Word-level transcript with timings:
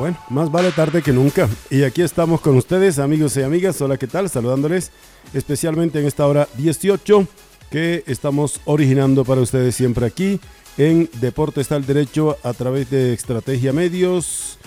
Bueno, 0.00 0.16
más 0.30 0.50
vale 0.50 0.72
tarde 0.72 1.02
que 1.02 1.12
nunca. 1.12 1.46
Y 1.68 1.82
aquí 1.82 2.00
estamos 2.00 2.40
con 2.40 2.56
ustedes, 2.56 2.98
amigos 2.98 3.36
y 3.36 3.42
amigas. 3.42 3.82
Hola, 3.82 3.98
¿qué 3.98 4.06
tal? 4.06 4.30
Saludándoles 4.30 4.92
especialmente 5.34 6.00
en 6.00 6.06
esta 6.06 6.26
hora 6.26 6.48
18 6.56 7.28
que 7.70 8.02
estamos 8.06 8.62
originando 8.64 9.26
para 9.26 9.42
ustedes 9.42 9.76
siempre 9.76 10.06
aquí 10.06 10.40
en 10.78 11.10
Deporte 11.20 11.60
está 11.60 11.76
el 11.76 11.84
Derecho 11.84 12.38
a 12.42 12.54
través 12.54 12.88
de 12.88 13.12
Estrategia 13.12 13.74
Medios, 13.74 14.58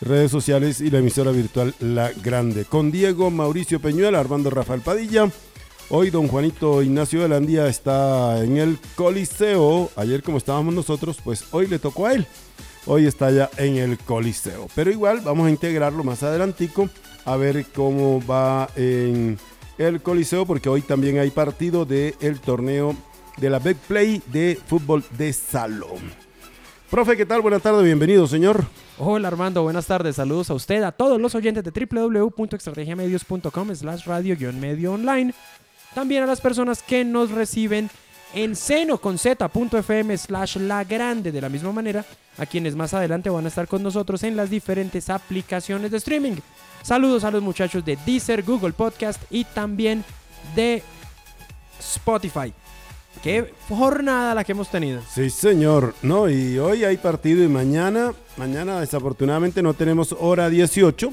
redes 0.00 0.32
sociales 0.32 0.80
y 0.80 0.90
la 0.90 0.98
emisora 0.98 1.30
virtual 1.30 1.76
La 1.78 2.10
Grande. 2.10 2.64
Con 2.64 2.90
Diego 2.90 3.30
Mauricio 3.30 3.78
Peñuela, 3.78 4.18
Armando 4.18 4.50
Rafael 4.50 4.80
Padilla. 4.80 5.30
Hoy 5.90 6.10
don 6.10 6.26
Juanito 6.26 6.82
Ignacio 6.82 7.28
Landía 7.28 7.68
está 7.68 8.42
en 8.42 8.56
el 8.56 8.80
Coliseo. 8.96 9.92
Ayer 9.94 10.24
como 10.24 10.38
estábamos 10.38 10.74
nosotros, 10.74 11.18
pues 11.22 11.44
hoy 11.52 11.68
le 11.68 11.78
tocó 11.78 12.06
a 12.06 12.14
él. 12.14 12.26
Hoy 12.86 13.06
está 13.06 13.30
ya 13.30 13.50
en 13.58 13.76
el 13.76 13.98
Coliseo. 13.98 14.68
Pero 14.74 14.90
igual 14.90 15.20
vamos 15.20 15.46
a 15.46 15.50
integrarlo 15.50 16.02
más 16.02 16.22
adelantico 16.22 16.88
a 17.24 17.36
ver 17.36 17.66
cómo 17.74 18.24
va 18.26 18.68
en 18.74 19.38
el 19.78 20.02
Coliseo 20.02 20.46
porque 20.46 20.68
hoy 20.68 20.82
también 20.82 21.18
hay 21.18 21.30
partido 21.30 21.84
del 21.84 22.14
el 22.20 22.40
torneo 22.40 22.96
de 23.36 23.50
la 23.50 23.58
Big 23.58 23.76
Play 23.76 24.22
de 24.26 24.58
fútbol 24.66 25.04
de 25.16 25.32
salón. 25.32 26.00
Profe, 26.90 27.16
¿qué 27.16 27.24
tal? 27.24 27.40
Buenas 27.40 27.62
tardes, 27.62 27.84
bienvenido, 27.84 28.26
señor. 28.26 28.64
Hola 28.98 29.28
Armando, 29.28 29.62
buenas 29.62 29.86
tardes, 29.86 30.16
saludos 30.16 30.50
a 30.50 30.54
usted, 30.54 30.82
a 30.82 30.92
todos 30.92 31.18
los 31.18 31.34
oyentes 31.34 31.64
de 31.64 31.70
www.estrategiamedios.com 31.70 33.74
slash 33.74 34.04
radio-medio 34.04 34.92
online, 34.92 35.32
también 35.94 36.22
a 36.22 36.26
las 36.26 36.42
personas 36.42 36.82
que 36.82 37.02
nos 37.04 37.30
reciben 37.30 37.88
en 38.34 38.56
seno 38.56 38.98
con 38.98 39.18
z.fm 39.18 40.16
slash 40.16 40.56
la 40.56 40.84
grande 40.84 41.32
de 41.32 41.40
la 41.40 41.48
misma 41.48 41.72
manera, 41.72 42.04
a 42.38 42.46
quienes 42.46 42.74
más 42.74 42.94
adelante 42.94 43.30
van 43.30 43.44
a 43.44 43.48
estar 43.48 43.68
con 43.68 43.82
nosotros 43.82 44.22
en 44.22 44.36
las 44.36 44.50
diferentes 44.50 45.10
aplicaciones 45.10 45.90
de 45.90 45.98
streaming. 45.98 46.36
Saludos 46.82 47.24
a 47.24 47.30
los 47.30 47.42
muchachos 47.42 47.84
de 47.84 47.98
Deezer, 48.04 48.42
Google 48.42 48.72
Podcast 48.72 49.22
y 49.30 49.44
también 49.44 50.04
de 50.56 50.82
Spotify. 51.78 52.52
Qué 53.22 53.52
jornada 53.68 54.34
la 54.34 54.42
que 54.42 54.52
hemos 54.52 54.68
tenido. 54.68 55.00
Sí, 55.08 55.30
señor. 55.30 55.94
No, 56.02 56.28
y 56.28 56.58
hoy 56.58 56.84
hay 56.84 56.96
partido 56.96 57.44
y 57.44 57.48
mañana, 57.48 58.12
mañana 58.36 58.80
desafortunadamente 58.80 59.62
no 59.62 59.74
tenemos 59.74 60.16
hora 60.18 60.48
18. 60.48 61.12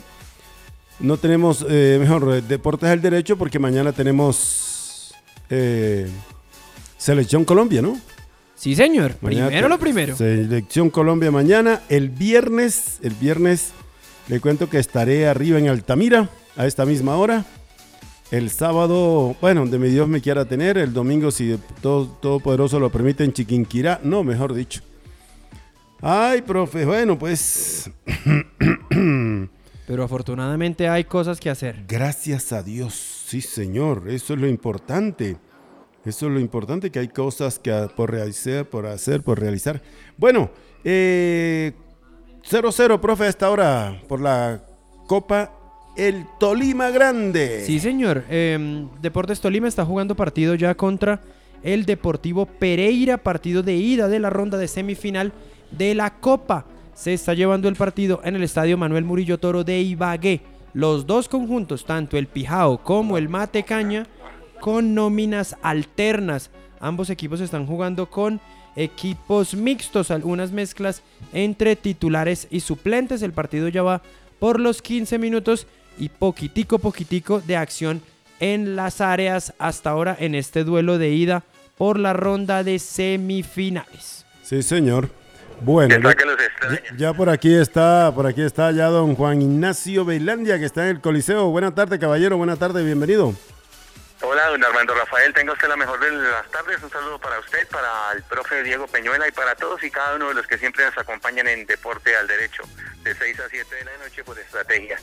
No 1.01 1.17
tenemos, 1.17 1.65
eh, 1.69 1.97
mejor, 1.99 2.41
Deportes 2.43 2.89
del 2.89 3.01
Derecho 3.01 3.37
porque 3.37 3.59
mañana 3.59 3.93
tenemos 3.93 5.13
eh, 5.49 6.09
Selección 6.99 7.45
Colombia, 7.45 7.81
¿no? 7.81 7.97
Sí, 8.55 8.75
señor. 8.75 9.13
primero 9.13 9.69
lo 9.69 9.79
primero. 9.79 10.17
Selección 10.17 10.89
Colombia 10.89 11.31
mañana. 11.31 11.81
El 11.87 12.09
viernes, 12.09 12.99
el 13.01 13.13
viernes 13.13 13.71
le 14.27 14.41
cuento 14.41 14.69
que 14.69 14.79
estaré 14.79 15.25
arriba 15.25 15.57
en 15.57 15.69
Altamira 15.69 16.29
a 16.57 16.67
esta 16.67 16.85
misma 16.85 17.15
hora. 17.15 17.45
El 18.31 18.49
sábado, 18.51 19.35
bueno, 19.39 19.61
donde 19.61 19.79
mi 19.79 19.87
Dios 19.87 20.09
me 20.09 20.19
quiera 20.19 20.43
tener. 20.43 20.77
El 20.77 20.91
domingo, 20.91 21.31
si 21.31 21.57
todo 21.81 22.05
Todopoderoso 22.05 22.81
lo 22.81 22.91
permite, 22.91 23.23
en 23.23 23.31
Chiquinquirá. 23.31 24.01
No, 24.03 24.25
mejor 24.25 24.53
dicho. 24.53 24.81
Ay, 26.01 26.41
profe, 26.41 26.85
bueno, 26.85 27.17
pues. 27.17 27.89
Pero 29.87 30.03
afortunadamente 30.03 30.89
hay 30.89 31.05
cosas 31.05 31.39
que 31.39 31.49
hacer. 31.49 31.85
Gracias 31.87 32.51
a 32.51 32.61
Dios, 32.61 32.93
sí, 33.25 33.39
señor. 33.39 34.03
Eso 34.09 34.33
es 34.33 34.39
lo 34.41 34.47
importante. 34.47 35.37
Eso 36.09 36.27
es 36.27 36.33
lo 36.33 36.39
importante, 36.39 36.91
que 36.91 36.99
hay 36.99 37.07
cosas 37.07 37.59
que 37.59 37.87
por 37.95 38.11
realizar, 38.11 38.65
por 38.65 38.87
hacer, 38.87 39.21
por 39.21 39.39
realizar. 39.39 39.81
Bueno, 40.17 40.49
0-0, 40.83 40.83
eh, 40.85 41.73
profe, 42.99 43.25
a 43.25 43.27
esta 43.27 43.49
hora 43.49 44.01
por 44.07 44.19
la 44.19 44.61
Copa 45.07 45.51
el 45.95 46.25
Tolima 46.39 46.89
Grande. 46.89 47.63
Sí, 47.65 47.79
señor. 47.79 48.23
Em, 48.29 48.89
Deportes 49.01 49.41
Tolima 49.41 49.67
está 49.67 49.85
jugando 49.85 50.15
partido 50.15 50.55
ya 50.55 50.73
contra 50.75 51.21
el 51.61 51.85
Deportivo 51.85 52.45
Pereira, 52.45 53.17
partido 53.17 53.63
de 53.63 53.75
ida 53.75 54.07
de 54.07 54.19
la 54.19 54.29
ronda 54.29 54.57
de 54.57 54.67
semifinal 54.67 55.33
de 55.71 55.95
la 55.95 56.19
Copa. 56.19 56.65
Se 56.93 57.13
está 57.13 57.33
llevando 57.33 57.67
el 57.67 57.75
partido 57.75 58.21
en 58.23 58.35
el 58.35 58.43
estadio 58.43 58.77
Manuel 58.77 59.05
Murillo 59.05 59.37
Toro 59.37 59.63
de 59.63 59.81
Ibagué. 59.81 60.41
Los 60.73 61.05
dos 61.05 61.27
conjuntos, 61.27 61.85
tanto 61.85 62.17
el 62.17 62.27
Pijao 62.27 62.83
como 62.83 63.17
el 63.17 63.27
Mate 63.27 63.63
Caña, 63.63 64.05
con 64.59 64.93
nóminas 64.93 65.55
alternas. 65.61 66.49
Ambos 66.79 67.09
equipos 67.09 67.41
están 67.41 67.65
jugando 67.65 68.09
con 68.09 68.39
equipos 68.75 69.53
mixtos, 69.53 70.11
algunas 70.11 70.51
mezclas 70.51 71.03
entre 71.33 71.75
titulares 71.75 72.47
y 72.49 72.61
suplentes. 72.61 73.21
El 73.21 73.33
partido 73.33 73.67
ya 73.67 73.83
va 73.83 74.01
por 74.39 74.59
los 74.59 74.81
15 74.81 75.17
minutos 75.19 75.67
y 75.97 76.09
poquitico 76.09 76.79
poquitico 76.79 77.41
de 77.41 77.57
acción 77.57 78.01
en 78.39 78.75
las 78.75 79.01
áreas 79.01 79.53
hasta 79.59 79.89
ahora 79.89 80.15
en 80.17 80.33
este 80.33 80.63
duelo 80.63 80.97
de 80.97 81.09
ida 81.09 81.43
por 81.77 81.99
la 81.99 82.13
ronda 82.13 82.63
de 82.63 82.79
semifinales. 82.79 84.25
Sí, 84.43 84.63
señor. 84.63 85.09
Bueno, 85.61 85.93
ya, 86.97 87.13
por 87.13 87.29
aquí 87.29 87.53
está, 87.53 88.13
por 88.15 88.25
aquí 88.25 88.41
está 88.41 88.71
ya 88.71 88.87
don 88.87 89.13
Juan 89.15 89.41
Ignacio 89.41 90.05
Beilandia 90.05 90.57
que 90.57 90.63
está 90.63 90.83
en 90.83 90.95
el 90.95 91.01
Coliseo. 91.01 91.49
Buenas 91.49 91.75
tardes, 91.75 91.99
caballero, 91.99 92.37
buenas 92.37 92.57
tardes, 92.57 92.85
bienvenido. 92.85 93.33
Hola, 94.21 94.47
don 94.47 94.61
Armando 94.61 94.93
Rafael, 94.93 95.33
tenga 95.33 95.53
usted 95.53 95.69
la 95.69 95.77
mejor 95.77 95.97
de 95.97 96.11
las 96.11 96.51
tardes. 96.51 96.83
Un 96.83 96.91
saludo 96.91 97.19
para 97.19 97.39
usted, 97.39 97.65
para 97.69 98.11
el 98.11 98.21
profe 98.23 98.63
Diego 98.63 98.85
Peñuela 98.85 99.25
y 99.25 99.31
para 99.31 99.55
todos 99.55 99.81
y 99.81 99.89
cada 99.89 100.15
uno 100.15 100.27
de 100.27 100.33
los 100.33 100.45
que 100.45 100.57
siempre 100.57 100.83
nos 100.83 100.97
acompañan 100.97 101.47
en 101.47 101.65
Deporte 101.65 102.13
al 102.17 102.27
Derecho, 102.27 102.63
de 103.01 103.15
6 103.15 103.39
a 103.39 103.47
7 103.47 103.75
de 103.75 103.85
la 103.85 103.97
noche 103.97 104.21
por 104.25 104.37
estrategia. 104.37 104.99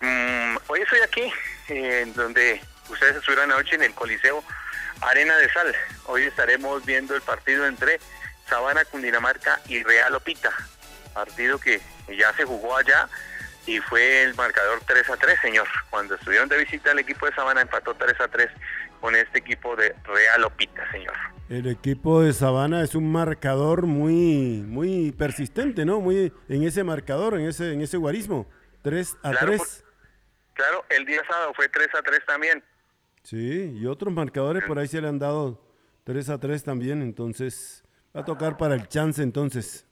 Mm, 0.00 0.56
hoy 0.66 0.80
estoy 0.80 1.00
aquí, 1.00 1.30
en 1.68 2.14
donde 2.14 2.62
ustedes 2.88 3.16
estuvieron 3.16 3.52
anoche 3.52 3.74
en 3.74 3.82
el 3.82 3.94
Coliseo 3.94 4.42
Arena 5.02 5.36
de 5.36 5.52
Sal. 5.52 5.76
Hoy 6.06 6.22
estaremos 6.22 6.82
viendo 6.86 7.14
el 7.14 7.20
partido 7.20 7.66
entre 7.66 8.00
Sabana 8.48 8.86
Cundinamarca 8.86 9.60
y 9.66 9.82
Real 9.82 10.14
Opita. 10.14 10.52
Partido 11.12 11.58
que 11.58 11.82
ya 12.08 12.32
se 12.32 12.46
jugó 12.46 12.78
allá 12.78 13.10
y 13.66 13.78
fue 13.80 14.22
el 14.22 14.34
marcador 14.34 14.80
3 14.86 15.10
a 15.10 15.16
3, 15.16 15.40
señor. 15.40 15.66
Cuando 15.90 16.14
estuvieron 16.14 16.48
de 16.48 16.58
visita 16.58 16.92
el 16.92 16.98
equipo 16.98 17.26
de 17.26 17.34
Sabana 17.34 17.62
empató 17.62 17.94
3 17.94 18.20
a 18.20 18.28
3 18.28 18.48
con 19.00 19.14
este 19.16 19.38
equipo 19.38 19.76
de 19.76 19.94
Real 20.04 20.44
Opita, 20.44 20.90
señor. 20.90 21.14
El 21.48 21.66
equipo 21.68 22.22
de 22.22 22.32
Sabana 22.32 22.82
es 22.82 22.94
un 22.94 23.10
marcador 23.10 23.86
muy 23.86 24.64
muy 24.66 25.12
persistente, 25.12 25.84
¿no? 25.84 26.00
Muy 26.00 26.32
en 26.48 26.62
ese 26.62 26.84
marcador, 26.84 27.34
en 27.34 27.46
ese 27.46 27.72
en 27.72 27.80
ese 27.82 27.96
guarismo. 27.96 28.48
3 28.82 29.16
a 29.22 29.32
3. 29.32 29.84
Claro, 30.54 30.84
el 30.90 31.04
día 31.06 31.22
sábado 31.28 31.52
fue 31.54 31.68
3 31.68 31.88
a 31.94 32.02
3 32.02 32.20
también. 32.26 32.64
Sí, 33.22 33.72
y 33.76 33.86
otros 33.86 34.12
marcadores 34.12 34.64
por 34.64 34.78
ahí 34.78 34.88
se 34.88 35.00
le 35.00 35.08
han 35.08 35.18
dado 35.18 35.60
3 36.04 36.28
a 36.30 36.38
3 36.38 36.64
también, 36.64 37.02
entonces 37.02 37.84
va 38.14 38.22
a 38.22 38.24
tocar 38.24 38.56
para 38.56 38.74
el 38.74 38.88
chance 38.88 39.22
entonces. 39.22 39.86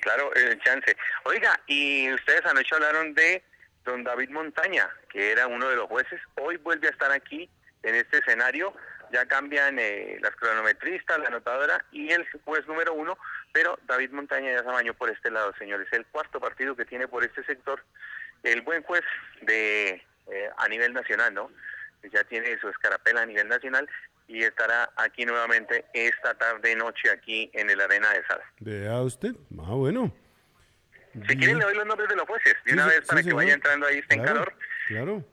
Claro, 0.00 0.32
el 0.34 0.60
chance. 0.60 0.96
Oiga, 1.24 1.60
y 1.66 2.12
ustedes 2.12 2.44
anoche 2.46 2.74
hablaron 2.74 3.14
de 3.14 3.42
don 3.84 4.04
David 4.04 4.30
Montaña, 4.30 4.88
que 5.10 5.32
era 5.32 5.46
uno 5.46 5.68
de 5.68 5.76
los 5.76 5.88
jueces, 5.88 6.20
hoy 6.36 6.56
vuelve 6.58 6.88
a 6.88 6.90
estar 6.90 7.10
aquí 7.10 7.48
en 7.82 7.94
este 7.94 8.18
escenario, 8.18 8.74
ya 9.10 9.26
cambian 9.26 9.78
eh, 9.78 10.18
las 10.20 10.34
cronometristas, 10.36 11.18
la 11.18 11.28
anotadora 11.28 11.84
y 11.90 12.10
el 12.12 12.26
juez 12.44 12.66
número 12.66 12.92
uno, 12.92 13.16
pero 13.52 13.78
David 13.86 14.10
Montaña 14.10 14.52
ya 14.52 14.58
se 14.58 14.66
bañó 14.66 14.94
por 14.94 15.10
este 15.10 15.30
lado, 15.30 15.54
señores, 15.58 15.88
el 15.92 16.04
cuarto 16.06 16.38
partido 16.38 16.76
que 16.76 16.84
tiene 16.84 17.08
por 17.08 17.24
este 17.24 17.42
sector. 17.44 17.82
El 18.42 18.60
buen 18.60 18.82
juez 18.82 19.02
de 19.42 20.02
eh, 20.30 20.50
a 20.58 20.68
nivel 20.68 20.92
nacional, 20.92 21.34
¿no? 21.34 21.50
Ya 22.12 22.22
tiene 22.24 22.58
su 22.60 22.68
escarapela 22.68 23.22
a 23.22 23.26
nivel 23.26 23.48
nacional 23.48 23.88
y 24.28 24.44
estará 24.44 24.90
aquí 24.96 25.24
nuevamente 25.24 25.86
esta 25.92 26.34
tarde 26.34 26.76
noche 26.76 27.10
aquí 27.10 27.50
en 27.54 27.70
el 27.70 27.80
Arena 27.80 28.10
de 28.12 28.24
Sal. 28.26 28.40
Vea 28.60 29.00
usted, 29.00 29.32
ah 29.58 29.74
bueno. 29.74 30.14
Si 31.26 31.36
quieren 31.36 31.58
le 31.58 31.64
doy 31.64 31.74
los 31.74 31.86
nombres 31.86 32.08
de 32.08 32.16
los 32.16 32.26
jueces, 32.26 32.54
de 32.64 32.74
una 32.74 32.86
vez 32.86 33.00
para 33.06 33.22
que 33.22 33.32
vaya 33.32 33.54
entrando 33.54 33.86
ahí 33.86 33.98
este 33.98 34.16
claro, 34.16 34.28
en 34.28 34.34
calor. 34.34 34.54
Claro. 34.86 35.24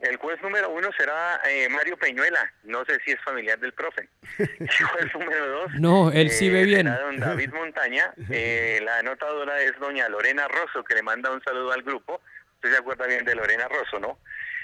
El 0.00 0.16
juez 0.16 0.40
número 0.42 0.70
uno 0.70 0.90
será 0.96 1.40
eh, 1.48 1.68
Mario 1.68 1.96
Peñuela, 1.96 2.52
no 2.64 2.84
sé 2.84 2.98
si 3.04 3.12
es 3.12 3.20
familiar 3.24 3.58
del 3.58 3.72
profe. 3.72 4.08
El 4.38 4.68
juez 4.68 5.14
número 5.14 5.48
dos. 5.48 5.72
No, 5.74 6.12
él 6.12 6.30
sí 6.30 6.50
ve 6.50 6.62
eh, 6.62 6.64
bien. 6.64 6.86
don 6.86 7.16
David 7.18 7.52
Montaña. 7.52 8.12
Eh, 8.30 8.80
la 8.84 8.98
anotadora 8.98 9.60
es 9.60 9.72
doña 9.80 10.08
Lorena 10.08 10.46
Rosso, 10.46 10.84
que 10.84 10.94
le 10.94 11.02
manda 11.02 11.32
un 11.32 11.42
saludo 11.42 11.72
al 11.72 11.82
grupo. 11.82 12.20
Usted 12.54 12.72
se 12.72 12.78
acuerda 12.78 13.06
bien 13.06 13.24
de 13.24 13.34
Lorena 13.34 13.66
Rosso, 13.68 13.98
¿no? 13.98 14.18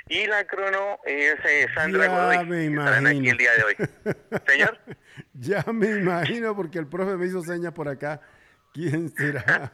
Y 0.08 0.26
la 0.26 0.44
crono 0.46 0.98
es 1.06 1.34
Sandra 1.74 2.34
ya 2.34 2.42
Me 2.44 2.64
imagino. 2.64 3.08
aquí 3.08 3.28
el 3.28 3.36
día 3.38 3.50
de 3.54 3.62
hoy. 3.64 3.76
Señor. 4.46 4.78
ya 5.34 5.64
me 5.72 5.86
imagino, 5.90 6.54
porque 6.54 6.78
el 6.78 6.86
profe 6.86 7.16
me 7.16 7.26
hizo 7.26 7.42
señas 7.42 7.72
por 7.72 7.88
acá. 7.88 8.20
¿Quién 8.72 9.08
será? 9.14 9.72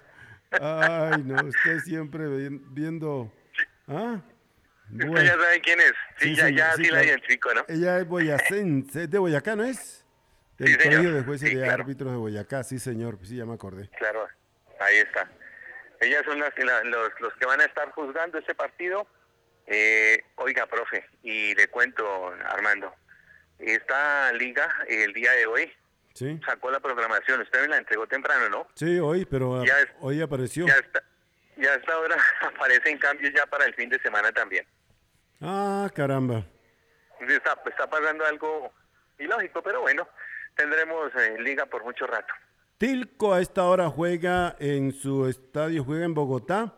Ay, 0.53 1.23
no, 1.25 1.45
usted 1.47 1.79
siempre 1.81 2.25
viendo. 2.71 3.33
¿Ah? 3.89 4.21
Usted 4.93 5.25
ya 5.25 5.33
sabe 5.33 5.61
quién 5.63 5.81
es. 5.81 5.93
Sí, 6.19 6.35
ya, 6.37 6.49
ya 6.49 6.73
sí, 6.75 6.85
la 6.85 7.05
identifico, 7.05 7.53
¿no? 7.55 7.65
Ella 7.69 7.99
es 7.99 8.07
boyacense, 8.07 9.07
de 9.09 9.19
Boyacá, 9.19 9.57
¿no 9.57 9.65
es? 9.65 10.05
Del 10.59 10.77
Colegio 10.77 11.15
de 11.15 11.23
Jueces 11.23 11.53
y 11.53 11.55
de 11.57 11.69
Árbitros 11.69 12.11
de 12.13 12.19
Boyacá, 12.19 12.63
sí, 12.65 12.79
señor. 12.79 13.19
Sí, 13.23 13.37
ya 13.37 13.47
me 13.47 13.55
acordé. 13.55 13.89
Claro, 13.99 14.27
ahí 14.81 14.97
está. 14.99 15.29
Ellas 16.01 16.23
son 16.25 16.39
las, 16.41 16.53
la- 16.59 16.85
los, 16.85 17.09
los 17.21 17.33
que 17.35 17.47
van 17.47 17.61
a 17.61 17.65
estar 17.65 17.91
juzgando 17.93 18.39
este 18.39 18.55
partido. 18.55 19.07
Eh, 19.73 20.25
oiga, 20.35 20.67
profe, 20.67 21.05
y 21.23 21.55
le 21.55 21.69
cuento, 21.69 22.33
Armando, 22.45 22.93
esta 23.57 24.33
liga 24.33 24.69
el 24.89 25.13
día 25.13 25.31
de 25.33 25.47
hoy 25.47 25.73
Sí, 26.13 26.41
sacó 26.45 26.73
la 26.73 26.81
programación. 26.81 27.41
Usted 27.41 27.63
me 27.63 27.69
la 27.69 27.77
entregó 27.77 28.05
temprano, 28.09 28.49
¿no? 28.49 28.67
sí, 28.75 28.99
hoy, 28.99 29.25
pero 29.25 29.65
Ya 29.65 29.77
hoy 30.01 30.21
apareció. 30.21 30.67
Ya 30.67 30.75
está, 30.75 31.03
ya 31.57 31.75
hasta 31.75 31.93
ahora 31.93 32.17
aparecen 32.43 32.99
cambios 32.99 33.33
ya 33.33 33.47
para 33.47 33.65
el 33.65 33.75
fin 33.75 33.89
de 33.89 34.01
semana 34.01 34.33
también. 34.33 34.67
Ah, 35.41 35.89
caramba. 35.95 36.45
Está, 37.21 37.57
está 37.65 37.89
pasando 37.89 38.27
algo 38.27 38.73
ilógico, 39.19 39.63
pero 39.63 39.83
bueno, 39.83 40.09
tendremos 40.57 41.15
eh, 41.15 41.37
liga 41.39 41.65
por 41.67 41.85
mucho 41.85 42.09
rato. 42.09 42.35
Tilco 42.77 43.33
a 43.33 43.41
esta 43.41 43.65
hora 43.67 43.89
juega 43.89 44.57
en 44.59 44.93
su 44.93 45.29
estadio, 45.29 45.85
juega 45.85 46.07
en 46.07 46.15
Bogotá. 46.15 46.75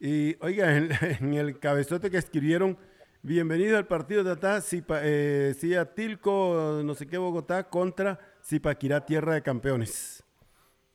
Y 0.00 0.36
oiga, 0.40 0.74
en, 0.76 0.90
en 1.20 1.34
el 1.34 1.58
cabezote 1.58 2.10
que 2.10 2.16
escribieron, 2.16 2.78
bienvenido 3.22 3.76
al 3.76 3.86
partido 3.86 4.24
de 4.24 4.32
Atá, 4.32 4.58
Zipa- 4.62 5.00
eh, 5.02 5.54
sí, 5.58 5.74
a 5.74 5.94
Tilco, 5.94 6.80
no 6.82 6.94
sé 6.94 7.06
qué, 7.06 7.18
Bogotá, 7.18 7.64
contra 7.68 8.18
Zipaquirá, 8.44 9.04
tierra 9.04 9.34
de 9.34 9.42
campeones. 9.42 10.24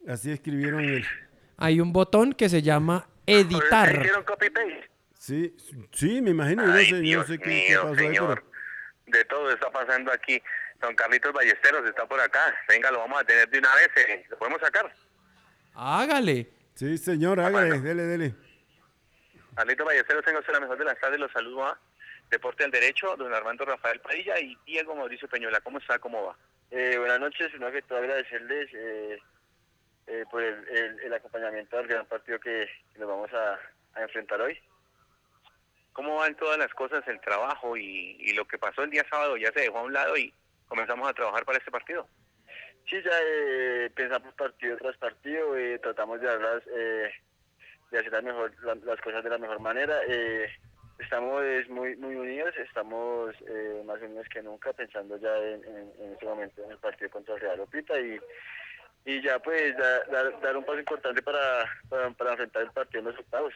Así 0.08 0.32
escribieron 0.32 0.82
el... 0.84 1.06
Hay 1.58 1.80
un 1.80 1.94
botón 1.94 2.34
que 2.34 2.50
se 2.50 2.62
llama 2.62 3.08
¿Le 3.28 3.40
editar. 3.42 3.96
hicieron 3.96 4.24
copy-paste? 4.24 4.90
Sí, 5.18 5.56
sí, 5.92 6.22
me 6.22 6.32
imagino, 6.32 6.66
no 6.66 6.74
Ay, 6.74 6.86
sé, 6.88 6.94
no 6.94 7.00
Dios 7.00 7.28
sé 7.28 7.40
qué, 7.40 7.76
pasó 7.76 7.88
ahí, 7.90 8.08
pero... 8.12 8.36
De 9.08 9.24
todo 9.26 9.52
está 9.52 9.72
pasando 9.72 10.12
aquí. 10.12 10.42
Don 10.82 10.96
Carlitos 10.96 11.32
Ballesteros 11.32 11.88
está 11.88 12.08
por 12.08 12.20
acá. 12.20 12.54
Venga, 12.68 12.92
lo 12.92 13.00
vamos 13.00 13.22
a 13.22 13.24
tener 13.24 13.48
de 13.50 13.60
una 13.60 13.70
vez. 13.76 13.90
eh. 13.98 14.26
¿Lo 14.30 14.38
podemos 14.40 14.60
sacar? 14.60 14.92
Hágale. 15.76 16.50
Sí, 16.74 16.98
señor, 16.98 17.40
hágale, 17.40 17.80
dele, 17.82 18.04
dele. 18.04 18.36
Carlitos 19.56 19.86
Ballesteros, 19.86 20.26
tengo 20.26 20.42
la 20.42 20.60
mejor 20.60 20.78
de 20.78 20.86
las 20.86 21.00
tardes. 21.00 21.20
Los 21.20 21.32
saludo 21.32 21.66
a 21.66 21.80
Deporte 22.30 22.64
al 22.64 22.72
Derecho, 22.72 23.16
don 23.16 23.34
Armando 23.34 23.66
Rafael 23.66 24.00
Padilla 24.02 24.40
y 24.40 24.58
Diego 24.66 24.96
Mauricio 24.96 25.28
Peñuela. 25.30 25.62
¿Cómo 25.62 25.78
está? 25.80 25.98
¿Cómo 26.00 26.26
va? 26.26 26.38
Eh, 26.72 26.98
buenas 26.98 27.20
noches, 27.20 27.54
una 27.54 27.72
que 27.72 27.82
todo 27.84 28.00
agradecerles 28.00 28.70
eh, 28.74 29.20
eh, 30.08 30.26
por 30.30 30.44
el, 30.44 30.68
el- 30.68 31.00
el 31.00 31.14
acompañamiento 31.14 31.78
al 31.78 31.88
gran 31.88 32.06
partido 32.06 32.40
que, 32.40 32.68
que 32.94 33.00
nos 33.00 33.08
vamos 33.08 33.32
a, 33.34 33.60
a 33.94 34.02
enfrentar 34.02 34.42
hoy. 34.42 34.60
¿Cómo 35.94 36.18
van 36.18 36.36
todas 36.36 36.58
las 36.58 36.74
cosas, 36.74 37.08
el 37.08 37.22
trabajo 37.22 37.78
y, 37.78 38.18
y 38.20 38.34
lo 38.34 38.46
que 38.46 38.58
pasó 38.58 38.84
el 38.84 38.90
día 38.90 39.06
sábado? 39.10 39.38
Ya 39.38 39.52
se 39.54 39.62
dejó 39.62 39.80
a 39.80 39.84
un 39.84 39.94
lado 39.94 40.18
y 40.18 40.34
comenzamos 40.68 41.08
a 41.08 41.14
trabajar 41.14 41.46
para 41.46 41.60
este 41.60 41.72
partido. 41.72 42.08
Sí, 42.90 43.02
ya 43.02 43.12
eh, 43.24 43.90
pensamos 43.96 44.34
partido 44.34 44.76
tras 44.78 44.98
partido, 44.98 45.56
eh, 45.56 45.80
tratamos 45.80 46.20
de, 46.20 46.30
hablar, 46.30 46.62
de 47.96 48.02
hacer 48.02 48.14
la 48.14 48.22
mejor, 48.22 48.52
la- 48.64 48.76
las 48.76 49.02
cosas 49.02 49.24
de 49.24 49.30
la 49.30 49.38
mejor 49.38 49.60
manera. 49.60 50.00
eh, 50.08 50.50
estamos 51.00 51.44
es, 51.44 51.68
muy 51.70 51.96
muy 51.98 52.16
unidos, 52.16 52.54
estamos 52.58 53.36
eh, 53.48 53.82
más 53.86 54.02
unidos 54.02 54.28
que 54.30 54.42
nunca 54.42 54.72
pensando 54.74 55.18
ya 55.18 55.36
en, 55.38 55.64
en, 55.66 55.92
en 56.00 56.14
este 56.14 56.26
momento 56.26 56.64
en 56.64 56.72
el 56.72 56.78
partido 56.78 57.10
contra 57.10 57.36
el 57.36 57.42
Real 57.42 57.60
Opita 57.60 58.00
y, 58.00 58.18
y 59.06 59.22
ya 59.22 59.40
pues 59.40 59.76
da- 59.78 60.04
dar, 60.06 60.40
dar 60.42 60.58
un 60.58 60.64
paso 60.66 60.80
importante 60.80 61.22
para, 61.22 61.66
para, 61.90 62.10
para 62.12 62.32
enfrentar 62.32 62.62
el 62.64 62.72
partido 62.72 63.00
en 63.00 63.06
los 63.08 63.20
octavos. 63.20 63.54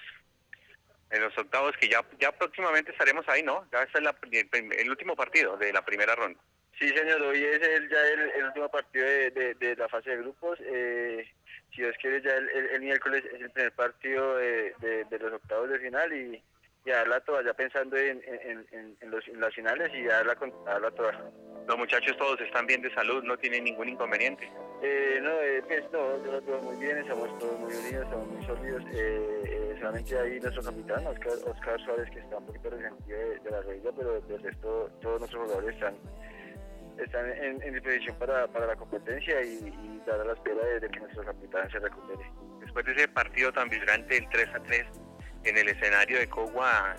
En 1.11 1.21
los 1.21 1.35
octavos, 1.37 1.75
que 1.77 1.87
ya 1.89 2.05
ya 2.19 2.31
próximamente 2.31 2.91
estaremos 2.91 3.27
ahí, 3.29 3.41
¿no? 3.41 3.67
Ya 3.71 3.83
está 3.83 3.99
la- 4.01 4.15
el, 4.31 4.73
el 4.73 4.89
último 4.89 5.15
partido 5.15 5.57
de 5.57 5.73
la 5.73 5.83
primera 5.83 6.15
ronda. 6.15 6.39
Sí, 6.77 6.87
señor, 6.89 7.21
hoy 7.23 7.43
es 7.43 7.61
el, 7.61 7.89
ya 7.89 8.01
el, 8.07 8.19
el 8.31 8.45
último 8.45 8.69
partido 8.69 9.05
de, 9.05 9.31
de, 9.31 9.53
de 9.55 9.75
la 9.75 9.89
fase 9.89 10.11
de 10.11 10.17
grupos. 10.17 10.59
Eh, 10.61 11.27
si 11.73 11.81
Dios 11.81 11.95
quiere, 12.01 12.21
ya 12.21 12.35
el, 12.35 12.49
el- 12.49 12.69
el 12.71 12.81
miércoles 12.81 13.23
es 13.33 13.41
el 13.41 13.49
primer 13.51 13.71
partido 13.73 14.37
de, 14.37 14.73
de- 14.79 15.05
de 15.05 15.19
los 15.19 15.33
octavos 15.33 15.69
de 15.69 15.79
final 15.79 16.11
y, 16.13 16.41
y 16.85 16.91
a 16.91 16.97
darla 16.97 17.19
toda, 17.21 17.43
ya 17.43 17.53
pensando 17.53 17.97
en, 17.97 18.21
en, 18.25 18.65
en- 18.71 18.97
en 19.01 19.11
los, 19.11 19.27
en 19.27 19.39
las 19.39 19.53
finales 19.53 19.91
y 19.93 20.05
a 20.09 20.23
darla, 20.23 20.37
a 20.65 20.69
darla 20.71 20.91
toda. 20.91 21.31
Los 21.67 21.77
muchachos 21.77 22.17
todos 22.17 22.41
están 22.41 22.65
bien 22.65 22.81
de 22.81 22.91
salud, 22.95 23.23
no 23.23 23.37
tienen 23.37 23.63
ningún 23.65 23.89
inconveniente. 23.89 24.51
Eh, 24.81 25.19
no, 25.21 25.29
eh, 25.41 25.61
pues 25.67 25.83
no, 25.91 26.23
yo 26.25 26.41
veo 26.41 26.61
muy 26.61 26.77
bien, 26.83 26.97
estamos 26.97 27.37
todos 27.37 27.59
muy 27.59 27.71
unidos, 27.75 28.05
estamos 28.05 28.27
muy 28.27 28.45
sólidos. 28.47 28.83
Eh, 28.91 29.43
eh, 29.45 29.75
solamente 29.79 30.17
ahí 30.17 30.39
nuestro 30.39 30.63
capitán, 30.63 31.05
Oscar, 31.05 31.33
Oscar 31.45 31.79
Suárez, 31.85 32.09
que 32.09 32.19
está 32.19 32.37
un 32.37 32.45
poquito 32.47 32.69
resentido 32.71 33.19
de, 33.19 33.39
de 33.39 33.51
la 33.51 33.61
rodilla, 33.61 33.91
pero 33.95 34.19
del 34.21 34.41
resto 34.41 34.89
todos 35.01 35.19
nuestros 35.19 35.43
jugadores 35.43 35.75
están 35.75 35.95
están 37.03 37.29
en, 37.31 37.61
en 37.61 37.73
disposición 37.73 38.15
para, 38.17 38.47
para 38.47 38.67
la 38.67 38.75
competencia 38.75 39.41
y, 39.41 39.67
y 39.67 40.01
dar 40.05 40.19
a 40.21 40.23
la 40.25 40.33
espera 40.33 40.63
de, 40.63 40.79
de 40.79 40.89
que 40.89 40.99
nuestro 40.99 41.23
capitán 41.23 41.69
se 41.71 41.79
recupere. 41.79 42.29
Después 42.61 42.85
de 42.85 42.91
ese 42.93 43.07
partido 43.07 43.51
tan 43.51 43.69
vibrante, 43.69 44.17
el 44.17 44.29
3 44.29 44.47
a 44.55 44.59
3, 44.63 44.85
en 45.45 45.57
el 45.57 45.69
escenario 45.69 46.19
de 46.19 46.27
Cogua, 46.27 46.95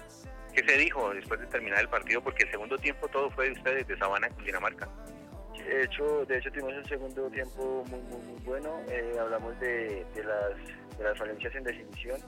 ¿qué 0.54 0.64
se 0.66 0.78
dijo 0.78 1.12
después 1.14 1.40
de 1.40 1.46
terminar 1.46 1.80
el 1.80 1.88
partido? 1.88 2.22
Porque 2.22 2.44
el 2.44 2.50
segundo 2.50 2.76
tiempo 2.78 3.08
todo 3.08 3.30
fue 3.30 3.46
de 3.46 3.52
ustedes, 3.52 3.86
de 3.86 3.96
Sabana, 3.98 4.28
Cundinamarca. 4.30 4.88
De 5.56 5.84
hecho, 5.84 6.24
de 6.24 6.38
hecho 6.38 6.50
tuvimos 6.50 6.72
un 6.74 6.88
segundo 6.88 7.30
tiempo 7.30 7.84
muy 7.90 8.00
muy, 8.00 8.22
muy 8.22 8.40
bueno. 8.42 8.80
Eh, 8.88 9.12
hablamos 9.20 9.58
de, 9.60 10.04
de 10.14 10.24
las 10.24 10.56
de 10.98 11.04
las 11.04 11.18
falencias 11.18 11.54
en 11.54 11.64
definición. 11.64 12.20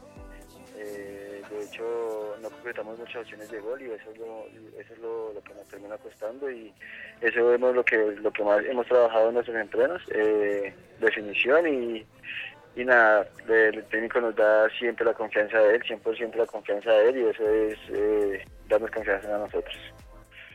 Eh, 0.76 1.42
de 1.50 1.64
hecho, 1.64 2.36
no 2.40 2.50
concretamos 2.50 2.98
muchas 2.98 3.22
opciones 3.22 3.50
de 3.50 3.60
gol 3.60 3.80
y 3.82 3.90
eso 3.90 4.10
es 4.10 4.98
lo, 4.98 5.42
que 5.42 5.54
nos 5.54 5.68
termina 5.68 5.98
costando 5.98 6.50
y 6.50 6.72
eso 7.20 7.54
es 7.54 7.60
lo 7.60 7.84
que 7.84 7.96
lo 7.96 8.32
que 8.32 8.44
más 8.44 8.64
hemos 8.64 8.86
trabajado 8.86 9.28
en 9.28 9.34
nuestros 9.34 9.56
entrenos, 9.56 10.02
eh, 10.14 10.72
definición 11.00 11.68
y, 11.68 12.06
y 12.74 12.84
nada, 12.84 13.28
el 13.48 13.84
técnico 13.86 14.20
nos 14.20 14.34
da 14.34 14.68
siempre 14.78 15.04
la 15.04 15.14
confianza 15.14 15.58
de 15.58 15.76
él, 15.76 15.82
100% 15.82 16.34
la 16.36 16.46
confianza 16.46 16.90
de 16.90 17.08
él 17.10 17.18
y 17.18 17.28
eso 17.28 17.48
es 17.48 17.78
eh, 17.90 18.44
darnos 18.68 18.90
confianza 18.90 19.34
a 19.34 19.38
nosotros. 19.38 19.76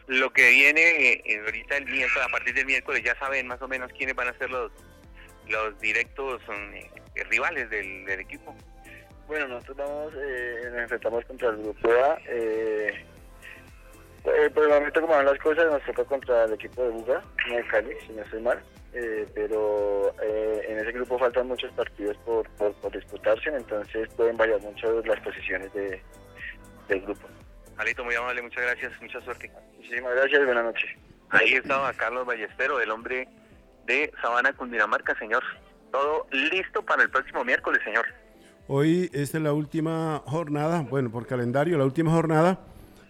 Lo 0.07 0.31
que 0.31 0.49
viene 0.49 1.21
eh, 1.25 1.41
ahorita 1.45 1.77
el 1.77 1.85
miércoles, 1.85 2.25
a 2.27 2.31
partir 2.31 2.53
del 2.53 2.65
miércoles, 2.65 3.03
ya 3.03 3.15
saben 3.19 3.47
más 3.47 3.61
o 3.61 3.67
menos 3.67 3.91
quiénes 3.93 4.15
van 4.15 4.29
a 4.29 4.37
ser 4.37 4.49
los, 4.49 4.71
los 5.49 5.79
directos 5.79 6.41
mm, 6.47 7.23
rivales 7.29 7.69
del, 7.69 8.05
del 8.05 8.21
equipo. 8.21 8.55
Bueno, 9.27 9.47
nosotros 9.47 9.77
vamos, 9.77 10.13
eh, 10.15 10.61
nos 10.71 10.81
enfrentamos 10.81 11.25
contra 11.25 11.49
el 11.49 11.57
grupo 11.57 11.89
A. 11.89 12.17
Eh, 12.27 13.05
eh, 14.23 14.49
por 14.53 14.63
el 14.63 14.69
momento, 14.69 15.01
como 15.01 15.13
van 15.13 15.25
las 15.25 15.37
cosas, 15.39 15.65
nos 15.65 15.83
toca 15.83 16.03
contra 16.05 16.45
el 16.45 16.53
equipo 16.53 16.83
de 16.83 16.89
Buga, 16.89 17.23
en 17.47 17.55
el 17.55 17.67
Cali, 17.67 17.93
si 18.05 18.13
no 18.13 18.23
estoy 18.23 18.41
mal. 18.41 18.61
Eh, 18.93 19.27
pero 19.35 20.15
eh, 20.21 20.65
en 20.69 20.79
ese 20.79 20.91
grupo 20.93 21.19
faltan 21.19 21.47
muchos 21.47 21.71
partidos 21.73 22.17
por, 22.25 22.49
por, 22.51 22.73
por 22.75 22.91
disputarse, 22.91 23.49
entonces 23.49 24.09
pueden 24.15 24.37
variar 24.37 24.59
mucho 24.61 25.01
las 25.03 25.19
posiciones 25.19 25.71
de, 25.73 26.01
del 26.87 27.01
grupo. 27.01 27.27
Alito, 27.77 28.03
muy 28.03 28.15
amable, 28.15 28.41
muchas 28.41 28.63
gracias, 28.63 28.91
mucha 29.01 29.21
suerte. 29.21 29.51
Muchísimas 29.75 30.15
gracias, 30.15 30.45
buenas 30.45 30.63
noches. 30.63 30.89
Ahí 31.29 31.53
estaba 31.53 31.93
Carlos 31.93 32.25
Ballestero, 32.25 32.79
el 32.79 32.89
hombre 32.89 33.27
de 33.85 34.11
Sabana, 34.21 34.53
Cundinamarca, 34.53 35.13
señor. 35.19 35.43
Todo 35.91 36.25
listo 36.31 36.81
para 36.83 37.03
el 37.03 37.09
próximo 37.09 37.43
miércoles, 37.43 37.81
señor. 37.83 38.05
Hoy 38.67 39.09
es 39.13 39.33
la 39.33 39.53
última 39.53 40.21
jornada, 40.25 40.85
bueno, 40.89 41.09
por 41.09 41.25
calendario, 41.25 41.77
la 41.77 41.85
última 41.85 42.11
jornada 42.11 42.59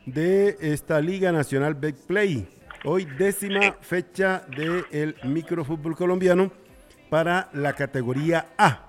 de 0.05 0.55
esta 0.61 1.01
Liga 1.01 1.31
Nacional 1.31 1.73
Betplay. 1.73 2.47
Hoy 2.85 3.05
décima 3.17 3.75
fecha 3.81 4.43
del 4.55 5.15
microfútbol 5.23 5.95
colombiano 5.95 6.51
para 7.09 7.49
la 7.53 7.73
categoría 7.73 8.49
A. 8.57 8.83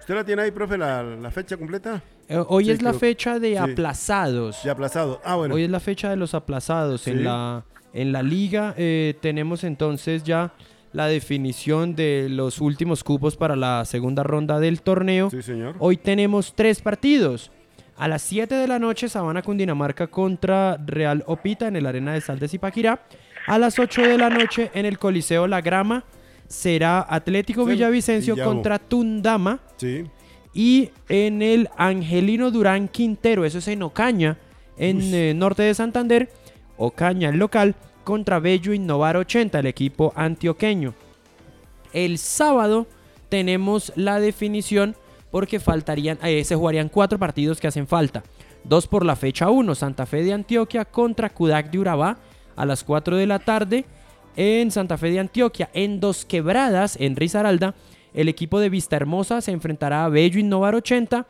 ¿Usted 0.00 0.14
la 0.14 0.24
tiene 0.24 0.42
ahí, 0.42 0.50
profe, 0.50 0.76
la, 0.76 1.02
la 1.02 1.30
fecha 1.30 1.56
completa? 1.56 2.02
Eh, 2.28 2.42
hoy 2.48 2.64
Sí, 2.64 2.70
es 2.72 2.82
la 2.82 2.92
fecha 2.92 3.38
de 3.38 3.50
sí. 3.52 3.56
aplazados. 3.56 4.62
Ya 4.64 4.72
aplazado. 4.72 5.20
Ah, 5.24 5.36
bueno. 5.36 5.54
Hoy 5.54 5.62
es 5.64 5.70
la 5.70 5.80
fecha 5.80 6.10
de 6.10 6.16
los 6.16 6.34
aplazados. 6.34 7.02
Sí. 7.02 7.10
En, 7.10 7.24
la, 7.24 7.64
en 7.92 8.12
la 8.12 8.22
liga 8.22 8.74
eh, 8.76 9.14
tenemos 9.20 9.62
entonces 9.64 10.24
ya 10.24 10.52
la 10.92 11.06
definición 11.06 11.94
de 11.94 12.28
los 12.30 12.60
últimos 12.60 13.04
cupos 13.04 13.36
para 13.36 13.56
la 13.56 13.84
segunda 13.84 14.22
ronda 14.22 14.58
del 14.60 14.82
torneo. 14.82 15.30
Sí, 15.30 15.42
señor. 15.42 15.76
Hoy 15.78 15.96
tenemos 15.96 16.54
tres 16.54 16.80
partidos. 16.80 17.50
A 17.96 18.06
las 18.06 18.22
7 18.22 18.54
de 18.54 18.68
la 18.68 18.78
noche, 18.78 19.08
Sabana 19.08 19.42
Cundinamarca 19.42 20.06
contra 20.06 20.76
Real 20.76 21.24
Opita 21.26 21.66
en 21.66 21.74
el 21.74 21.84
Arena 21.84 22.12
de 22.12 22.20
Sal 22.20 22.38
de 22.38 22.46
Zipaquirá. 22.46 23.02
A 23.46 23.58
las 23.58 23.78
8 23.78 24.02
de 24.02 24.18
la 24.18 24.30
noche, 24.30 24.70
en 24.74 24.86
el 24.86 24.98
Coliseo 24.98 25.48
La 25.48 25.60
Grama, 25.60 26.04
será 26.46 27.04
Atlético 27.08 27.64
Sí, 27.64 27.72
Villavicencio 27.72 28.36
contra 28.36 28.78
Tundama. 28.78 29.58
Sí. 29.78 30.04
Y 30.54 30.90
en 31.08 31.42
el 31.42 31.68
Angelino 31.76 32.50
Durán 32.50 32.88
Quintero, 32.88 33.44
eso 33.44 33.58
es 33.58 33.68
en 33.68 33.82
Ocaña, 33.82 34.38
en 34.76 35.00
eh, 35.14 35.34
norte 35.34 35.62
de 35.62 35.74
Santander, 35.74 36.30
Ocaña, 36.76 37.30
el 37.30 37.38
local, 37.38 37.74
contra 38.08 38.38
Bello 38.38 38.72
Innovar 38.72 39.18
80, 39.18 39.58
el 39.58 39.66
equipo 39.66 40.14
antioqueño. 40.16 40.94
El 41.92 42.16
sábado 42.16 42.86
tenemos 43.28 43.92
la 43.96 44.18
definición 44.18 44.96
porque 45.30 45.60
faltarían, 45.60 46.18
eh, 46.22 46.42
se 46.42 46.56
jugarían 46.56 46.88
cuatro 46.88 47.18
partidos 47.18 47.60
que 47.60 47.66
hacen 47.66 47.86
falta. 47.86 48.22
Dos 48.64 48.86
por 48.86 49.04
la 49.04 49.14
fecha 49.14 49.50
1, 49.50 49.74
Santa 49.74 50.06
Fe 50.06 50.22
de 50.22 50.32
Antioquia 50.32 50.86
contra 50.86 51.28
Kudak 51.28 51.70
de 51.70 51.80
Urabá 51.80 52.16
a 52.56 52.64
las 52.64 52.82
4 52.82 53.14
de 53.14 53.26
la 53.26 53.40
tarde 53.40 53.84
en 54.36 54.70
Santa 54.70 54.96
Fe 54.96 55.10
de 55.10 55.18
Antioquia. 55.18 55.68
En 55.74 56.00
Dos 56.00 56.24
Quebradas, 56.24 56.96
en 56.98 57.14
Risaralda, 57.14 57.74
el 58.14 58.30
equipo 58.30 58.58
de 58.58 58.70
Vista 58.70 58.96
Hermosa 58.96 59.42
se 59.42 59.50
enfrentará 59.50 60.06
a 60.06 60.08
Bello 60.08 60.40
Innovar 60.40 60.74
80 60.74 61.26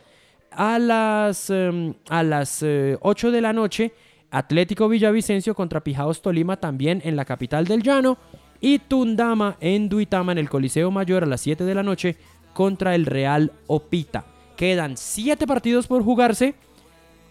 a 0.53 0.79
las, 0.79 1.51
em, 1.51 1.95
a 2.09 2.23
las 2.23 2.65
8 3.01 3.33
de 3.33 3.41
la 3.41 3.53
noche. 3.53 3.93
Atlético 4.31 4.89
Villavicencio 4.89 5.55
contra 5.55 5.83
Pijaos 5.83 6.23
Tolima 6.23 6.59
también 6.59 7.01
en 7.05 7.17
la 7.17 7.25
capital 7.25 7.67
del 7.67 7.83
llano. 7.83 8.19
Y 8.61 8.81
Tundama 8.81 9.57
en 9.61 9.89
Duitama 9.89 10.33
en 10.33 10.39
el 10.39 10.51
Coliseo 10.51 10.91
Mayor 10.91 11.23
a 11.23 11.27
las 11.27 11.41
7 11.43 11.65
de 11.65 11.75
la 11.75 11.83
noche 11.83 12.17
contra 12.55 12.95
el 12.95 13.07
Real 13.07 13.53
Opita. 13.69 14.25
Quedan 14.57 14.97
7 14.97 15.47
partidos 15.47 15.87
por 15.87 16.03
jugarse. 16.03 16.55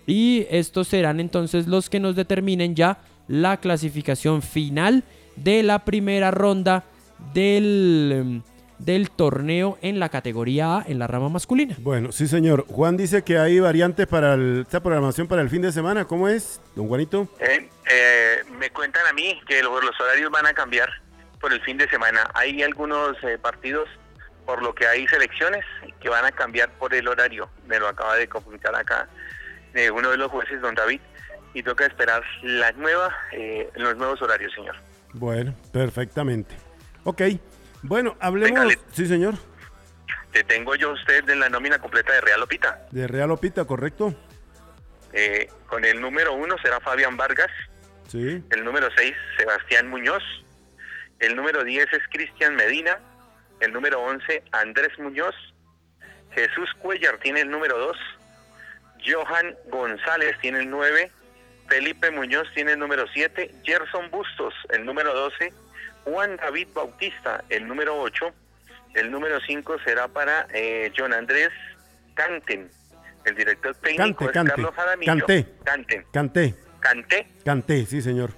Y 0.05 0.45
estos 0.49 0.87
serán 0.87 1.19
entonces 1.19 1.67
los 1.67 1.89
que 1.89 1.99
nos 1.99 2.15
determinen 2.15 2.75
ya 2.75 2.99
la 3.27 3.57
clasificación 3.57 4.41
final 4.41 5.03
de 5.35 5.63
la 5.63 5.83
primera 5.83 6.31
ronda 6.31 6.85
del, 7.33 8.11
em, 8.13 8.41
del 8.79 9.09
torneo 9.09 9.77
en 9.81 9.99
la 9.99 10.09
categoría 10.09 10.77
A, 10.77 10.85
en 10.87 10.99
la 10.99 11.07
rama 11.07 11.29
masculina. 11.29 11.75
Bueno, 11.79 12.11
sí, 12.11 12.27
señor. 12.27 12.65
Juan 12.67 12.97
dice 12.97 13.23
que 13.23 13.37
hay 13.37 13.59
variantes 13.59 14.07
para 14.07 14.35
esta 14.35 14.81
programación 14.81 15.27
para 15.27 15.41
el 15.41 15.49
fin 15.49 15.61
de 15.61 15.71
semana. 15.71 16.05
¿Cómo 16.05 16.27
es, 16.27 16.61
don 16.75 16.87
Juanito? 16.87 17.27
Eh, 17.39 17.69
eh, 17.89 18.43
me 18.59 18.69
cuentan 18.69 19.05
a 19.07 19.13
mí 19.13 19.39
que 19.47 19.61
los, 19.63 19.83
los, 19.83 19.99
horarios 19.99 20.31
van 20.31 20.45
a 20.45 20.53
cambiar 20.53 20.89
por 21.39 21.53
el 21.53 21.61
fin 21.61 21.77
de 21.77 21.89
semana. 21.89 22.29
Hay 22.33 22.61
algunos 22.61 23.15
eh, 23.23 23.37
partidos, 23.37 23.87
por 24.45 24.61
lo 24.61 24.73
que 24.73 24.87
hay 24.87 25.07
selecciones, 25.07 25.65
que 25.99 26.09
van 26.09 26.25
a 26.25 26.31
cambiar 26.31 26.69
por 26.77 26.93
el 26.93 27.07
horario. 27.07 27.49
Me 27.67 27.79
lo 27.79 27.87
acaba 27.87 28.15
de 28.15 28.27
comunicar 28.27 28.75
acá 28.75 29.07
uno 29.93 30.09
de 30.09 30.17
los 30.17 30.31
jueces, 30.31 30.59
don 30.59 30.73
David, 30.73 30.99
y 31.53 31.63
toca 31.63 31.85
esperar 31.85 32.23
la 32.43 32.71
nueva, 32.73 33.15
eh, 33.31 33.69
los 33.75 33.97
nuevos 33.97 34.21
horarios, 34.21 34.53
señor. 34.53 34.75
Bueno, 35.13 35.53
perfectamente. 35.71 36.55
Ok, 37.03 37.21
bueno, 37.81 38.15
hablemos... 38.19 38.73
sí, 38.91 39.05
señor. 39.05 39.35
Te 40.31 40.43
tengo 40.43 40.75
yo 40.75 40.91
usted 40.91 41.23
de 41.23 41.35
la 41.35 41.49
nómina 41.49 41.79
completa 41.79 42.13
de 42.13 42.21
Real 42.21 42.43
Opita. 42.43 42.87
De 42.91 43.07
Real 43.07 43.31
Opita, 43.31 43.65
correcto. 43.65 44.13
Eh, 45.13 45.49
con 45.67 45.83
el 45.85 45.99
número 45.99 46.33
uno 46.33 46.55
será 46.61 46.79
Fabián 46.79 47.17
Vargas. 47.17 47.49
Sí. 48.07 48.43
El 48.49 48.63
número 48.63 48.89
seis, 48.95 49.15
Sebastián 49.37 49.89
Muñoz. 49.89 50.23
El 51.19 51.35
número 51.35 51.63
diez 51.63 51.87
es 51.91 52.01
Cristian 52.11 52.55
Medina. 52.55 52.99
El 53.59 53.73
número 53.73 54.01
once, 54.01 54.43
Andrés 54.51 54.97
Muñoz. 54.99 55.35
Jesús 56.31 56.69
Cuellar 56.79 57.17
tiene 57.19 57.41
el 57.41 57.49
número 57.49 57.77
dos. 57.77 57.97
Johan 59.05 59.55
González 59.69 60.35
tiene 60.41 60.59
el 60.59 60.69
9, 60.69 61.11
Felipe 61.67 62.11
Muñoz 62.11 62.47
tiene 62.53 62.73
el 62.73 62.79
número 62.79 63.05
7, 63.13 63.51
Gerson 63.63 64.09
Bustos 64.11 64.53
el 64.69 64.85
número 64.85 65.13
12, 65.13 65.53
Juan 66.09 66.37
David 66.37 66.67
Bautista 66.73 67.43
el 67.49 67.67
número 67.67 67.99
8, 67.99 68.33
el 68.93 69.11
número 69.11 69.39
5 69.39 69.77
será 69.83 70.07
para 70.07 70.47
eh, 70.53 70.91
John 70.97 71.13
Andrés 71.13 71.49
Canten, 72.13 72.69
el 73.25 73.35
director 73.35 73.75
técnico 73.75 74.25
es 74.25 74.31
Carlos 74.31 74.73
Jaramillo. 74.73 75.13
Canté. 75.13 75.45
Canten. 75.63 76.05
Canté. 76.11 76.55
Canté. 76.79 77.27
Canté, 77.43 77.85
sí 77.85 78.01
señor. 78.01 78.31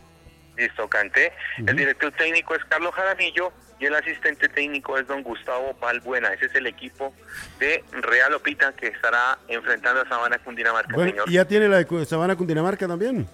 Listo, 0.58 0.88
Canté. 0.90 1.32
El 1.60 1.76
director 1.76 2.12
técnico 2.14 2.56
es 2.56 2.66
Carlos 2.66 2.94
Jaramillo 2.96 3.54
y 3.80 3.86
el 3.86 3.96
asistente 3.96 4.50
técnico 4.50 4.98
es 4.98 5.08
don 5.08 5.22
Gustavo 5.22 5.76
Balbuena. 5.80 6.34
Ese 6.34 6.48
es 6.48 6.56
el 6.56 6.66
equipo 6.66 7.14
de 7.60 7.84
Real 7.92 8.34
Opita 8.34 8.74
que 8.74 8.88
estará 8.88 9.38
enfrentando 9.48 10.02
a 10.02 10.10
Sabana 10.10 10.40
Cundinamarca, 10.40 10.96
bueno, 10.96 11.12
señor. 11.12 11.30
¿Y 11.30 11.34
ya 11.34 11.46
tiene 11.46 11.70
la 11.70 11.84
de 11.84 12.06
Sabana 12.06 12.36
Cundinamarca 12.36 12.88
también? 12.88 13.28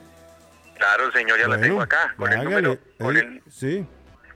Claro, 0.78 1.10
señor, 1.14 1.40
ya 1.40 1.48
la 1.48 1.60
tengo 1.60 1.82
acá. 1.82 2.14
Con 2.18 2.34
el, 2.34 2.44
número, 2.44 2.78
con, 3.00 3.16
el, 3.16 3.42
sí. 3.50 3.88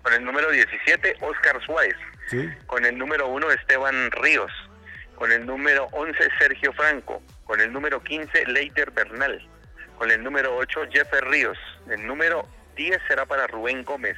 Con 0.01 0.13
el 0.13 0.23
número 0.23 0.49
17, 0.51 1.17
Oscar 1.21 1.61
Suárez. 1.65 1.95
Sí. 2.29 2.49
Con 2.67 2.85
el 2.85 2.97
número 2.97 3.27
1, 3.27 3.51
Esteban 3.51 4.11
Ríos. 4.11 4.51
Con 5.15 5.31
el 5.31 5.45
número 5.45 5.87
11, 5.91 6.17
Sergio 6.39 6.71
Franco. 6.73 7.21
Con 7.43 7.59
el 7.59 7.71
número 7.73 8.01
15, 8.03 8.45
Leiter 8.47 8.91
Bernal. 8.91 9.45
Con 9.97 10.11
el 10.11 10.23
número 10.23 10.55
8, 10.55 10.81
Jeffer 10.91 11.25
Ríos. 11.25 11.57
El 11.89 12.05
número 12.05 12.47
10 12.75 12.97
será 13.07 13.25
para 13.25 13.47
Rubén 13.47 13.83
Gómez. 13.83 14.15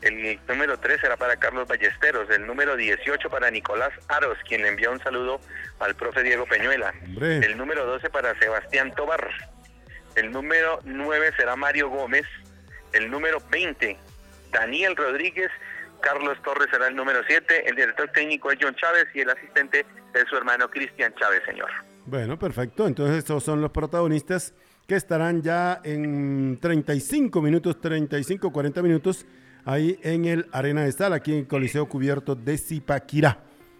El 0.00 0.40
número 0.48 0.78
3 0.78 1.00
será 1.00 1.16
para 1.16 1.36
Carlos 1.36 1.68
Ballesteros. 1.68 2.28
El 2.30 2.46
número 2.46 2.76
18 2.76 3.30
para 3.30 3.50
Nicolás 3.50 3.92
Aros, 4.08 4.36
quien 4.48 4.62
le 4.62 4.68
envía 4.68 4.90
un 4.90 5.00
saludo 5.00 5.40
al 5.78 5.94
profe 5.94 6.24
Diego 6.24 6.44
Peñuela. 6.46 6.92
Hombre. 7.04 7.38
El 7.38 7.56
número 7.56 7.86
12 7.86 8.10
para 8.10 8.36
Sebastián 8.40 8.92
Tobar. 8.96 9.28
El 10.16 10.32
número 10.32 10.80
9 10.84 11.32
será 11.36 11.54
Mario 11.54 11.88
Gómez. 11.88 12.26
El 12.92 13.10
número 13.10 13.38
20, 13.50 13.96
Daniel 14.52 14.94
Rodríguez. 14.96 15.50
Carlos 16.00 16.36
Torres 16.42 16.68
será 16.70 16.88
el 16.88 16.96
número 16.96 17.20
7. 17.26 17.68
El 17.68 17.76
director 17.76 18.08
técnico 18.10 18.50
es 18.50 18.58
John 18.60 18.74
Chávez 18.74 19.06
y 19.14 19.20
el 19.20 19.30
asistente 19.30 19.86
es 20.14 20.24
su 20.28 20.36
hermano 20.36 20.68
Cristian 20.68 21.14
Chávez, 21.14 21.42
señor. 21.46 21.70
Bueno, 22.06 22.38
perfecto. 22.38 22.86
Entonces 22.86 23.18
estos 23.18 23.44
son 23.44 23.60
los 23.60 23.70
protagonistas 23.70 24.54
que 24.86 24.96
estarán 24.96 25.42
ya 25.42 25.80
en 25.84 26.58
35 26.60 27.40
minutos, 27.40 27.80
35, 27.80 28.52
40 28.52 28.82
minutos 28.82 29.26
ahí 29.64 29.98
en 30.02 30.24
el 30.24 30.48
Arena 30.52 30.84
de 30.84 30.92
Sal, 30.92 31.12
aquí 31.12 31.32
en 31.32 31.38
el 31.40 31.46
Coliseo 31.46 31.88
Cubierto 31.88 32.34
de 32.34 32.58
Zipaquirá. 32.58 33.38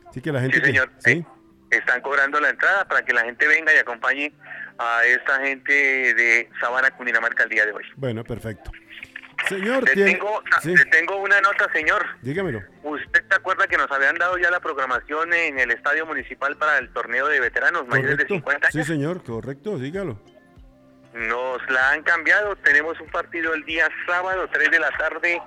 Así 0.09 0.21
que 0.21 0.31
la 0.31 0.41
gente... 0.41 0.59
Sí, 0.59 0.64
señor. 0.64 0.91
¿sí? 0.99 1.25
Están 1.71 2.02
cobrando 2.02 2.38
la 2.38 2.50
entrada 2.50 2.87
para 2.87 3.05
que 3.05 3.12
la 3.12 3.23
gente 3.23 3.49
venga 3.49 3.75
y 3.75 3.79
acompañe 3.79 4.33
a 4.79 5.05
esta 5.07 5.41
gente 5.41 5.73
de 5.73 6.49
Sabana, 6.61 6.91
Cundinamarca 6.91 7.45
el 7.45 7.49
día 7.49 7.67
de 7.67 7.73
hoy. 7.73 7.85
Bueno, 7.97 8.23
perfecto. 8.23 8.71
Señor, 9.49 9.84
Le 9.84 9.92
tiene- 9.94 10.12
tengo, 10.12 10.42
sí, 10.62 10.76
le 10.76 10.84
tengo 10.87 11.16
una 11.16 11.40
nota, 11.40 11.70
señor. 11.72 12.04
dígamelo. 12.22 12.62
¿Usted 12.82 13.25
se 13.28 13.34
acuerda 13.37 13.66
que 13.66 13.76
nos 13.76 13.90
habían 13.90 14.16
dado 14.16 14.38
ya 14.38 14.50
la 14.50 14.61
programación 14.61 15.32
en 15.32 15.58
el 15.58 15.70
Estadio 15.70 16.06
Municipal 16.06 16.56
para 16.56 16.78
el 16.78 16.92
torneo 16.92 17.26
de 17.28 17.40
veteranos 17.40 17.87
mayores 17.88 18.16
de 18.18 18.25
Correcto. 18.25 18.34
50 18.34 18.70
Sí, 18.70 18.78
años? 18.78 18.87
señor, 18.88 19.22
correcto, 19.25 19.78
dígalo. 19.78 20.18
Nos 21.14 21.58
la 21.70 21.90
han 21.90 22.02
cambiado. 22.02 22.56
Tenemos 22.56 22.99
un 23.00 23.08
partido 23.08 23.52
el 23.54 23.64
día 23.64 23.88
sábado, 24.06 24.49
3 24.50 24.70
de 24.70 24.78
la 24.78 24.90
tarde, 24.92 25.42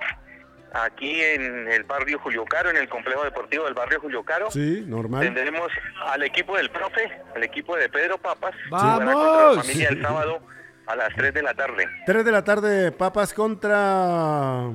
aquí 0.72 1.20
en 1.22 1.68
el 1.68 1.82
barrio 1.84 2.18
Julio 2.20 2.44
Caro, 2.44 2.70
en 2.70 2.76
el 2.76 2.88
complejo 2.88 3.24
deportivo 3.24 3.64
del 3.64 3.74
barrio 3.74 4.00
Julio 4.00 4.22
Caro. 4.22 4.50
Sí, 4.50 4.84
normal. 4.86 5.22
Tendremos 5.22 5.68
al 6.06 6.22
equipo 6.22 6.56
del 6.56 6.70
profe, 6.70 7.10
al 7.34 7.42
equipo 7.42 7.76
de 7.76 7.88
Pedro 7.88 8.16
Papas. 8.18 8.54
¡Vamos! 8.70 9.56
la 9.56 9.62
familia 9.62 9.88
el 9.88 10.02
sábado 10.02 10.40
a 10.86 10.96
las 10.96 11.14
3 11.14 11.34
de 11.34 11.42
la 11.42 11.54
tarde. 11.54 11.86
3 12.06 12.24
de 12.24 12.32
la 12.32 12.44
tarde, 12.44 12.92
Papas 12.92 13.32
contra 13.34 14.70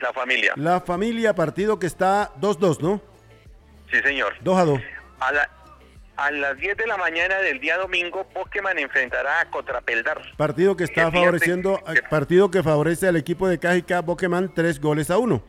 La 0.00 0.12
familia. 0.14 0.52
la 0.56 0.80
familia, 0.80 1.34
partido 1.34 1.78
que 1.78 1.86
está 1.86 2.32
2-2, 2.40 2.80
¿no? 2.80 3.00
Sí, 3.90 3.98
señor. 4.02 4.34
2 4.40 4.58
a 4.58 4.64
2. 4.64 4.80
A, 5.20 5.32
la- 5.32 5.50
a 6.16 6.30
las 6.30 6.56
10 6.56 6.76
de 6.76 6.86
la 6.86 6.96
mañana 6.96 7.36
del 7.38 7.60
día 7.60 7.76
domingo, 7.78 8.24
Pokémon 8.34 8.76
enfrentará 8.78 9.40
a 9.40 9.50
Contrapeldar. 9.50 10.20
Partido 10.36 10.76
que 10.76 10.84
está 10.84 11.10
favoreciendo, 11.10 11.80
que- 11.92 12.02
partido 12.02 12.50
que 12.50 12.62
favorece 12.62 13.06
al 13.08 13.16
equipo 13.16 13.48
de 13.48 13.58
Cajica 13.58 14.00
Boqueman 14.00 14.52
3 14.54 14.80
goles 14.80 15.10
a 15.10 15.18
1. 15.18 15.42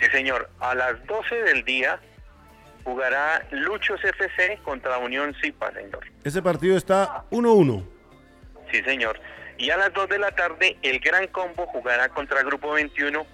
Sí, 0.00 0.06
señor. 0.12 0.48
A 0.60 0.74
las 0.76 1.04
12 1.06 1.34
del 1.42 1.64
día 1.64 1.98
jugará 2.84 3.44
Luchos 3.50 3.98
FC 4.04 4.58
contra 4.64 4.96
Unión 4.98 5.34
Zipa, 5.42 5.72
señor. 5.72 6.06
Ese 6.24 6.40
partido 6.40 6.76
está 6.76 7.24
1-1. 7.30 7.84
Sí, 8.70 8.82
señor. 8.82 9.18
Y 9.56 9.70
a 9.70 9.76
las 9.76 9.92
2 9.92 10.08
de 10.08 10.18
la 10.18 10.30
tarde, 10.32 10.76
el 10.82 11.00
Gran 11.00 11.26
Combo 11.28 11.66
jugará 11.66 12.08
contra 12.10 12.42
Grupo 12.42 12.72
21 12.72 13.26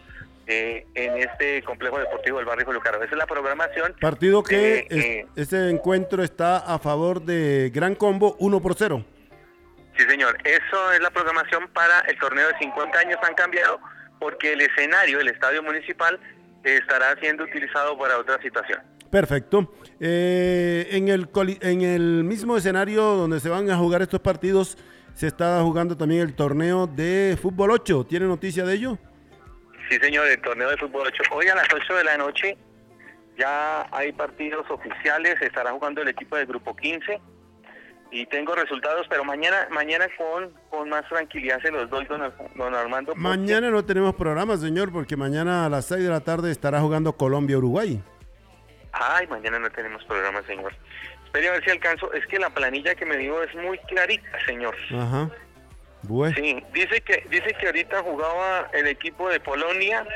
eh, 0.46 0.86
en 0.94 1.16
este 1.18 1.62
complejo 1.62 1.98
deportivo 1.98 2.36
del 2.38 2.46
barrio 2.46 2.66
Julio 2.66 2.80
Caro. 2.80 2.98
Esa 3.02 3.12
es 3.12 3.18
la 3.18 3.26
programación. 3.26 3.94
Partido 4.00 4.42
que 4.42 4.78
Eh, 4.80 4.86
es- 4.90 5.04
eh. 5.04 5.26
ese 5.36 5.70
encuentro 5.70 6.22
está 6.22 6.58
a 6.58 6.78
favor 6.78 7.22
de 7.22 7.70
Gran 7.74 7.94
Combo 7.94 8.36
1 8.38 8.60
por 8.60 8.74
0. 8.74 9.04
Sí, 9.96 10.04
señor. 10.08 10.36
Eso 10.44 10.92
es 10.92 11.00
la 11.00 11.10
programación 11.10 11.68
para 11.72 12.00
el 12.00 12.18
torneo 12.18 12.48
de 12.48 12.58
50 12.58 12.98
años. 12.98 13.18
Han 13.22 13.34
cambiado 13.34 13.78
porque 14.18 14.52
el 14.54 14.60
escenario, 14.62 15.20
el 15.20 15.28
estadio 15.28 15.62
municipal, 15.62 16.18
estará 16.64 17.14
siendo 17.20 17.44
utilizado 17.44 17.96
para 17.98 18.18
otra 18.18 18.40
situación. 18.42 18.80
Perfecto. 19.10 19.72
Eh, 20.00 20.88
en, 20.90 21.08
el, 21.08 21.28
en 21.60 21.82
el 21.82 22.24
mismo 22.24 22.56
escenario 22.56 23.02
donde 23.02 23.38
se 23.40 23.48
van 23.48 23.70
a 23.70 23.76
jugar 23.76 24.02
estos 24.02 24.20
partidos, 24.20 24.76
se 25.14 25.26
está 25.28 25.60
jugando 25.62 25.96
también 25.96 26.22
el 26.22 26.34
torneo 26.34 26.86
de 26.86 27.38
fútbol 27.40 27.70
8. 27.70 28.04
¿Tiene 28.08 28.26
noticia 28.26 28.64
de 28.64 28.74
ello? 28.74 28.98
Sí, 29.88 29.96
señor, 30.00 30.26
el 30.26 30.40
torneo 30.40 30.70
de 30.70 30.76
fútbol 30.76 31.06
8. 31.06 31.22
Hoy 31.32 31.46
a 31.48 31.54
las 31.54 31.68
8 31.72 31.94
de 31.94 32.04
la 32.04 32.16
noche 32.16 32.56
ya 33.38 33.86
hay 33.92 34.12
partidos 34.12 34.68
oficiales, 34.70 35.36
estará 35.40 35.72
jugando 35.72 36.02
el 36.02 36.08
equipo 36.08 36.36
del 36.36 36.46
grupo 36.46 36.74
15 36.74 37.20
y 38.10 38.26
tengo 38.26 38.54
resultados, 38.54 39.06
pero 39.10 39.24
mañana 39.24 39.66
mañana 39.72 40.06
con, 40.16 40.52
con 40.70 40.88
más 40.88 41.06
tranquilidad 41.08 41.60
se 41.60 41.70
los 41.72 41.90
doy, 41.90 42.04
don, 42.06 42.20
don 42.54 42.74
Armando. 42.74 43.12
porque- 43.12 43.22
Mañana 43.28 43.70
no 43.70 43.84
tenemos 43.84 44.14
programa, 44.14 44.56
señor, 44.56 44.92
porque 44.92 45.16
mañana 45.16 45.66
a 45.66 45.68
las 45.68 45.86
6 45.86 46.02
de 46.04 46.10
la 46.10 46.20
tarde 46.20 46.50
estará 46.52 46.80
jugando 46.80 47.16
Colombia-Uruguay. 47.16 48.00
Ay, 48.92 49.26
mañana 49.26 49.58
no 49.58 49.68
tenemos 49.70 50.04
programa, 50.04 50.40
señor. 50.46 50.72
Espere 51.34 51.48
a 51.48 51.52
ver 51.54 51.64
si 51.64 51.70
alcanzo. 51.70 52.12
Es 52.12 52.24
que 52.28 52.38
la 52.38 52.48
planilla 52.50 52.94
que 52.94 53.04
me 53.04 53.16
dio 53.16 53.42
es 53.42 53.52
muy 53.56 53.76
clarita, 53.88 54.38
señor. 54.46 54.76
Ajá. 54.96 55.28
Bueno. 56.02 56.36
Sí, 56.36 56.62
dice 56.72 57.00
que 57.00 57.26
dice 57.28 57.56
que 57.58 57.66
ahorita 57.66 58.02
jugaba 58.04 58.70
el 58.72 58.86
equipo 58.86 59.28
de 59.28 59.40
Polonia 59.40 60.06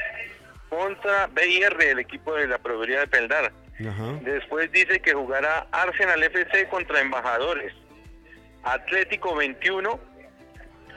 contra 0.69 1.27
BIR, 1.27 1.77
el 1.81 1.99
equipo 1.99 2.37
de 2.37 2.47
la 2.47 2.59
Proveeduría 2.59 3.01
de 3.01 3.09
Peldar. 3.09 3.53
Ajá. 3.81 4.21
Después 4.23 4.71
dice 4.71 5.01
que 5.01 5.13
jugará 5.13 5.67
Arsenal 5.73 6.23
FC 6.23 6.69
contra 6.69 7.01
Embajadores, 7.01 7.73
Atlético 8.63 9.35
21 9.35 9.99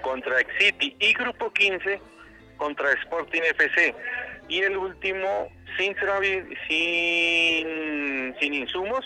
contra 0.03 0.37
City 0.59 0.95
y 0.99 1.13
Grupo 1.13 1.51
15 1.51 1.99
contra 2.57 2.91
Sporting 2.91 3.41
FC. 3.41 3.95
Y 4.49 4.61
el 4.61 4.77
último, 4.77 5.47
sin, 5.77 5.95
sin, 6.67 8.35
sin 8.39 8.53
insumos, 8.53 9.03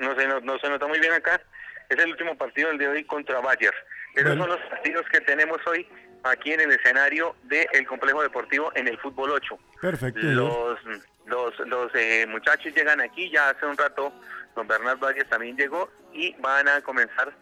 no 0.00 0.14
se, 0.16 0.26
no, 0.26 0.40
no 0.40 0.58
se 0.58 0.68
nota 0.68 0.86
muy 0.86 0.98
bien 0.98 1.12
acá, 1.12 1.40
es 1.88 1.98
el 1.98 2.10
último 2.10 2.36
partido 2.36 2.68
del 2.68 2.78
día 2.78 2.88
de 2.88 2.96
hoy 2.96 3.04
contra 3.04 3.40
Bayern. 3.40 3.76
Esos 4.14 4.36
Bueno. 4.36 4.44
son 4.44 4.60
los 4.60 4.70
partidos 4.70 5.06
que 5.12 5.20
tenemos 5.20 5.58
hoy 5.66 5.86
aquí 6.24 6.52
en 6.52 6.60
el 6.60 6.72
escenario 6.72 7.34
del 7.44 7.86
complejo 7.86 8.22
deportivo 8.22 8.72
en 8.74 8.88
el 8.88 8.98
fútbol 8.98 9.30
8. 9.30 9.58
Perfecto. 9.80 10.20
Los, 10.22 10.78
los, 11.26 11.58
los 11.60 11.94
eh, 11.94 12.26
muchachos 12.28 12.74
llegan 12.74 13.00
aquí, 13.00 13.30
ya 13.30 13.50
hace 13.50 13.66
un 13.66 13.76
rato 13.76 14.12
don 14.54 14.66
Bernardo 14.66 15.06
Arias 15.06 15.28
también 15.28 15.56
llegó 15.56 15.88
y 16.12 16.34
van 16.40 16.68
a 16.68 16.80
comenzar 16.80 17.32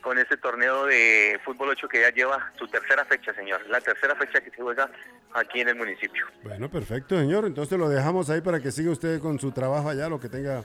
con 0.00 0.16
este 0.18 0.36
torneo 0.36 0.86
de 0.86 1.38
fútbol 1.44 1.70
8 1.70 1.88
que 1.88 2.00
ya 2.00 2.10
lleva 2.10 2.52
su 2.58 2.66
tercera 2.68 3.04
fecha, 3.04 3.34
señor. 3.34 3.60
La 3.68 3.80
tercera 3.80 4.14
fecha 4.16 4.40
que 4.40 4.50
se 4.50 4.62
juega 4.62 4.90
aquí 5.34 5.60
en 5.60 5.68
el 5.68 5.76
municipio. 5.76 6.24
Bueno, 6.42 6.70
perfecto, 6.70 7.18
señor. 7.18 7.44
Entonces 7.44 7.78
lo 7.78 7.88
dejamos 7.88 8.30
ahí 8.30 8.40
para 8.40 8.60
que 8.60 8.70
siga 8.70 8.90
usted 8.92 9.20
con 9.20 9.38
su 9.38 9.52
trabajo 9.52 9.90
allá, 9.90 10.08
lo 10.08 10.18
que 10.20 10.28
tenga, 10.28 10.62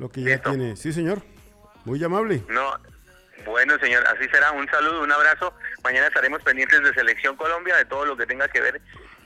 lo 0.00 0.08
que 0.10 0.22
ya 0.22 0.30
Listo. 0.30 0.50
tiene. 0.50 0.76
Sí, 0.76 0.92
señor. 0.92 1.20
Muy 1.84 2.02
amable. 2.02 2.42
No, 2.48 2.72
bueno, 3.44 3.78
señor, 3.78 4.02
así 4.06 4.28
será. 4.30 4.50
Un 4.52 4.66
saludo, 4.68 5.02
un 5.02 5.12
abrazo. 5.12 5.52
Mañana 5.84 6.06
estaremos 6.08 6.42
pendientes 6.42 6.82
de 6.82 6.92
Selección 6.94 7.36
Colombia, 7.36 7.76
de 7.76 7.84
todo 7.84 8.04
lo 8.06 8.16
que 8.16 8.26
tenga 8.26 8.48
que 8.48 8.60
ver 8.60 8.80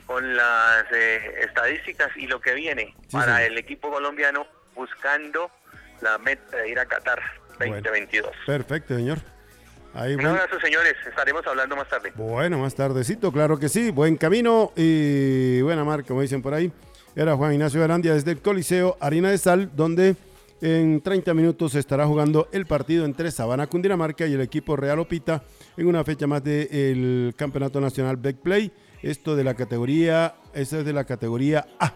con 0.05 0.35
las 0.35 0.85
eh, 0.93 1.39
estadísticas 1.41 2.09
y 2.15 2.27
lo 2.27 2.39
que 2.39 2.53
viene 2.53 2.93
Sí, 3.07 3.13
para 3.13 3.37
señor. 3.37 3.51
el 3.53 3.57
equipo 3.57 3.89
colombiano 3.89 4.45
buscando 4.75 5.49
la 6.01 6.17
meta 6.17 6.57
de 6.57 6.69
ir 6.69 6.77
a 6.79 6.85
Qatar 6.85 7.19
2022. 7.59 8.31
Perfecto, 8.45 8.95
señor. 8.95 9.17
Ahí 9.93 10.13
Un 10.15 10.25
abrazo, 10.25 10.59
señores. 10.59 10.93
Estaremos 11.07 11.47
hablando 11.47 11.75
más 11.77 11.87
tarde. 11.87 12.11
Bueno, 12.15 12.57
más 12.59 12.75
tardecito, 12.75 13.31
claro 13.31 13.57
que 13.57 13.69
sí. 13.69 13.91
Buen 13.91 14.17
camino 14.17 14.73
y 14.75 15.61
buena 15.61 15.85
marca, 15.85 16.09
como 16.09 16.21
dicen 16.21 16.41
por 16.41 16.53
ahí. 16.53 16.69
Era 17.15 17.35
Juan 17.37 17.53
Ignacio 17.53 17.79
Verandia 17.79 18.13
desde 18.13 18.31
el 18.31 18.41
Coliseo 18.41 18.97
Harina 18.99 19.31
de 19.31 19.37
Sal, 19.37 19.71
donde 19.73 20.15
en 20.61 21.01
30 21.01 21.33
minutos 21.33 21.75
estará 21.75 22.07
jugando 22.07 22.47
el 22.51 22.65
partido 22.65 23.05
entre 23.05 23.31
Sabana 23.31 23.67
Cundinamarca 23.67 24.25
y 24.25 24.33
el 24.33 24.41
equipo 24.41 24.75
Real 24.75 24.99
Opita 24.99 25.43
en 25.75 25.87
una 25.87 26.03
fecha 26.03 26.27
más 26.27 26.43
del 26.43 27.33
Campeonato 27.35 27.81
Nacional 27.81 28.17
Back 28.17 28.37
Play. 28.37 28.71
Esto 29.01 29.35
de 29.35 29.43
la 29.43 29.53
categoría, 29.53 30.35
esa 30.53 30.79
es 30.79 30.85
de 30.85 30.93
la 30.93 31.03
categoría 31.03 31.67
A. 31.79 31.93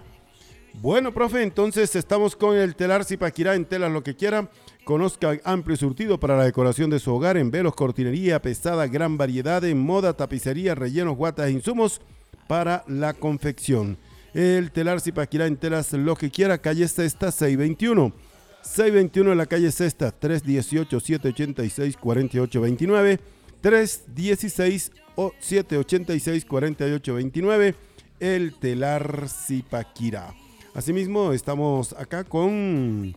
Bueno, 0.74 1.14
profe, 1.14 1.42
entonces 1.42 1.96
estamos 1.96 2.36
con 2.36 2.56
el 2.56 2.76
telar 2.76 3.04
Zipaquirá 3.04 3.56
en 3.56 3.66
telas 3.66 3.92
lo 3.92 4.04
que 4.04 4.16
quiera. 4.16 4.50
Conozca 4.84 5.38
amplio 5.44 5.76
surtido 5.76 6.20
para 6.20 6.38
la 6.38 6.46
decoración 6.46 6.90
de 6.90 7.00
su 7.00 7.14
hogar 7.14 7.38
en 7.38 7.52
velos, 7.52 7.76
cortinería 7.76 8.42
pesada, 8.42 8.88
gran 8.88 9.18
variedad 9.18 9.64
en 9.64 9.80
moda, 9.80 10.14
tapicería, 10.14 10.76
rellenos, 10.76 11.18
guatas 11.18 11.48
e 11.48 11.52
insumos 11.52 12.02
para 12.48 12.84
la 12.88 13.14
confección. 13.14 13.98
El 14.34 14.72
telar 14.72 15.02
Zipaquirá 15.02 15.48
en 15.48 15.58
telas 15.58 15.94
lo 15.94 16.16
que 16.16 16.30
quiera, 16.30 16.60
calle 16.60 16.88
Sexta 16.88 17.32
621. 17.32 18.14
621 18.62 19.32
en 19.32 19.38
la 19.38 19.46
calle 19.46 19.72
Sexta, 19.72 20.14
318-786-4829. 20.20 23.20
316 23.62 24.92
o 25.16 25.32
786-4829. 25.42 27.76
El 28.20 28.54
telar 28.56 29.30
Zipaquirá. 29.30 30.34
Asimismo, 30.74 31.32
estamos 31.34 31.94
acá 31.94 32.24
con 32.24 33.16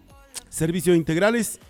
servicios 0.48 0.96
integrales, 0.96 1.60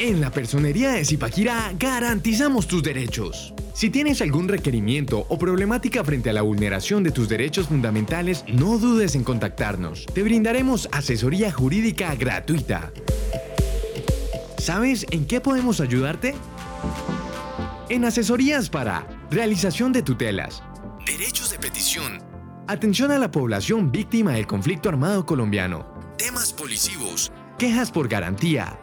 En 0.00 0.20
la 0.20 0.32
personería 0.32 0.90
de 0.90 1.04
Zipaquirá 1.04 1.72
garantizamos 1.78 2.66
tus 2.66 2.82
derechos. 2.82 3.54
Si 3.74 3.90
tienes 3.90 4.20
algún 4.22 4.48
requerimiento 4.48 5.24
o 5.28 5.38
problemática 5.38 6.02
frente 6.02 6.30
a 6.30 6.32
la 6.32 6.42
vulneración 6.42 7.04
de 7.04 7.12
tus 7.12 7.28
derechos 7.28 7.68
fundamentales, 7.68 8.44
no 8.48 8.78
dudes 8.78 9.14
en 9.14 9.22
contactarnos. 9.22 10.06
Te 10.06 10.24
brindaremos 10.24 10.88
asesoría 10.90 11.52
jurídica 11.52 12.12
gratuita. 12.16 12.92
¿Sabes 14.58 15.06
en 15.10 15.26
qué 15.26 15.40
podemos 15.40 15.80
ayudarte? 15.80 16.34
En 17.88 18.04
asesorías 18.04 18.70
para 18.70 19.06
realización 19.30 19.92
de 19.92 20.02
tutelas, 20.02 20.62
derechos 21.06 21.50
de 21.50 21.58
petición, 21.58 22.20
atención 22.66 23.12
a 23.12 23.18
la 23.18 23.30
población 23.30 23.92
víctima 23.92 24.32
del 24.32 24.46
conflicto 24.46 24.88
armado 24.88 25.24
colombiano, 25.24 25.86
temas 26.16 26.52
policivos, 26.52 27.30
quejas 27.58 27.90
por 27.90 28.08
garantía, 28.08 28.78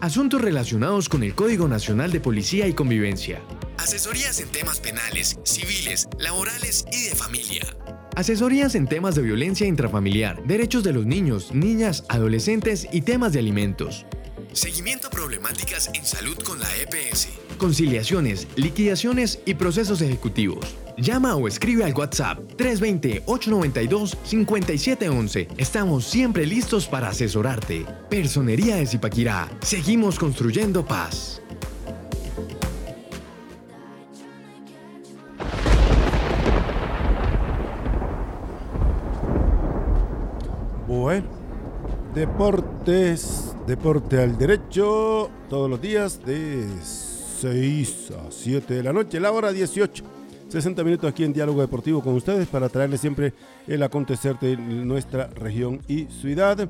asuntos 0.00 0.40
relacionados 0.40 1.08
con 1.08 1.22
el 1.22 1.34
Código 1.34 1.68
Nacional 1.68 2.12
de 2.12 2.20
Policía 2.20 2.66
y 2.66 2.72
Convivencia, 2.72 3.40
asesorías 3.78 4.40
en 4.40 4.48
temas 4.48 4.80
penales, 4.80 5.38
civiles, 5.44 6.08
laborales 6.18 6.84
y 6.92 7.04
de 7.04 7.14
familia. 7.14 7.62
Asesorías 8.16 8.74
en 8.74 8.86
temas 8.86 9.14
de 9.14 9.22
violencia 9.22 9.66
intrafamiliar, 9.66 10.44
derechos 10.44 10.82
de 10.82 10.92
los 10.92 11.06
niños, 11.06 11.52
niñas, 11.52 12.04
adolescentes 12.08 12.88
y 12.92 13.02
temas 13.02 13.32
de 13.32 13.38
alimentos. 13.38 14.06
Seguimiento 14.52 15.08
a 15.08 15.10
problemáticas 15.10 15.90
en 15.94 16.04
salud 16.04 16.36
con 16.44 16.58
la 16.58 16.66
EPS. 16.76 17.28
Conciliaciones, 17.58 18.46
liquidaciones 18.56 19.38
y 19.44 19.54
procesos 19.54 20.00
ejecutivos. 20.00 20.74
Llama 20.96 21.36
o 21.36 21.46
escribe 21.46 21.84
al 21.84 21.94
WhatsApp 21.94 22.40
320-892-5711. 22.56 25.46
Estamos 25.56 26.04
siempre 26.04 26.44
listos 26.46 26.88
para 26.88 27.08
asesorarte. 27.08 27.86
Personería 28.08 28.74
de 28.76 28.86
Zipaquirá. 28.86 29.48
Seguimos 29.60 30.18
construyendo 30.18 30.84
paz. 30.84 31.40
Bueno, 40.88 41.28
deportes, 42.14 43.47
deporte 43.68 44.18
al 44.18 44.38
derecho, 44.38 45.28
todos 45.50 45.68
los 45.68 45.78
días 45.78 46.24
de 46.24 46.66
6 46.82 48.12
a 48.12 48.30
7 48.30 48.72
de 48.72 48.82
la 48.82 48.94
noche, 48.94 49.20
la 49.20 49.30
hora 49.30 49.52
18. 49.52 50.04
60 50.48 50.82
minutos 50.82 51.10
aquí 51.10 51.22
en 51.22 51.34
Diálogo 51.34 51.60
Deportivo 51.60 52.02
con 52.02 52.14
ustedes 52.14 52.48
para 52.48 52.70
traerles 52.70 53.02
siempre 53.02 53.34
el 53.66 53.82
acontecer 53.82 54.38
de 54.38 54.56
nuestra 54.56 55.26
región 55.26 55.82
y 55.86 56.06
ciudad. 56.06 56.66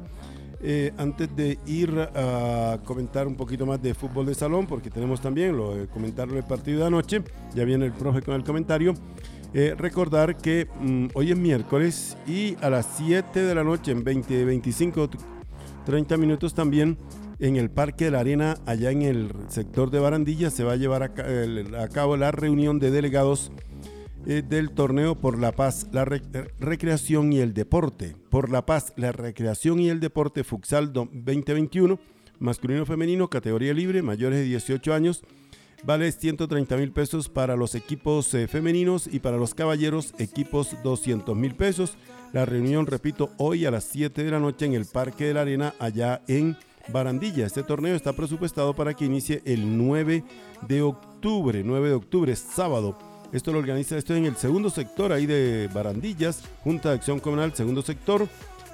Eh, 0.60 0.92
antes 0.98 1.34
de 1.36 1.60
ir 1.66 1.96
a 2.16 2.80
comentar 2.84 3.28
un 3.28 3.36
poquito 3.36 3.64
más 3.64 3.80
de 3.80 3.94
fútbol 3.94 4.26
de 4.26 4.34
salón, 4.34 4.66
porque 4.66 4.90
tenemos 4.90 5.20
también 5.20 5.56
lo 5.56 5.76
de 5.76 5.86
comentar 5.86 6.28
el 6.28 6.42
partido 6.42 6.80
de 6.80 6.86
anoche, 6.86 7.22
ya 7.54 7.62
viene 7.64 7.86
el 7.86 7.92
profe 7.92 8.22
con 8.22 8.34
el 8.34 8.42
comentario. 8.42 8.94
Eh, 9.54 9.72
recordar 9.78 10.36
que 10.36 10.66
mm, 10.80 11.06
hoy 11.14 11.30
es 11.30 11.38
miércoles 11.38 12.16
y 12.26 12.56
a 12.60 12.68
las 12.68 12.88
7 12.96 13.40
de 13.40 13.54
la 13.54 13.62
noche, 13.62 13.92
en 13.92 14.02
20, 14.02 14.44
25, 14.44 15.08
30 15.88 16.18
minutos 16.18 16.52
también, 16.52 16.98
en 17.38 17.56
el 17.56 17.70
Parque 17.70 18.04
de 18.04 18.10
la 18.10 18.20
Arena, 18.20 18.58
allá 18.66 18.90
en 18.90 19.00
el 19.00 19.32
sector 19.48 19.90
de 19.90 19.98
Barandilla, 19.98 20.50
se 20.50 20.62
va 20.62 20.72
a 20.72 20.76
llevar 20.76 21.02
a 21.02 21.88
cabo 21.88 22.18
la 22.18 22.30
reunión 22.30 22.78
de 22.78 22.90
delegados 22.90 23.50
eh, 24.26 24.42
del 24.46 24.72
torneo 24.72 25.14
por 25.14 25.38
la 25.38 25.52
paz, 25.52 25.86
la 25.90 26.04
recreación 26.04 27.32
y 27.32 27.38
el 27.38 27.54
deporte. 27.54 28.14
Por 28.28 28.50
la 28.50 28.66
paz, 28.66 28.92
la 28.96 29.12
recreación 29.12 29.80
y 29.80 29.88
el 29.88 29.98
deporte 29.98 30.44
Futsal 30.44 30.92
2021, 30.92 31.98
masculino 32.38 32.84
femenino, 32.84 33.30
categoría 33.30 33.72
libre, 33.72 34.02
mayores 34.02 34.40
de 34.40 34.44
18 34.44 34.92
años. 34.92 35.22
Vale 35.84 36.10
130 36.10 36.76
mil 36.76 36.90
pesos 36.90 37.28
para 37.28 37.56
los 37.56 37.74
equipos 37.74 38.34
eh, 38.34 38.48
femeninos 38.48 39.06
y 39.06 39.20
para 39.20 39.36
los 39.36 39.54
caballeros 39.54 40.12
equipos 40.18 40.76
200 40.82 41.36
mil 41.36 41.54
pesos. 41.54 41.96
La 42.32 42.44
reunión, 42.44 42.86
repito, 42.86 43.30
hoy 43.38 43.64
a 43.64 43.70
las 43.70 43.84
7 43.84 44.24
de 44.24 44.30
la 44.30 44.40
noche 44.40 44.66
en 44.66 44.74
el 44.74 44.86
Parque 44.86 45.26
de 45.26 45.34
la 45.34 45.42
Arena, 45.42 45.74
allá 45.78 46.20
en 46.26 46.56
Barandilla. 46.88 47.46
Este 47.46 47.62
torneo 47.62 47.94
está 47.94 48.12
presupuestado 48.12 48.74
para 48.74 48.94
que 48.94 49.04
inicie 49.04 49.40
el 49.44 49.78
9 49.78 50.24
de 50.66 50.82
octubre, 50.82 51.62
9 51.64 51.88
de 51.88 51.94
octubre, 51.94 52.34
sábado. 52.36 52.98
Esto 53.32 53.52
lo 53.52 53.58
organiza, 53.58 53.96
esto 53.96 54.14
en 54.16 54.26
el 54.26 54.36
segundo 54.36 54.70
sector 54.70 55.12
ahí 55.12 55.26
de 55.26 55.68
Barandillas, 55.72 56.42
Junta 56.64 56.90
de 56.90 56.96
Acción 56.96 57.20
Comunal, 57.20 57.54
segundo 57.54 57.82
sector. 57.82 58.28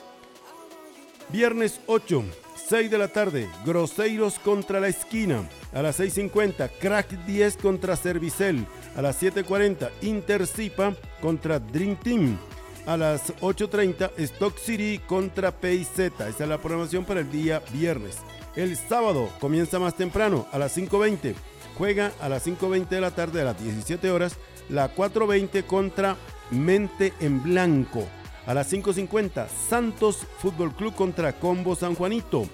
Viernes 1.31 1.81
8, 1.87 2.25
6 2.73 2.91
de 2.91 2.97
la 2.97 3.09
tarde, 3.09 3.51
Groseiros 3.67 4.39
contra 4.39 4.81
la 4.81 4.89
esquina. 4.89 5.47
A 5.75 5.83
las 5.83 6.01
6.50, 6.01 6.71
Crack 6.81 7.11
10 7.27 7.59
contra 7.59 7.97
Servicel. 7.97 8.67
A 8.97 9.03
las 9.03 9.23
7.40, 9.23 9.91
Intercipa 10.01 10.95
contra 11.21 11.59
Dream 11.59 11.97
Team. 11.97 12.39
A 12.87 12.97
las 12.97 13.37
8.30, 13.43 14.13
Stock 14.17 14.57
City 14.57 14.99
contra 15.07 15.51
PIZ. 15.51 15.99
Esa 15.99 16.29
es 16.31 16.49
la 16.49 16.57
programación 16.57 17.05
para 17.05 17.21
el 17.21 17.31
día 17.31 17.63
viernes. 17.75 18.21
El 18.57 18.75
sábado 18.75 19.29
comienza 19.39 19.79
más 19.79 19.95
temprano, 19.95 20.47
a 20.51 20.59
las 20.59 20.75
5.20 20.75 21.35
juega 21.77 22.11
a 22.23 22.31
las 22.31 22.47
5.20 22.47 22.89
de 22.89 23.01
la 23.03 23.11
tarde 23.11 23.43
a 23.43 23.45
las 23.45 23.63
17 23.63 24.11
horas 24.11 24.37
la 24.71 24.95
4.20 24.95 25.67
contra 25.67 26.17
Mente 26.51 27.13
en 27.21 27.43
Blanco. 27.43 28.09
A 28.47 28.55
las 28.55 28.73
5.50 28.73 29.47
Santos 29.69 30.27
Fútbol 30.39 30.73
Club 30.73 30.95
contra 30.95 31.35
Combo 31.35 31.77
San 31.77 31.95
Juanito. 31.95 32.49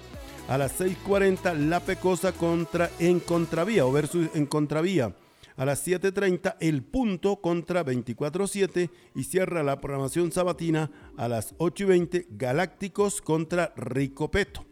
A 0.48 0.58
las 0.58 0.80
6.40 0.80 1.68
La 1.68 1.80
Pecosa 1.80 2.32
contra 2.32 2.90
En 2.98 3.20
Contravía 3.20 3.86
o 3.86 3.92
versus 3.92 4.28
En 4.34 4.46
Contravía. 4.46 5.14
A 5.56 5.64
las 5.64 5.86
7.30 5.86 6.56
El 6.60 6.82
Punto 6.82 7.36
contra 7.36 7.84
24-7 7.84 8.90
y 9.14 9.24
cierra 9.24 9.62
la 9.62 9.80
programación 9.80 10.32
sabatina 10.32 10.90
a 11.16 11.28
las 11.28 11.54
8.20 11.58 12.26
Galácticos 12.30 13.20
contra 13.20 13.72
Ricopeto 13.76 14.64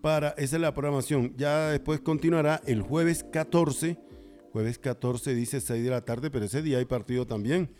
para, 0.00 0.28
esa 0.30 0.56
es 0.56 0.62
la 0.62 0.74
programación. 0.74 1.34
Ya 1.36 1.70
después 1.70 2.00
continuará 2.00 2.60
el 2.66 2.82
jueves 2.82 3.24
14. 3.24 3.98
Jueves 4.52 4.78
14 4.78 5.34
dice 5.34 5.60
6 5.60 5.84
de 5.84 5.90
la 5.90 6.04
tarde, 6.04 6.30
pero 6.30 6.44
ese 6.44 6.62
día 6.62 6.78
hay 6.78 6.84
partido 6.84 7.26
también. 7.26 7.70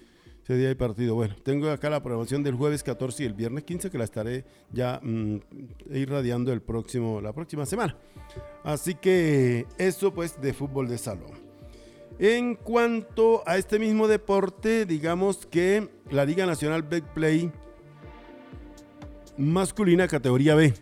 Ese 0.48 0.56
día 0.56 0.68
hay 0.70 0.76
partido. 0.76 1.14
Bueno, 1.14 1.36
tengo 1.42 1.68
acá 1.68 1.90
la 1.90 2.02
programación 2.02 2.42
del 2.42 2.54
jueves 2.54 2.82
14 2.82 3.22
y 3.22 3.26
el 3.26 3.34
viernes 3.34 3.64
15 3.64 3.90
que 3.90 3.98
la 3.98 4.04
estaré 4.04 4.46
ya 4.72 4.98
mm, 5.02 5.40
irradiando 5.92 6.54
el 6.54 6.62
próximo, 6.62 7.20
la 7.20 7.34
próxima 7.34 7.66
semana. 7.66 7.94
Así 8.64 8.94
que 8.94 9.66
eso 9.76 10.14
pues 10.14 10.40
de 10.40 10.54
fútbol 10.54 10.88
de 10.88 10.96
salón. 10.96 11.32
En 12.18 12.54
cuanto 12.54 13.42
a 13.46 13.58
este 13.58 13.78
mismo 13.78 14.08
deporte, 14.08 14.86
digamos 14.86 15.44
que 15.44 15.86
la 16.10 16.24
Liga 16.24 16.46
Nacional 16.46 16.82
Play 16.88 17.52
masculina 19.36 20.08
categoría 20.08 20.54
B 20.54 20.72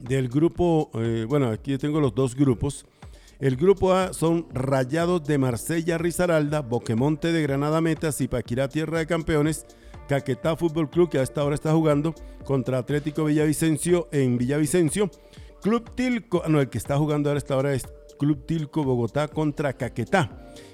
del 0.00 0.30
grupo, 0.30 0.90
eh, 0.94 1.26
bueno, 1.28 1.48
aquí 1.48 1.76
tengo 1.76 2.00
los 2.00 2.14
dos 2.14 2.34
grupos. 2.34 2.86
El 3.38 3.56
grupo 3.56 3.92
A 3.92 4.14
son 4.14 4.46
Rayados 4.54 5.22
de 5.24 5.36
Marsella 5.36 5.98
Risaralda, 5.98 6.62
Boquemonte 6.62 7.32
de 7.32 7.42
Granada 7.42 7.82
Metas 7.82 8.22
y 8.22 8.28
Paquirá 8.28 8.68
Tierra 8.68 8.98
de 8.98 9.06
Campeones, 9.06 9.66
Caquetá 10.08 10.56
Fútbol 10.56 10.88
Club 10.88 11.10
que 11.10 11.18
a 11.18 11.22
esta 11.22 11.44
hora 11.44 11.54
está 11.54 11.72
jugando 11.72 12.14
contra 12.46 12.78
Atlético 12.78 13.24
Villavicencio 13.24 14.08
en 14.10 14.38
Villavicencio. 14.38 15.10
Club 15.60 15.94
Tilco, 15.94 16.42
ah, 16.46 16.48
no, 16.48 16.60
el 16.60 16.70
que 16.70 16.78
está 16.78 16.96
jugando 16.96 17.28
ahora 17.28 17.36
a 17.36 17.38
esta 17.38 17.56
hora 17.58 17.74
es 17.74 17.86
Club 18.18 18.46
Tilco 18.46 18.84
Bogotá 18.84 19.28
contra 19.28 19.74
Caquetá. 19.74 20.30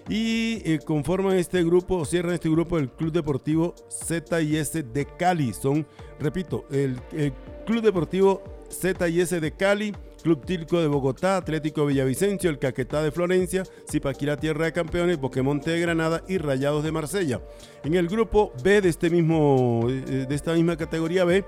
Y 0.09 0.63
eh, 0.65 0.79
conforman 0.85 1.39
este 1.39 1.65
grupo, 1.65 2.05
cierran 2.05 2.35
este 2.35 2.49
grupo 2.49 2.79
el 2.79 2.91
Club 2.91 3.11
Deportivo 3.11 3.75
ZIS 3.91 4.93
de 4.93 5.09
Cali. 5.19 5.53
Son, 5.53 5.85
repito, 6.21 6.65
el, 6.71 7.01
el 7.11 7.33
Club 7.67 7.83
Deportivo 7.83 8.41
ZIS 8.71 9.41
de 9.41 9.53
Cali, 9.53 9.93
Club 10.23 10.45
Tilco 10.45 10.81
de 10.81 10.87
Bogotá, 10.87 11.37
Atlético 11.37 11.87
Villavicencio, 11.87 12.49
el 12.49 12.59
Caquetá 12.59 13.03
de 13.03 13.11
Florencia, 13.11 13.65
Zipaquirá 13.91 14.37
Tierra 14.37 14.67
de 14.67 14.73
Campeones, 14.73 15.21
Boquemonte 15.21 15.71
de 15.71 15.81
Granada 15.81 16.23
y 16.29 16.39
Rayados 16.39 16.85
de 16.85 16.93
Marsella. 16.93 17.41
En 17.85 17.95
el 17.95 18.09
grupo 18.09 18.53
B 18.63 18.81
de, 18.81 18.89
este 18.89 19.11
mismo, 19.11 19.87
eh, 19.89 20.27
de 20.29 20.35
esta 20.35 20.55
misma 20.55 20.77
categoría 20.77 21.25
B, 21.25 21.45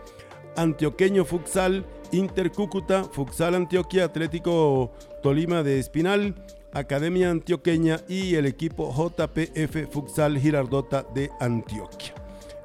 Antioqueño 0.57 1.25
Futsal, 1.25 1.85
Inter 2.13 2.53
Cúcuta, 2.53 3.05
Futsal 3.05 3.55
Antioquia, 3.55 4.05
Atlético 4.05 4.93
Tolima 5.23 5.63
de 5.63 5.79
Espinal, 5.79 6.35
Academia 6.73 7.31
Antioqueña 7.31 8.01
y 8.09 8.35
el 8.35 8.47
equipo 8.47 8.93
JPF 8.93 9.91
Futsal 9.91 10.39
Girardota 10.39 11.07
de 11.15 11.31
Antioquia. 11.41 12.15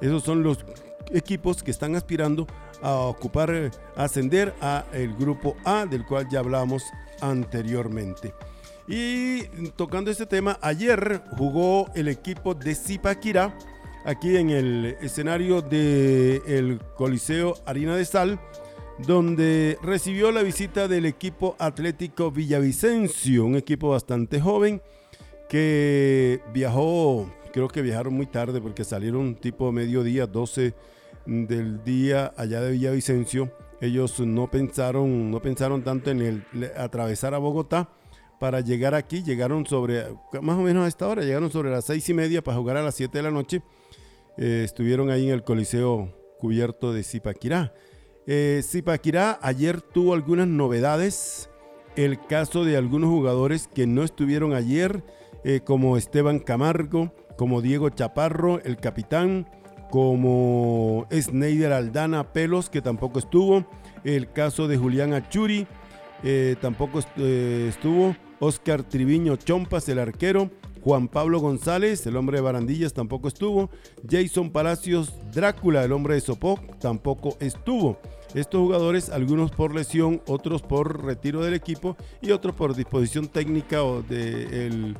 Esos 0.00 0.22
son 0.22 0.42
los 0.42 0.58
equipos 1.12 1.62
que 1.62 1.70
están 1.70 1.94
aspirando 1.94 2.46
a 2.82 2.94
ocupar, 2.94 3.50
eh, 3.50 3.70
ascender 3.96 4.54
a 4.60 4.84
el 4.92 5.14
grupo 5.14 5.56
A, 5.64 5.86
del 5.86 6.04
cual 6.04 6.28
ya 6.30 6.40
hablamos 6.40 6.82
anteriormente. 7.20 8.34
Y 8.88 9.44
tocando 9.76 10.10
este 10.10 10.26
tema, 10.26 10.58
ayer 10.62 11.22
jugó 11.36 11.90
el 11.94 12.08
equipo 12.08 12.54
de 12.54 12.74
Zipaquirá 12.74 13.56
aquí 14.04 14.36
en 14.36 14.50
el 14.50 14.96
escenario 15.00 15.62
del 15.62 16.80
Coliseo 16.96 17.54
Harina 17.66 17.96
de 17.96 18.04
Sal, 18.04 18.40
donde 19.06 19.78
recibió 19.82 20.32
la 20.32 20.42
visita 20.42 20.88
del 20.88 21.06
equipo 21.06 21.56
Atlético 21.58 22.30
Villavicencio, 22.30 23.44
un 23.44 23.56
equipo 23.56 23.90
bastante 23.90 24.40
joven 24.40 24.82
que 25.48 26.40
viajó, 26.52 27.30
creo 27.52 27.68
que 27.68 27.82
viajaron 27.82 28.14
muy 28.14 28.26
tarde 28.26 28.60
porque 28.60 28.84
salieron 28.84 29.34
tipo 29.34 29.72
mediodía, 29.72 30.26
12 30.26 30.74
del 31.26 31.82
día 31.84 32.32
allá 32.36 32.60
de 32.60 32.72
Villavicencio. 32.72 33.52
Ellos 33.80 34.20
no 34.20 34.50
pensaron, 34.50 35.30
no 35.30 35.40
pensaron 35.40 35.82
tanto 35.82 36.10
en 36.10 36.20
el 36.20 36.72
atravesar 36.76 37.34
a 37.34 37.38
Bogotá 37.38 37.88
para 38.40 38.60
llegar 38.60 38.94
aquí. 38.94 39.22
Llegaron 39.22 39.64
sobre, 39.66 40.04
más 40.42 40.58
o 40.58 40.62
menos 40.62 40.84
a 40.84 40.88
esta 40.88 41.06
hora, 41.06 41.22
llegaron 41.22 41.52
sobre 41.52 41.70
las 41.70 41.84
seis 41.84 42.08
y 42.08 42.14
media 42.14 42.42
para 42.42 42.56
jugar 42.56 42.76
a 42.78 42.82
las 42.82 42.96
7 42.96 43.16
de 43.16 43.22
la 43.22 43.30
noche. 43.30 43.62
Eh, 44.36 44.62
estuvieron 44.64 45.10
ahí 45.10 45.28
en 45.28 45.34
el 45.34 45.44
Coliseo 45.44 46.12
cubierto 46.40 46.92
de 46.92 47.04
Zipaquirá. 47.04 47.72
Eh, 48.26 48.62
Zipaquirá 48.64 49.38
ayer 49.42 49.80
tuvo 49.80 50.14
algunas 50.14 50.48
novedades. 50.48 51.50
El 51.96 52.24
caso 52.26 52.64
de 52.64 52.76
algunos 52.76 53.10
jugadores 53.10 53.68
que 53.68 53.86
no 53.86 54.04
estuvieron 54.04 54.54
ayer, 54.54 55.04
eh, 55.44 55.60
como 55.64 55.96
Esteban 55.96 56.38
Camargo, 56.38 57.12
como 57.36 57.60
Diego 57.60 57.90
Chaparro, 57.90 58.60
el 58.62 58.78
capitán, 58.78 59.48
como 59.90 61.06
Sneider 61.12 61.72
Aldana 61.72 62.32
Pelos, 62.32 62.70
que 62.70 62.80
tampoco 62.80 63.18
estuvo. 63.18 63.66
El 64.04 64.32
caso 64.32 64.66
de 64.68 64.78
Julián 64.78 65.12
Achuri, 65.12 65.66
eh, 66.22 66.56
tampoco 66.60 67.00
estuvo. 67.00 68.16
Oscar 68.38 68.82
Triviño 68.82 69.36
Chompas, 69.36 69.88
el 69.88 69.98
arquero. 69.98 70.50
Juan 70.82 71.08
Pablo 71.08 71.40
González, 71.40 72.06
el 72.06 72.16
hombre 72.16 72.38
de 72.38 72.42
barandillas, 72.42 72.94
tampoco 72.94 73.28
estuvo. 73.28 73.70
Jason 74.08 74.50
Palacios 74.50 75.12
Drácula, 75.32 75.84
el 75.84 75.92
hombre 75.92 76.14
de 76.14 76.22
Sopoc, 76.22 76.78
tampoco 76.78 77.36
estuvo. 77.40 77.98
Estos 78.34 78.60
jugadores, 78.60 79.10
algunos 79.10 79.50
por 79.50 79.74
lesión, 79.74 80.22
otros 80.26 80.62
por 80.62 81.04
retiro 81.04 81.42
del 81.42 81.54
equipo 81.54 81.96
y 82.22 82.30
otros 82.30 82.54
por 82.54 82.74
disposición 82.74 83.28
técnica 83.28 83.82
o 83.82 84.02
del 84.02 84.96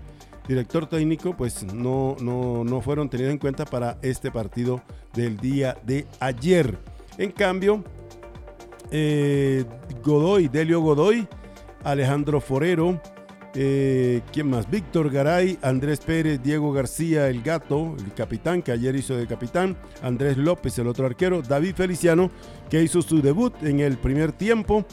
director 0.51 0.89
técnico, 0.89 1.37
pues 1.37 1.63
no, 1.63 2.17
no, 2.21 2.65
no 2.65 2.81
fueron 2.81 3.09
tenidos 3.09 3.31
en 3.31 3.39
cuenta 3.39 3.65
para 3.65 3.99
este 4.03 4.33
partido 4.33 4.83
del 5.15 5.37
día 5.37 5.77
de 5.85 6.07
ayer. 6.19 6.77
En 7.19 7.31
cambio, 7.31 7.85
eh, 8.91 9.65
Godoy, 10.03 10.49
Delio 10.49 10.81
Godoy, 10.81 11.29
Alejandro 11.85 12.41
Forero, 12.41 13.01
eh, 13.55 14.23
¿Quién 14.33 14.49
más? 14.49 14.71
Víctor 14.71 15.11
Garay, 15.11 15.59
Andrés 15.63 16.01
Pérez, 16.01 16.41
Diego 16.41 16.73
García, 16.73 17.29
el 17.29 17.43
gato, 17.43 17.97
el 17.99 18.13
capitán, 18.15 18.63
que 18.63 18.71
ayer 18.71 18.95
hizo 18.95 19.17
de 19.17 19.27
capitán, 19.27 19.77
Andrés 20.03 20.37
López, 20.37 20.79
el 20.79 20.87
otro 20.87 21.07
arquero, 21.07 21.43
David 21.43 21.75
Feliciano, 21.75 22.31
que 22.69 22.83
hizo 22.83 23.03
su 23.03 23.21
debut 23.21 23.53
en 23.63 23.81
el 23.81 23.99
primer 23.99 24.31
tiempo, 24.31 24.85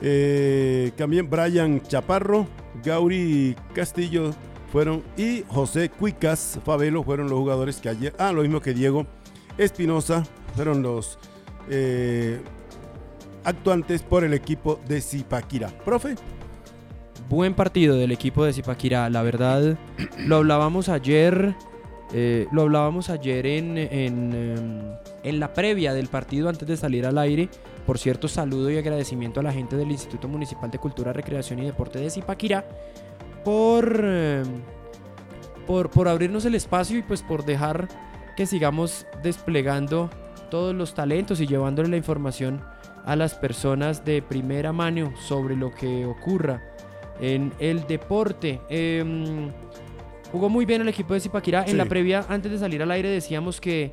eh, 0.00 0.92
también 0.96 1.28
Brian 1.28 1.82
Chaparro, 1.82 2.46
Gauri 2.84 3.56
Castillo 3.74 4.32
fueron 4.72 5.02
y 5.16 5.44
José 5.48 5.88
Cuicas 5.90 6.58
Fabelo 6.64 7.02
fueron 7.02 7.28
los 7.28 7.38
jugadores 7.38 7.78
que 7.78 7.88
ayer, 7.88 8.14
ah, 8.18 8.32
lo 8.32 8.42
mismo 8.42 8.60
que 8.60 8.74
Diego 8.74 9.06
Espinosa, 9.56 10.24
fueron 10.54 10.82
los 10.82 11.18
eh, 11.68 12.40
actuantes 13.44 14.02
por 14.02 14.24
el 14.24 14.34
equipo 14.34 14.80
de 14.86 15.00
Zipaquira. 15.00 15.68
Profe 15.84 16.14
buen 17.28 17.54
partido 17.54 17.96
del 17.96 18.12
equipo 18.12 18.44
de 18.44 18.52
Zipaquirá. 18.52 19.10
La 19.10 19.22
verdad, 19.22 19.76
lo 20.18 20.36
hablábamos 20.36 20.88
ayer. 20.88 21.54
Eh, 22.12 22.46
lo 22.52 22.62
hablábamos 22.62 23.10
ayer 23.10 23.46
en, 23.46 23.76
em, 23.76 24.94
en, 25.22 25.40
la 25.40 25.52
previa 25.52 25.92
del 25.92 26.06
partido 26.06 26.48
antes 26.48 26.66
de 26.66 26.76
salir 26.76 27.04
al 27.04 27.18
aire. 27.18 27.50
Por 27.86 27.98
cierto, 27.98 28.28
saludo 28.28 28.70
y 28.70 28.78
agradecimiento 28.78 29.40
a 29.40 29.42
la 29.42 29.52
gente 29.52 29.76
del 29.76 29.90
Instituto 29.90 30.26
Municipal 30.26 30.70
de 30.70 30.78
Cultura, 30.78 31.12
Recreación 31.12 31.58
y 31.58 31.66
Deporte 31.66 31.98
de 31.98 32.08
Zipaquirá 32.08 32.64
por, 33.48 34.04
em, 34.04 34.60
por, 35.66 35.88
por 35.88 36.06
abrirnos 36.06 36.44
el 36.44 36.54
espacio 36.54 36.98
y 36.98 37.02
pues 37.02 37.22
por 37.22 37.46
dejar 37.46 37.88
que 38.36 38.44
sigamos 38.44 39.06
desplegando 39.22 40.10
todos 40.50 40.74
los 40.74 40.92
talentos 40.92 41.40
y 41.40 41.46
llevándole 41.46 41.88
la 41.88 41.96
información 41.96 42.62
a 43.06 43.16
las 43.16 43.34
personas 43.36 44.04
de 44.04 44.20
primera 44.20 44.74
mano 44.74 45.14
sobre 45.26 45.56
lo 45.56 45.74
que 45.74 46.04
ocurra 46.04 46.62
en 47.22 47.50
el 47.58 47.86
deporte. 47.86 48.60
Em, 48.68 49.50
jugó 50.30 50.50
muy 50.50 50.66
bien 50.66 50.82
el 50.82 50.88
equipo 50.90 51.14
de 51.14 51.20
Zipaquirá. 51.20 51.64
En 51.66 51.78
la 51.78 51.86
previa, 51.86 52.26
antes 52.28 52.52
de 52.52 52.58
salir 52.58 52.82
al 52.82 52.90
aire, 52.90 53.08
decíamos 53.08 53.62
que 53.62 53.92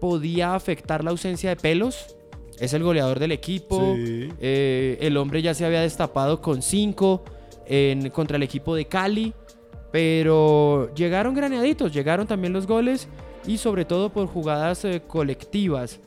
podía 0.00 0.56
afectar 0.56 1.04
la 1.04 1.12
ausencia 1.12 1.50
de 1.50 1.54
pelos. 1.54 2.16
Es 2.58 2.74
el 2.74 2.82
goleador 2.82 3.20
del 3.20 3.30
equipo. 3.30 3.94
Eh, 3.96 4.98
el 5.00 5.16
hombre 5.16 5.42
ya 5.42 5.54
se 5.54 5.64
había 5.64 5.80
destapado 5.80 6.42
con 6.42 6.60
5 7.70 8.12
contra 8.12 8.36
el 8.36 8.42
equipo 8.42 8.74
de 8.74 8.86
Cali. 8.86 9.32
Pero 9.92 10.92
llegaron 10.94 11.34
graneaditos, 11.34 11.92
llegaron 11.92 12.26
también 12.26 12.52
los 12.52 12.66
goles 12.66 13.08
y 13.46 13.56
sobre 13.56 13.84
todo 13.84 14.10
por 14.10 14.26
jugadas 14.26 14.84
eh, 14.84 15.02
colectivas. 15.06 16.00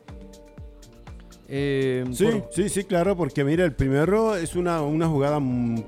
Eh, 1.48 2.06
sí, 2.14 2.26
sí, 2.52 2.70
sí, 2.70 2.84
claro, 2.84 3.16
porque 3.16 3.44
mira, 3.44 3.66
el 3.66 3.74
primero 3.74 4.36
es 4.36 4.56
una, 4.56 4.82
una 4.82 5.08
jugada 5.08 5.40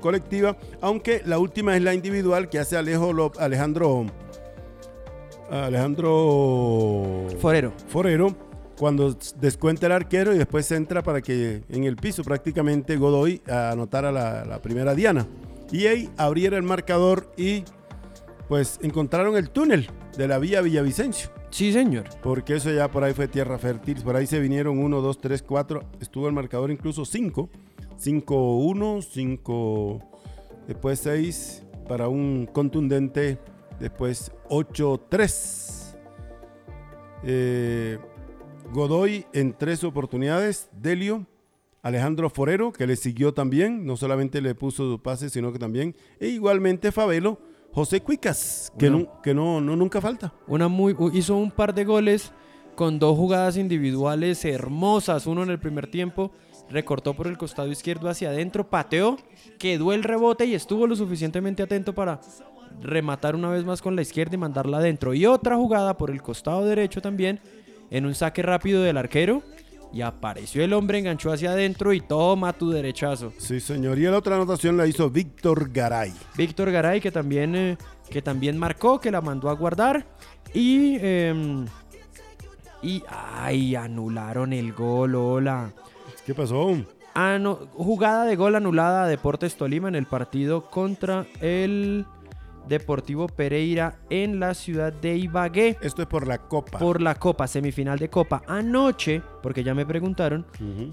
colectiva, 0.02 0.58
aunque 0.82 1.22
la 1.26 1.40
última 1.40 1.76
es 1.76 1.82
la 1.82 1.94
individual 1.94 2.50
que 2.50 2.60
hace 2.60 2.78
Alejo 2.78 3.32
Alejandro 3.40 4.06
Alejandro 5.50 7.28
Forero. 7.40 7.74
Forero 7.88 8.36
cuando 8.78 9.16
descuenta 9.40 9.86
el 9.86 9.94
arquero 9.94 10.34
y 10.34 10.38
después 10.38 10.70
entra 10.72 11.02
para 11.02 11.22
que 11.22 11.64
en 11.70 11.86
el 11.86 11.96
piso 11.96 12.24
prácticamente 12.24 12.98
Godoy 12.98 13.42
anotara 13.48 14.12
la, 14.12 14.44
la 14.44 14.62
primera 14.62 14.94
diana. 14.94 15.26
Y 15.72 15.88
ahí 15.88 16.10
abriera 16.18 16.58
el 16.58 16.64
marcador 16.64 17.32
y 17.38 17.64
pues 18.48 18.80
encontraron 18.82 19.36
el 19.36 19.50
túnel 19.50 19.90
de 20.18 20.28
la 20.28 20.38
vía 20.38 20.62
Villavicencio. 20.62 21.30
Sí, 21.50 21.72
señor. 21.72 22.06
Porque 22.22 22.56
eso 22.56 22.72
ya 22.72 22.92
por 22.92 23.04
ahí 23.04 23.14
fue 23.14 23.28
tierra 23.28 23.58
fértil. 23.58 24.02
Por 24.04 24.16
ahí 24.16 24.28
se 24.28 24.40
vinieron 24.40 24.78
1, 24.78 25.02
2, 25.02 25.22
3, 25.22 25.42
4. 25.42 25.82
Estuvo 26.02 26.28
el 26.28 26.34
marcador 26.34 26.70
incluso 26.72 27.06
5. 27.06 27.50
5, 27.98 28.58
1, 28.58 29.02
5, 29.02 30.00
después 30.68 31.00
6 31.00 31.64
para 31.88 32.10
un 32.10 32.46
contundente, 32.52 33.40
después 33.80 34.32
8, 34.50 35.06
3. 35.08 35.98
Eh, 37.24 37.98
Godoy 38.72 39.26
en 39.34 39.54
tres 39.54 39.84
oportunidades. 39.84 40.70
Delio. 40.74 41.26
Alejandro 41.86 42.32
Forero, 42.32 42.74
que 42.74 42.88
le 42.88 42.96
siguió 42.96 43.36
también. 43.36 43.86
No 43.86 43.96
solamente 43.96 44.42
le 44.42 44.56
puso 44.56 44.92
su 44.92 45.00
pase, 45.00 45.30
sino 45.30 45.54
que 45.54 45.60
también. 45.60 45.96
E 46.20 46.30
igualmente 46.30 46.92
Fabelo 46.92 47.40
José 47.72 48.02
Cuicas, 48.02 48.74
que, 48.80 48.90
no, 48.90 49.22
que 49.22 49.36
no, 49.36 49.62
no, 49.62 49.76
nunca 49.76 50.02
falta. 50.02 50.34
Una 50.48 50.68
muy, 50.68 50.96
hizo 51.14 51.36
un 51.36 51.52
par 51.52 51.76
de 51.76 51.86
goles 51.86 52.32
con 52.74 52.98
dos 52.98 53.16
jugadas 53.16 53.56
individuales 53.56 54.44
hermosas. 54.46 55.28
Uno 55.28 55.44
en 55.44 55.52
el 55.52 55.60
primer 55.60 55.86
tiempo, 55.86 56.32
recortó 56.72 57.14
por 57.14 57.28
el 57.28 57.38
costado 57.38 57.70
izquierdo 57.72 58.10
hacia 58.10 58.30
adentro, 58.30 58.68
pateó, 58.68 59.18
quedó 59.60 59.94
el 59.94 60.02
rebote 60.02 60.48
y 60.48 60.56
estuvo 60.56 60.88
lo 60.88 60.96
suficientemente 60.96 61.62
atento 61.62 61.94
para 61.94 62.20
rematar 62.82 63.36
una 63.36 63.50
vez 63.50 63.64
más 63.64 63.84
con 63.84 63.96
la 63.96 64.02
izquierda 64.02 64.34
y 64.34 64.40
mandarla 64.40 64.78
adentro. 64.78 65.14
Y 65.14 65.28
otra 65.28 65.56
jugada 65.56 66.00
por 66.00 66.10
el 66.10 66.24
costado 66.24 66.66
derecho 66.66 67.00
también, 67.00 67.42
en 67.92 68.08
un 68.08 68.16
saque 68.16 68.42
rápido 68.42 68.82
del 68.82 68.98
arquero 68.98 69.44
y 69.94 70.02
apareció 70.02 70.64
el 70.64 70.74
hombre, 70.74 71.00
enganchó 71.00 71.32
hacia 71.32 71.52
adentro 71.52 71.94
y 71.94 72.02
toma 72.02 72.54
tu 72.54 72.70
derechazo. 72.70 73.32
Sí, 73.38 73.60
señor. 73.60 73.98
Y 73.98 74.04
la 74.04 74.18
otra 74.18 74.36
anotación 74.36 74.78
la 74.78 74.88
hizo 74.88 75.10
Víctor 75.10 75.72
Garay. 75.72 76.14
Víctor 76.36 76.72
Garay, 76.72 77.02
que 77.02 77.12
también, 77.12 77.56
eh, 77.56 77.78
que 78.10 78.22
también 78.22 78.58
marcó, 78.58 79.00
que 79.00 79.12
la 79.12 79.22
mandó 79.22 79.50
a 79.50 79.54
guardar. 79.54 80.06
Y. 80.54 80.98
Em, 81.00 81.66
y. 82.82 83.04
¡Ay! 83.08 83.76
Anularon 83.76 84.54
el 84.54 84.74
gol, 84.74 85.16
hola. 85.16 85.72
¿Qué 86.26 86.34
pasó? 86.34 86.76
Ah, 87.14 87.38
no, 87.40 87.56
jugada 87.74 88.26
de 88.26 88.36
gol 88.36 88.56
anulada 88.56 89.06
a 89.06 89.08
Deportes 89.08 89.56
Tolima 89.56 89.88
en 89.88 89.96
el 89.96 90.06
partido 90.06 90.70
contra 90.70 91.26
el 91.40 92.06
Deportivo 92.68 93.28
Pereira 93.28 94.00
en 94.10 94.40
la 94.40 94.54
ciudad 94.54 94.92
de 94.94 95.18
Ibagué. 95.18 95.78
Esto 95.82 96.02
es 96.02 96.08
por 96.08 96.28
la 96.28 96.38
Copa. 96.38 96.80
Por 96.80 97.02
la 97.02 97.16
Copa, 97.16 97.48
semifinal 97.48 98.00
de 98.00 98.10
Copa. 98.10 98.44
Anoche, 98.48 99.22
porque 99.42 99.64
ya 99.64 99.74
me 99.74 99.86
preguntaron, 99.86 100.46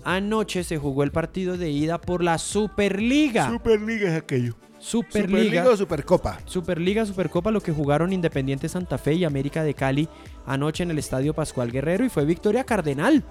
anoche 0.05 0.65
se 0.65 0.79
jugó 0.79 1.03
el 1.03 1.13
partido 1.13 1.57
de 1.57 1.71
ida 1.71 2.01
por 2.01 2.23
la 2.23 2.39
Superliga. 2.39 3.51
Superliga 3.51 4.11
es 4.11 4.17
aquello. 4.17 4.55
Superliga. 4.79 5.29
Superliga 5.29 5.71
o 5.71 5.77
Supercopa. 5.77 6.39
Superliga, 6.45 7.07
Supercopa, 7.07 7.53
lo 7.53 7.61
que 7.61 7.73
jugaron 7.73 8.13
Independiente 8.13 8.69
Santa 8.69 8.99
Fe 8.99 9.15
y 9.15 9.25
América 9.25 9.63
de 9.63 9.75
Cali 9.75 10.09
anoche 10.45 10.83
en 10.83 10.91
el 10.91 10.99
Estadio 10.99 11.35
Pascual 11.35 11.71
Guerrero 11.71 12.05
y 12.05 12.09
fue 12.09 12.25
victoria 12.25 12.65
Cardenal. 12.65 13.23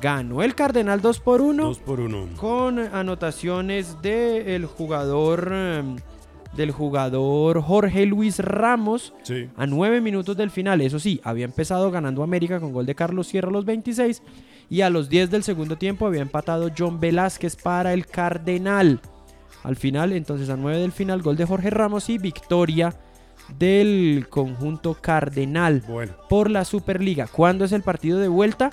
Ganó 0.00 0.42
el 0.42 0.54
Cardenal 0.54 1.00
2 1.00 1.20
por 1.20 1.40
1. 1.40 1.64
2 1.64 1.78
por 1.80 2.00
1. 2.00 2.28
Con 2.36 2.78
anotaciones 2.78 4.00
del 4.00 4.66
jugador... 4.66 5.50
Em, 5.52 5.96
del 6.56 6.70
jugador 6.72 7.60
Jorge 7.62 8.06
Luis 8.06 8.38
Ramos 8.38 9.12
Sí. 9.22 9.48
a 9.56 9.66
nueve 9.66 10.00
minutos 10.00 10.36
del 10.36 10.50
final. 10.50 10.80
Eso 10.80 10.98
sí, 10.98 11.20
había 11.24 11.44
empezado 11.44 11.90
ganando 11.90 12.22
América 12.22 12.60
con 12.60 12.72
gol 12.72 12.86
de 12.86 12.94
Carlos 12.94 13.26
Sierra 13.26 13.48
a 13.48 13.52
los 13.52 13.64
26 13.64 14.22
y 14.70 14.80
a 14.80 14.90
los 14.90 15.08
10 15.08 15.30
del 15.30 15.42
segundo 15.42 15.76
tiempo 15.76 16.06
había 16.06 16.22
empatado 16.22 16.70
John 16.76 16.98
Velázquez 16.98 17.56
para 17.56 17.92
el 17.92 18.06
Cardenal. 18.06 19.00
Al 19.62 19.76
final, 19.76 20.12
entonces 20.12 20.48
a 20.50 20.56
9 20.56 20.78
del 20.78 20.92
final, 20.92 21.22
gol 21.22 21.36
de 21.36 21.44
Jorge 21.44 21.70
Ramos 21.70 22.08
y 22.08 22.18
victoria 22.18 22.94
del 23.58 24.26
conjunto 24.28 24.94
Cardenal 25.00 25.82
Bueno, 25.86 26.14
por 26.28 26.50
la 26.50 26.64
Superliga. 26.64 27.26
¿Cuándo 27.28 27.64
es 27.64 27.72
el 27.72 27.82
partido 27.82 28.18
de 28.18 28.28
vuelta? 28.28 28.70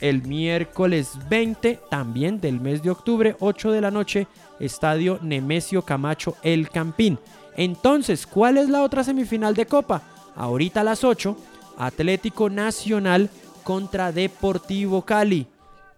El 0.00 0.22
miércoles 0.26 1.12
20, 1.30 1.80
también 1.90 2.40
del 2.40 2.60
mes 2.60 2.82
de 2.82 2.90
octubre, 2.90 3.36
8 3.40 3.72
de 3.72 3.80
la 3.80 3.90
noche, 3.90 4.26
Estadio 4.60 5.18
Nemesio 5.22 5.82
Camacho 5.82 6.36
El 6.42 6.70
Campín. 6.70 7.18
Entonces, 7.56 8.26
¿cuál 8.26 8.58
es 8.58 8.68
la 8.68 8.82
otra 8.82 9.04
semifinal 9.04 9.54
de 9.54 9.66
Copa? 9.66 10.02
Ahorita 10.34 10.82
a 10.82 10.84
las 10.84 11.04
8, 11.04 11.36
Atlético 11.78 12.50
Nacional 12.50 13.30
contra 13.64 14.12
Deportivo 14.12 15.02
Cali. 15.02 15.46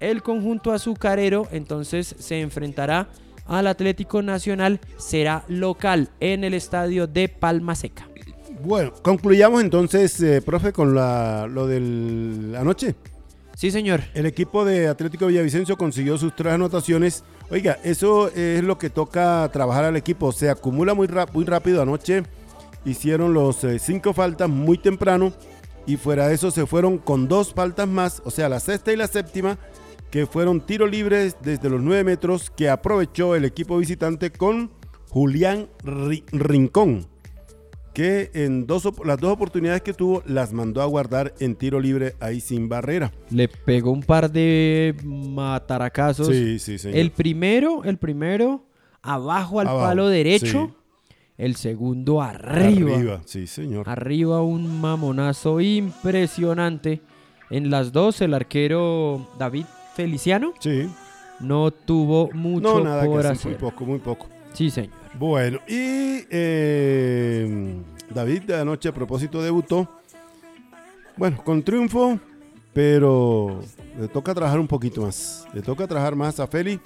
El 0.01 0.23
conjunto 0.23 0.73
azucarero 0.73 1.49
entonces 1.51 2.14
se 2.18 2.40
enfrentará 2.40 3.09
al 3.47 3.66
Atlético 3.66 4.23
Nacional, 4.23 4.79
será 4.97 5.44
local 5.49 6.11
en 6.21 6.44
el 6.44 6.55
estadio 6.55 7.07
de 7.07 7.29
Palma 7.29 7.75
Seca. 7.75 8.07
bueno, 8.62 8.92
concluyamos 9.03 9.62
entonces, 9.62 10.21
eh, 10.21 10.42
profe, 10.42 10.73
con 10.73 10.94
lo 10.94 11.66
del 11.66 12.55
anoche. 12.57 12.94
Sí, 13.59 13.73
señor. 13.73 14.03
El 14.14 14.25
equipo 14.25 14.64
de 14.64 14.87
Atlético 14.87 15.27
Villavicencio 15.27 15.77
consiguió 15.77 16.16
sus 16.16 16.33
tres 16.37 16.53
anotaciones. 16.53 17.25
Oiga, 17.51 17.77
eso 17.83 18.29
es 18.29 18.62
lo 18.62 18.79
que 18.79 18.88
toca 18.88 19.51
trabajar 19.53 19.83
al 19.83 19.97
equipo. 19.97 20.31
Se 20.31 20.49
acumula 20.49 20.94
muy, 20.94 21.09
rápido 21.09 21.83
anoche. 21.83 22.23
Hicieron 22.85 23.35
los 23.35 23.64
eh, 23.64 23.81
cinco 23.81 24.12
faltas 24.12 24.49
muy 24.49 24.79
temprano. 24.79 25.33
Y 25.88 25.97
fuera 25.97 26.29
de 26.29 26.37
eso 26.37 26.53
se 26.53 26.66
fueron 26.66 26.99
con 26.99 27.27
dos 27.27 27.53
faltas 27.53 27.88
más. 27.88 28.23
O 28.25 28.31
sea, 28.31 28.49
la 28.49 28.61
sexta 28.61 28.92
y 28.92 28.97
la 28.97 29.09
séptima. 29.09 29.59
Que 30.12 30.27
fueron 30.27 30.61
tiros 30.61 30.88
libres 30.88 31.35
desde 31.42 31.68
los 31.68 31.83
nueve 31.83 32.05
metros. 32.05 32.51
Que 32.51 32.68
aprovechó 32.68 33.35
el 33.35 33.44
equipo 33.44 33.77
visitante 33.79 34.31
con 34.31 34.71
Julián 35.09 35.68
Ri- 35.83 36.23
Rincón. 36.31 37.09
Que 37.99 38.31
en 38.33 38.65
dos, 38.69 38.89
las 39.05 39.19
dos 39.19 39.33
oportunidades 39.33 39.83
que 39.83 39.93
tuvo 39.93 40.23
las 40.25 40.53
mandó 40.53 40.83
a 40.83 40.85
guardar 40.85 41.35
en 41.41 41.57
tiro 41.57 41.81
libre 41.81 42.15
ahí 42.21 42.41
sin 42.41 42.69
barrera. 42.69 43.11
Le 43.29 43.49
pegó 43.49 43.91
un 43.91 44.05
par 44.05 44.31
de 44.31 44.95
mataracazos. 45.05 46.29
Sí, 46.29 46.61
sí, 46.61 46.79
señor. 46.79 46.97
El 46.97 47.11
primero, 47.11 47.83
el 47.83 47.99
primero, 47.99 48.63
abajo 49.03 49.59
al 49.59 49.67
Abajo, 49.67 49.85
palo 49.85 50.07
derecho. 50.07 50.67
sí. 50.71 50.75
El 51.39 51.57
segundo 51.57 52.23
arriba. 52.23 52.95
Arriba, 52.95 53.21
sí, 53.25 53.49
señor. 53.49 53.89
Arriba 53.89 54.43
un 54.43 54.81
mamonazo 54.81 55.61
impresionante. 55.61 57.01
En 57.51 57.69
las 57.69 57.91
dos, 57.91 58.21
el 58.21 58.33
arquero 58.33 59.27
David 59.41 59.65
Feliciano 59.97 60.53
Sí. 60.61 60.89
no 61.41 61.73
tuvo 61.73 62.31
mucho 62.33 62.79
No, 62.79 62.85
nada 62.85 63.09
que 63.09 63.27
hacer, 63.27 63.51
muy 63.51 63.55
poco, 63.59 63.85
muy 63.85 63.99
poco. 63.99 64.29
Sí, 64.53 64.71
señor. 64.71 64.93
Bueno, 65.19 65.59
y 65.67 66.25
eh, 66.31 67.75
David 68.11 68.43
de 68.43 68.61
anoche 68.61 68.89
a 68.89 68.95
propósito 68.95 69.43
debutó. 69.43 69.89
Bueno, 71.17 71.43
con 71.43 71.63
triunfo, 71.65 72.21
pero 72.73 73.61
le 73.99 74.07
toca 74.07 74.33
trabajar 74.33 74.61
un 74.61 74.69
poquito 74.69 75.03
más. 75.03 75.45
Le 75.53 75.61
toca 75.63 75.89
trabajar 75.89 76.15
más 76.15 76.39
a 76.39 76.47
Feli, 76.47 76.79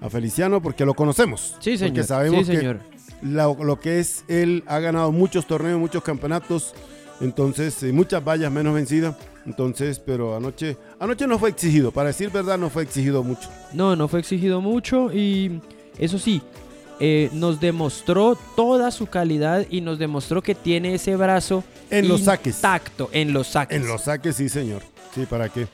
a 0.00 0.08
Feliciano, 0.08 0.62
porque 0.62 0.84
lo 0.84 0.94
conocemos. 0.94 1.56
Sí, 1.58 1.76
señor. 1.76 1.94
Porque 1.94 2.06
sabemos 2.06 2.46
sí, 2.46 2.52
que 2.52 2.58
señor. 2.58 2.80
lo, 3.22 3.56
lo 3.64 3.80
que 3.80 3.98
es 3.98 4.24
él 4.28 4.62
ha 4.68 4.78
ganado 4.78 5.10
muchos 5.10 5.44
torneos, 5.46 5.80
muchos 5.80 6.04
campeonatos. 6.04 6.74
Entonces, 7.20 7.82
eh, 7.82 7.92
muchas 7.92 8.22
vallas 8.24 8.52
menos 8.52 8.74
vencidas. 8.74 9.16
Entonces, 9.46 9.98
pero 9.98 10.36
anoche, 10.36 10.76
anoche 11.00 11.26
no 11.26 11.40
fue 11.40 11.50
exigido. 11.50 11.90
Para 11.90 12.08
decir 12.08 12.30
verdad, 12.30 12.56
no 12.56 12.70
fue 12.70 12.84
exigido 12.84 13.24
mucho. 13.24 13.48
No, 13.72 13.96
no 13.96 14.06
fue 14.06 14.20
exigido 14.20 14.60
mucho 14.60 15.12
y 15.12 15.60
eso 15.98 16.18
sí, 16.18 16.40
eh, 17.00 17.28
nos 17.32 17.60
demostró 17.60 18.36
toda 18.56 18.90
su 18.90 19.06
calidad 19.06 19.66
y 19.70 19.80
nos 19.80 19.98
demostró 19.98 20.42
que 20.42 20.54
tiene 20.54 20.94
ese 20.94 21.16
brazo 21.16 21.64
En 21.90 22.08
los 22.08 22.22
saques. 22.22 22.56
intacto 22.56 23.08
en 23.12 23.32
los 23.32 23.48
saques. 23.48 23.76
En 23.76 23.86
los 23.86 24.02
saques, 24.02 24.36
sí, 24.36 24.48
señor. 24.48 24.82
Sí, 25.14 25.26
¿para 25.26 25.48
qué? 25.48 25.66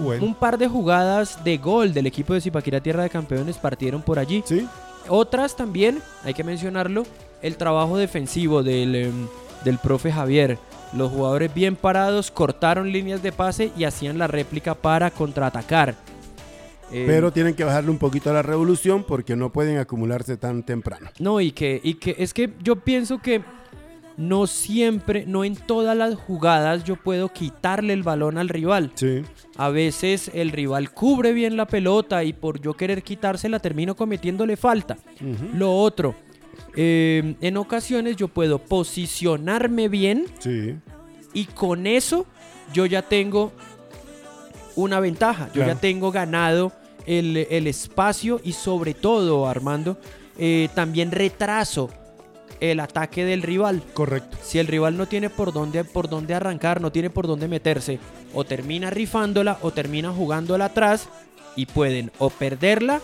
Bueno. 0.00 0.24
Un 0.24 0.34
par 0.34 0.58
de 0.58 0.68
jugadas 0.68 1.42
de 1.44 1.58
gol 1.58 1.94
del 1.94 2.06
equipo 2.06 2.34
de 2.34 2.40
Zipaquirá 2.40 2.80
Tierra 2.80 3.02
de 3.04 3.10
Campeones 3.10 3.56
partieron 3.56 4.02
por 4.02 4.18
allí. 4.18 4.42
Sí, 4.46 4.66
Otras 5.08 5.54
también, 5.54 6.00
hay 6.24 6.32
que 6.34 6.44
mencionarlo, 6.44 7.04
el 7.42 7.56
trabajo 7.58 7.98
defensivo 7.98 8.62
del, 8.62 8.94
em, 8.94 9.26
del 9.64 9.78
profe 9.78 10.10
Javier. 10.10 10.58
Los 10.94 11.10
jugadores 11.12 11.52
bien 11.52 11.76
parados 11.76 12.30
cortaron 12.30 12.90
líneas 12.90 13.22
de 13.22 13.30
pase 13.32 13.70
y 13.76 13.84
hacían 13.84 14.16
la 14.16 14.28
réplica 14.28 14.74
para 14.74 15.10
contraatacar. 15.10 15.94
Eh, 16.94 17.04
pero 17.06 17.32
tienen 17.32 17.54
que 17.54 17.64
bajarle 17.64 17.90
un 17.90 17.98
poquito 17.98 18.30
a 18.30 18.32
la 18.32 18.42
revolución 18.42 19.02
porque 19.04 19.34
no 19.34 19.50
pueden 19.52 19.78
acumularse 19.78 20.36
tan 20.36 20.62
temprano. 20.62 21.10
No, 21.18 21.40
y 21.40 21.50
que, 21.50 21.80
y 21.82 21.94
que 21.94 22.14
es 22.18 22.32
que 22.32 22.52
yo 22.62 22.76
pienso 22.76 23.18
que 23.20 23.42
no 24.16 24.46
siempre, 24.46 25.24
no 25.26 25.44
en 25.44 25.56
todas 25.56 25.96
las 25.96 26.14
jugadas 26.14 26.84
yo 26.84 26.94
puedo 26.94 27.30
quitarle 27.30 27.92
el 27.94 28.04
balón 28.04 28.38
al 28.38 28.48
rival. 28.48 28.92
Sí, 28.94 29.22
A 29.56 29.70
veces 29.70 30.30
el 30.34 30.52
rival 30.52 30.92
cubre 30.92 31.32
bien 31.32 31.56
la 31.56 31.66
pelota 31.66 32.22
y 32.22 32.32
por 32.32 32.60
yo 32.60 32.74
querer 32.74 33.02
quitársela 33.02 33.58
termino 33.58 33.96
cometiéndole 33.96 34.56
falta. 34.56 34.96
Lo 35.52 35.76
otro, 35.76 36.14
eh, 36.76 37.34
en 37.40 37.56
ocasiones 37.56 38.14
yo 38.14 38.28
puedo 38.28 38.60
posicionarme 38.60 39.88
bien 39.88 40.26
sí, 40.38 40.76
y 41.32 41.46
con 41.46 41.88
eso 41.88 42.24
yo 42.72 42.86
ya 42.86 43.02
tengo 43.02 43.50
una 44.76 45.00
ventaja. 45.00 45.46
Yo 45.48 45.52
Claro. 45.54 45.72
ya 45.74 45.80
tengo 45.80 46.12
ganado 46.12 46.72
el, 47.06 47.36
el 47.50 47.66
espacio 47.66 48.40
y 48.44 48.52
sobre 48.52 48.94
todo, 48.94 49.46
Armando, 49.46 49.98
eh, 50.38 50.68
también 50.74 51.10
retraso 51.10 51.90
el 52.60 52.80
ataque 52.80 53.24
del 53.24 53.42
rival. 53.42 53.82
correcto. 53.92 54.36
Si 54.42 54.58
el 54.58 54.66
rival 54.66 54.96
no 54.96 55.06
tiene 55.06 55.30
por 55.30 55.52
dónde, 55.52 55.84
por 55.84 56.08
dónde 56.08 56.34
arrancar, 56.34 56.80
no 56.80 56.90
tiene 56.92 57.10
por 57.10 57.26
dónde 57.26 57.48
meterse, 57.48 57.98
o 58.32 58.44
termina 58.44 58.90
rifándola 58.90 59.58
o 59.62 59.70
termina 59.70 60.12
jugándola 60.12 60.66
atrás 60.66 61.08
y 61.56 61.66
pueden 61.66 62.10
o 62.18 62.30
perderla, 62.30 63.00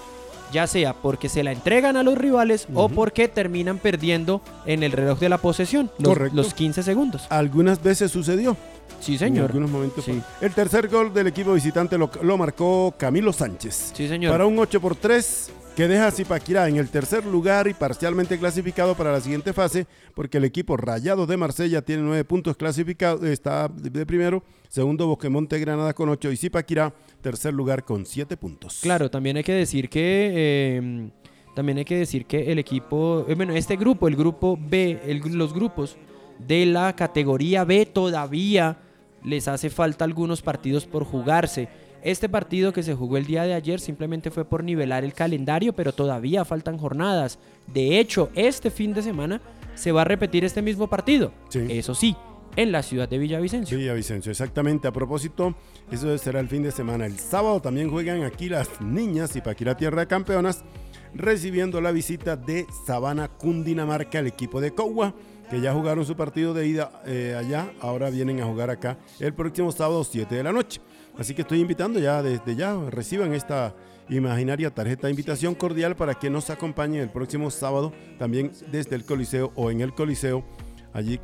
ya 0.53 0.67
sea 0.67 0.95
porque 0.95 1.29
se 1.29 1.45
la 1.45 1.53
entregan 1.53 1.97
a 1.97 2.03
los 2.03 2.19
rivales 2.19 2.67
o 2.75 2.89
porque 2.89 3.29
terminan 3.29 3.79
perdiendo 3.79 4.41
en 4.67 4.83
el 4.83 4.93
reloj 4.93 5.19
de 5.21 5.29
la 5.29 5.39
posesión, 5.39 5.91
los, 5.99 6.09
Correcto. 6.15 6.37
los 6.37 6.55
15 6.55 6.83
segundos. 6.83 7.27
Algunas 7.29 7.83
veces 7.83 8.11
sucedió. 8.11 8.57
Sí, 9.01 9.13
En 9.15 9.19
señor. 9.19 9.47
algunos 9.47 9.71
momentos. 9.71 10.05
Sí. 10.05 10.21
El 10.41 10.53
tercer 10.53 10.89
gol 10.89 11.13
del 11.13 11.27
equipo 11.27 11.53
visitante 11.55 11.97
lo, 11.99 12.11
lo 12.23 12.37
marcó 12.39 12.95
Camilo 12.99 13.33
Sánchez. 13.33 13.93
Sí, 13.95 14.07
señor. 14.09 14.31
Para 14.33 14.47
un 14.47 14.59
8 14.59 14.81
por 14.81 14.95
3 14.95 15.53
que 15.77 15.89
deja 15.89 16.09
a 16.09 16.11
Zipaquirá 16.11 16.69
en 16.69 16.77
el 16.77 16.89
tercer 16.89 17.25
lugar 17.25 17.67
y 17.69 17.75
parcialmente 17.75 18.39
clasificado 18.39 18.95
para 18.95 19.13
la 19.13 19.21
siguiente 19.21 19.53
fase, 19.53 19.87
porque 20.15 20.37
el 20.39 20.45
equipo 20.45 20.77
Rayado 20.77 21.27
de 21.27 21.37
Marsella 21.37 21.81
tiene 21.81 22.03
nueve 22.03 22.25
puntos 22.25 22.57
clasificados, 22.57 23.23
está 23.25 23.69
de 23.69 24.05
primero, 24.05 24.43
segundo 24.69 25.07
Boquemonte 25.07 25.59
Granada 25.59 25.95
con 25.95 26.09
8 26.09 26.33
y 26.33 26.37
Zipaquirá 26.37 26.93
tercer 27.23 27.55
lugar 27.55 27.85
con 27.85 28.05
7 28.05 28.37
puntos. 28.37 28.81
Claro, 28.83 29.11
también 29.11 29.37
hay 29.39 29.45
que 29.45 29.53
decir 29.55 29.89
que 29.89 30.33
eh, 30.35 31.11
también 31.55 31.79
hay 31.79 31.85
que 31.85 31.97
decir 31.97 32.27
que 32.27 32.51
el 32.53 32.59
equipo, 32.59 33.25
eh, 33.29 33.35
bueno, 33.35 33.55
este 33.55 33.77
grupo, 33.77 34.09
el 34.09 34.17
grupo 34.17 34.59
B, 34.61 35.01
el- 35.07 35.21
los 35.39 35.55
grupos 35.55 35.97
de 36.39 36.67
la 36.67 36.95
categoría 36.97 37.65
B 37.65 37.87
todavía 37.87 38.77
les 39.25 39.49
hace 39.49 39.71
falta 39.71 40.05
algunos 40.05 40.43
partidos 40.43 40.87
por 40.87 41.05
jugarse. 41.05 41.69
Este 42.03 42.29
partido 42.29 42.73
que 42.73 42.83
se 42.83 42.95
jugó 42.95 43.19
el 43.19 43.27
día 43.27 43.43
de 43.43 43.55
ayer 43.55 43.79
simplemente 43.79 44.31
fue 44.31 44.45
por 44.45 44.65
nivelar 44.65 45.05
el 45.05 45.13
calendario, 45.13 45.75
pero 45.75 45.93
todavía 45.93 46.45
faltan 46.45 46.79
jornadas. 46.79 47.39
De 47.67 47.99
hecho, 47.99 48.31
este 48.35 48.71
fin 48.71 48.95
de 48.95 49.03
semana 49.03 49.41
se 49.75 49.93
va 49.93 50.03
a 50.03 50.05
repetir 50.05 50.45
este 50.45 50.63
mismo 50.63 50.89
partido. 50.89 51.33
Sí. 51.51 51.67
Eso 51.69 51.95
sí, 51.95 52.17
en 52.57 52.73
la 52.73 52.83
ciudad 52.83 53.09
de 53.09 53.19
Villavicencio. 53.19 53.77
Villavicencio, 53.77 54.31
exactamente. 54.31 54.89
A 54.89 54.93
propósito, 54.93 55.55
eso 55.91 56.17
será 56.19 56.41
el 56.41 56.49
fin 56.49 56.63
de 56.63 56.73
semana. 56.73 57.07
El 57.07 57.19
sábado 57.19 57.61
también 57.61 57.91
juegan 57.91 58.23
aquí 58.23 58.49
las 58.49 58.81
niñas 58.81 59.37
y 59.37 59.41
Paquira 59.41 59.77
Tierra 59.77 60.01
de 60.01 60.07
Campeonas, 60.07 60.65
recibiendo 61.15 61.81
la 61.81 61.93
visita 61.93 62.37
de 62.37 62.67
Sabana 62.87 63.29
Cundinamarca, 63.29 64.21
el 64.21 64.27
equipo 64.27 64.61
de 64.61 64.73
Cogua, 64.73 65.15
que 65.51 65.61
ya 65.61 65.73
jugaron 65.73 66.05
su 66.05 66.17
partido 66.17 66.55
de 66.55 66.67
ida 66.69 67.03
eh, 67.07 67.35
allá, 67.39 67.73
ahora 67.81 68.09
vienen 68.09 68.41
a 68.41 68.45
jugar 68.47 68.71
acá 68.71 68.97
el 69.19 69.35
próximo 69.35 69.73
sábado 69.73 70.05
7 70.05 70.33
de 70.35 70.43
la 70.45 70.53
noche. 70.53 70.81
Así 71.19 71.35
que 71.35 71.43
estoy 71.43 71.61
invitando 71.61 71.99
ya 71.99 72.23
desde 72.23 72.55
ya, 72.55 72.77
reciban 72.89 73.35
esta 73.35 73.75
imaginaria 74.09 74.71
tarjeta 74.71 75.07
de 75.09 75.11
invitación 75.13 75.55
cordial 75.55 75.97
para 75.97 76.15
que 76.15 76.31
nos 76.31 76.51
acompañen 76.51 77.01
el 77.03 77.11
próximo 77.11 77.51
sábado 77.51 77.93
también 78.19 78.53
desde 78.71 78.95
el 78.97 79.05
Coliseo 79.05 79.53
o 79.57 79.71
en 79.71 79.81
el 79.81 79.93
Coliseo 79.93 80.45
allí 80.93 81.21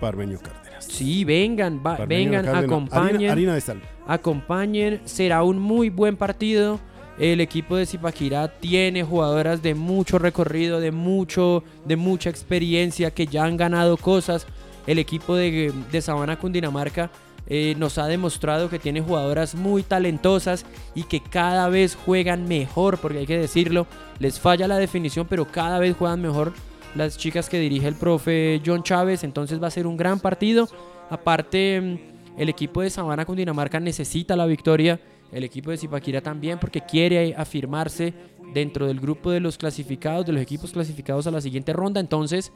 Parmenio 0.00 0.38
Cárdenas. 0.40 0.84
Sí, 0.84 1.24
vengan, 1.24 1.80
va- 1.84 2.04
vengan, 2.06 2.44
Cárdenas, 2.44 2.64
acompañen. 2.64 3.14
Harina, 3.16 3.32
harina 3.32 3.54
de 3.54 3.60
sal. 3.60 3.82
acompañen, 4.06 5.00
será 5.04 5.42
un 5.42 5.58
muy 5.60 5.90
buen 5.90 6.16
partido. 6.16 6.80
El 7.18 7.40
equipo 7.40 7.76
de 7.76 7.86
Zipaquirá 7.86 8.48
tiene 8.48 9.04
jugadoras 9.04 9.62
de 9.62 9.74
mucho 9.74 10.18
recorrido, 10.18 10.80
de, 10.80 10.92
mucho, 10.92 11.62
de 11.84 11.96
mucha 11.96 12.30
experiencia, 12.30 13.10
que 13.10 13.26
ya 13.26 13.44
han 13.44 13.56
ganado 13.56 13.96
cosas. 13.96 14.46
El 14.86 14.98
equipo 14.98 15.36
de, 15.36 15.72
Sabana 16.00 16.38
Cundinamarca 16.38 17.10
eh, 17.46 17.74
nos 17.76 17.98
ha 17.98 18.06
demostrado 18.06 18.70
que 18.70 18.78
tiene 18.78 19.02
jugadoras 19.02 19.54
muy 19.54 19.82
talentosas 19.82 20.64
y 20.94 21.04
que 21.04 21.20
cada 21.20 21.68
vez 21.68 21.96
juegan 21.96 22.48
mejor, 22.48 22.98
porque 22.98 23.18
hay 23.18 23.26
que 23.26 23.38
decirlo, 23.38 23.86
les 24.18 24.40
falla 24.40 24.66
la 24.66 24.78
definición, 24.78 25.26
pero 25.28 25.44
cada 25.44 25.78
vez 25.78 25.94
juegan 25.96 26.22
mejor 26.22 26.52
las 26.94 27.16
chicas 27.16 27.48
que 27.48 27.58
dirige 27.58 27.88
el 27.88 27.94
profe 27.94 28.60
John 28.64 28.82
Chávez, 28.82 29.24
entonces 29.24 29.62
va 29.62 29.68
a 29.68 29.70
ser 29.70 29.86
un 29.86 29.96
gran 29.96 30.18
partido. 30.18 30.68
Aparte, 31.10 31.80
mm, 31.80 32.40
el 32.40 32.48
equipo 32.48 32.80
de 32.80 32.90
Sabana 32.90 33.24
Cundinamarca 33.24 33.80
necesita 33.80 34.34
la 34.36 34.46
victoria, 34.46 35.00
el 35.32 35.44
equipo 35.44 35.70
de 35.70 35.78
Zipaquira 35.78 36.20
también, 36.20 36.58
porque 36.58 36.82
quiere 36.82 37.34
afirmarse 37.34 38.14
dentro 38.52 38.86
del 38.86 39.00
grupo 39.00 39.30
de 39.30 39.40
los 39.40 39.56
clasificados, 39.56 40.26
de 40.26 40.32
los 40.32 40.42
equipos 40.42 40.72
clasificados 40.72 41.26
a 41.26 41.30
la 41.30 41.40
siguiente 41.40 41.72
ronda, 41.72 42.00
entonces 42.00 42.52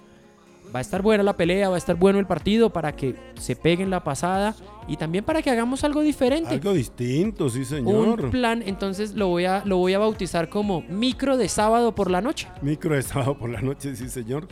va 0.74 0.80
a 0.80 0.82
estar 0.82 1.00
buena 1.02 1.22
la 1.22 1.36
pelea, 1.36 1.68
va 1.68 1.76
a 1.76 1.78
estar 1.78 1.96
bueno 1.96 2.18
el 2.18 2.26
partido 2.26 2.70
para 2.70 2.94
que 2.94 3.14
se 3.40 3.56
peguen 3.56 3.88
la 3.88 4.04
pasada 4.04 4.54
y 4.88 4.96
también 4.96 5.24
para 5.24 5.42
que 5.42 5.50
hagamos 5.50 5.84
algo 5.84 6.02
diferente. 6.02 6.50
Algo 6.50 6.72
distinto, 6.72 7.48
sí, 7.48 7.64
señor. 7.64 8.20
Un 8.24 8.30
plan, 8.30 8.62
entonces 8.62 9.14
lo 9.14 9.28
voy 9.28 9.46
a 9.46 9.62
lo 9.64 9.78
voy 9.78 9.94
a 9.94 9.98
bautizar 9.98 10.48
como 10.48 10.82
micro 10.82 11.36
de 11.36 11.48
sábado 11.48 11.94
por 11.94 12.10
la 12.10 12.20
noche. 12.20 12.48
Micro 12.62 12.94
de 12.94 13.02
sábado 13.02 13.38
por 13.38 13.50
la 13.50 13.60
noche, 13.60 13.96
sí, 13.96 14.08
señor. 14.08 14.48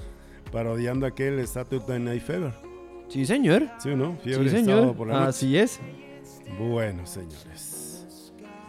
Parodiando 0.50 1.04
aquel 1.06 1.46
Saturday 1.46 1.98
Night 1.98 2.22
Fever. 2.22 2.52
Sí, 3.08 3.26
señor. 3.26 3.68
Sí, 3.78 3.90
¿no? 3.94 4.16
Fiebre 4.22 4.48
sí, 4.48 4.54
de 4.56 4.60
señor. 4.62 4.78
sábado 4.78 4.94
por 4.96 5.08
la 5.08 5.14
noche. 5.14 5.28
Así 5.28 5.58
es. 5.58 5.80
Bueno, 6.58 7.06
señores. 7.06 7.73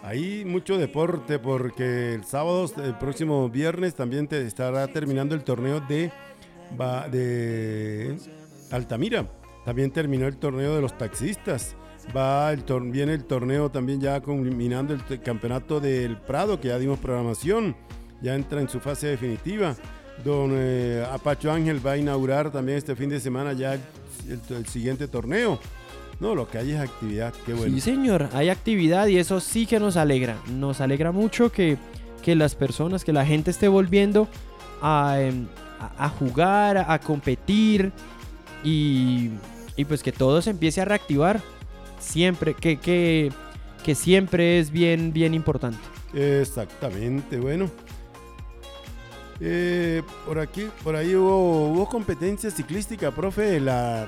Hay 0.05 0.45
mucho 0.45 0.77
deporte 0.77 1.39
porque 1.39 2.13
el 2.13 2.25
sábado, 2.25 2.71
el 2.83 2.95
próximo 2.99 3.49
viernes, 3.49 3.95
también 3.95 4.27
te 4.27 4.45
estará 4.45 4.87
terminando 4.87 5.33
el 5.33 5.43
torneo 5.43 5.81
de, 5.81 6.11
Altamira. 8.69 9.27
También 9.65 9.89
terminó 9.89 10.27
el 10.27 10.37
torneo 10.37 10.75
de 10.75 10.81
los 10.81 10.95
taxistas. 10.95 11.75
Va 12.15 12.53
el 12.53 12.63
viene 12.91 13.15
el 13.15 13.23
torneo 13.23 13.71
también 13.71 13.99
ya 13.99 14.21
culminando 14.21 14.93
el 14.93 15.21
campeonato 15.23 15.79
del 15.79 16.17
Prado, 16.17 16.61
que 16.61 16.67
ya 16.67 16.77
dimos 16.77 16.99
programación. 16.99 17.75
Ya 18.21 18.35
entra 18.35 18.61
en 18.61 18.69
su 18.69 18.79
fase 18.79 19.07
definitiva. 19.07 19.75
Don 20.23 20.51
eh, 20.53 21.03
Apacho 21.11 21.51
Ángel 21.51 21.83
va 21.83 21.93
a 21.93 21.97
inaugurar 21.97 22.51
también 22.51 22.77
este 22.77 22.95
fin 22.95 23.09
de 23.09 23.19
semana 23.19 23.53
ya 23.53 23.73
el 23.73 24.67
siguiente 24.67 25.07
torneo. 25.07 25.59
No, 26.19 26.33
lo 26.35 26.47
que 26.47 26.57
hay 26.59 26.71
es 26.71 26.79
actividad. 26.79 27.33
Qué 27.45 27.53
bueno. 27.53 27.73
Sí, 27.75 27.81
señor, 27.81 28.29
hay 28.33 28.49
actividad 28.49 29.07
y 29.07 29.17
eso 29.17 29.39
sí 29.39 29.65
que 29.65 29.79
nos 29.79 29.97
alegra. 29.97 30.37
Nos 30.47 30.79
alegra 30.81 31.11
mucho 31.11 31.51
que, 31.51 31.77
que 32.23 32.35
las 32.35 32.55
personas, 32.55 33.03
que 33.03 33.11
la 33.13 33.25
gente 33.25 33.51
esté 33.51 33.67
volviendo 33.67 34.27
a, 34.81 35.17
em, 35.19 35.47
a- 35.79 36.05
a 36.05 36.09
jugar, 36.09 36.77
a, 36.77 36.93
a 36.93 36.99
competir 36.99 37.91
y, 38.63 39.31
y 39.75 39.85
pues 39.85 40.01
que 40.03 40.11
todo 40.13 40.41
se 40.41 40.51
empiece 40.51 40.79
a 40.81 40.85
reactivar. 40.85 41.41
Siempre, 41.99 42.53
que, 42.53 42.77
que, 42.77 43.31
que 43.83 43.93
siempre 43.95 44.59
es 44.59 44.71
bien, 44.71 45.11
bien 45.11 45.33
importante. 45.33 45.79
Exactamente, 46.13 47.39
bueno. 47.39 47.69
Eh, 49.41 50.01
por 50.25 50.39
aquí, 50.39 50.67
por 50.83 50.95
ahí 50.95 51.13
hubo, 51.15 51.67
hubo 51.71 51.89
competencia 51.89 52.49
ciclística, 52.51 53.11
profe. 53.11 53.59
La 53.59 54.07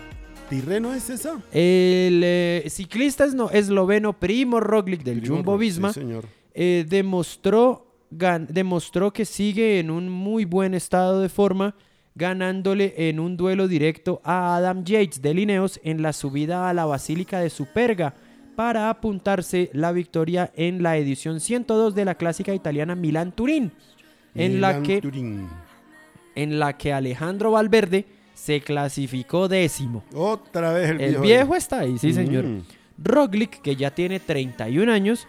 Tirreno 0.49 0.93
es 0.93 1.09
esa. 1.09 1.33
El 1.51 2.21
eh, 2.23 2.63
ciclista 2.69 3.25
esno- 3.25 3.51
esloveno 3.51 4.13
Primo 4.13 4.59
Roglic 4.59 5.03
del 5.03 5.19
Primo 5.19 5.35
Jumbo 5.37 5.53
Roglic, 5.53 5.69
Visma 5.69 5.93
sí, 5.93 5.99
señor. 5.99 6.25
eh, 6.53 6.85
demostró, 6.87 7.85
gan- 8.11 8.47
demostró 8.47 9.11
que 9.11 9.25
sigue 9.25 9.79
en 9.79 9.91
un 9.91 10.09
muy 10.09 10.45
buen 10.45 10.73
estado 10.73 11.21
de 11.21 11.29
forma, 11.29 11.75
ganándole 12.15 12.93
en 13.09 13.19
un 13.19 13.35
duelo 13.37 13.67
directo 13.67 14.21
a 14.23 14.55
Adam 14.55 14.83
Yates 14.83 15.21
de 15.21 15.33
Lineos 15.33 15.79
en 15.83 16.01
la 16.01 16.13
subida 16.13 16.69
a 16.69 16.73
la 16.73 16.85
Basílica 16.85 17.39
de 17.39 17.49
Superga 17.49 18.15
para 18.55 18.89
apuntarse 18.89 19.69
la 19.73 19.91
victoria 19.91 20.51
en 20.55 20.81
la 20.81 20.97
edición 20.97 21.39
102 21.39 21.93
de 21.93 22.05
la 22.05 22.15
clásica 22.15 22.55
italiana 22.55 22.95
Milán-Turín, 22.95 23.71
en 24.33 24.61
en 26.35 26.59
la 26.59 26.77
que 26.77 26.93
Alejandro 26.93 27.51
Valverde 27.51 28.05
se 28.37 28.61
clasificó 28.61 29.47
décimo. 29.47 30.03
Otra 30.13 30.71
vez 30.71 30.91
el, 30.91 31.01
El 31.01 31.17
viejo 31.17 31.55
está 31.55 31.79
ahí, 31.79 31.97
sí 31.97 32.13
señor. 32.13 32.45
Mm. 32.45 32.61
Roglic, 33.03 33.61
que 33.61 33.75
ya 33.75 33.89
tiene 33.91 34.19
31 34.19 34.91
años, 34.91 35.27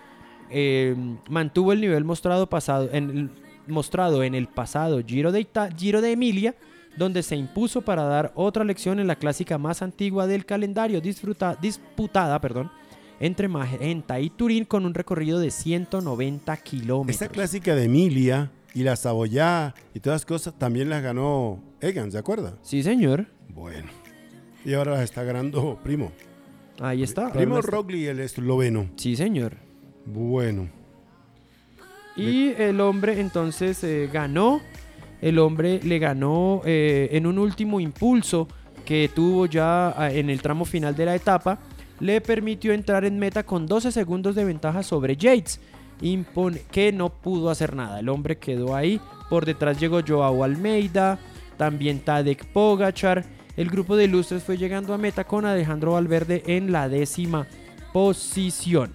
eh, 0.51 0.95
mantuvo 1.29 1.73
el 1.73 1.81
nivel 1.81 2.05
mostrado, 2.05 2.49
pasado, 2.49 2.91
en 2.93 3.11
el, 3.11 3.31
mostrado 3.67 4.23
en 4.23 4.35
el 4.35 4.47
pasado 4.47 5.01
Giro 5.07 5.33
de, 5.33 5.41
Ita- 5.41 5.71
Giro 5.77 6.01
de 6.03 6.13
Emilia, 6.13 6.55
donde 6.97 7.23
se 7.23 7.37
impuso 7.37 7.81
para 7.83 8.03
dar 8.05 8.33
otra 8.35 8.65
lección 8.65 8.99
en 9.01 9.07
la 9.07 9.17
clásica 9.17 9.57
más 9.59 9.81
antigua 9.83 10.27
del 10.27 10.45
calendario, 10.45 11.01
disfruta- 11.01 11.57
disputada 11.61 12.39
perdón, 12.41 12.71
entre 13.21 13.49
Magenta 13.49 14.21
y 14.21 14.31
Turín 14.31 14.65
con 14.65 14.85
un 14.87 14.95
recorrido 14.95 15.39
de 15.41 15.51
190 15.51 16.57
kilómetros. 16.59 17.11
Esta 17.23 17.29
clásica 17.29 17.75
de 17.75 17.85
Emilia 17.85 18.51
y 18.75 18.83
la 18.83 18.97
Saboyá 18.97 19.75
y 19.95 20.01
todas 20.01 20.23
las 20.23 20.27
cosas 20.27 20.59
también 20.59 20.89
las 20.89 21.03
ganó 21.03 21.63
Egan, 21.81 22.13
¿se 22.13 22.19
acuerda? 22.19 22.55
Sí, 22.63 22.83
señor. 22.83 23.27
Bueno. 23.49 23.89
Y 24.65 24.75
ahora 24.75 24.93
las 24.93 25.03
está 25.03 25.23
ganando 25.25 25.79
Primo. 25.83 26.13
Ahí 26.81 27.03
está. 27.03 27.33
Primo 27.33 27.61
Roglic, 27.61 28.09
el 28.09 28.21
esloveno. 28.21 28.89
Sí, 28.97 29.17
señor. 29.17 29.57
Bueno. 30.05 30.69
Y 32.17 32.49
el 32.59 32.81
hombre 32.81 33.21
entonces 33.21 33.83
eh, 33.85 34.09
ganó. 34.13 34.61
El 35.21 35.39
hombre 35.39 35.81
le 35.83 35.99
ganó 35.99 36.63
eh, 36.65 37.09
en 37.13 37.27
un 37.27 37.39
último 37.39 37.81
impulso 37.81 38.49
que 38.85 39.11
tuvo 39.13 39.47
ya 39.47 39.95
ah, 39.97 40.13
en 40.13 40.31
el 40.31 40.41
tramo 40.41 40.65
final 40.65 40.95
de 40.97 41.05
la 41.05 41.15
etapa. 41.15 41.59
Le 42.01 42.21
permitió 42.21 42.73
entrar 42.73 43.05
en 43.05 43.19
meta 43.19 43.43
con 43.43 43.67
12 43.67 43.91
segundos 43.91 44.35
de 44.35 44.45
ventaja 44.45 44.83
sobre 44.83 45.17
Yates. 45.17 45.61
Impone- 46.01 46.63
que 46.71 46.93
no 46.93 47.11
pudo 47.11 47.51
hacer 47.51 47.75
nada. 47.75 48.01
El 48.01 48.09
hombre 48.09 48.39
quedó 48.39 48.75
ahí. 48.75 49.01
Por 49.29 49.45
detrás 49.45 49.79
llegó 49.81 50.01
Joao 50.07 50.45
Almeida. 50.45 51.19
También 51.57 52.01
Tadek 52.01 52.47
Pogachar. 52.53 53.25
El 53.57 53.69
grupo 53.71 53.97
de 53.97 54.05
ilustres 54.05 54.45
fue 54.45 54.57
llegando 54.57 54.95
a 54.95 54.99
meta 54.99 55.25
con 55.25 55.45
Alejandro 55.45 55.93
Valverde 55.93 56.45
en 56.47 56.71
la 56.71 56.89
décima 56.89 57.47
posición. 57.93 58.93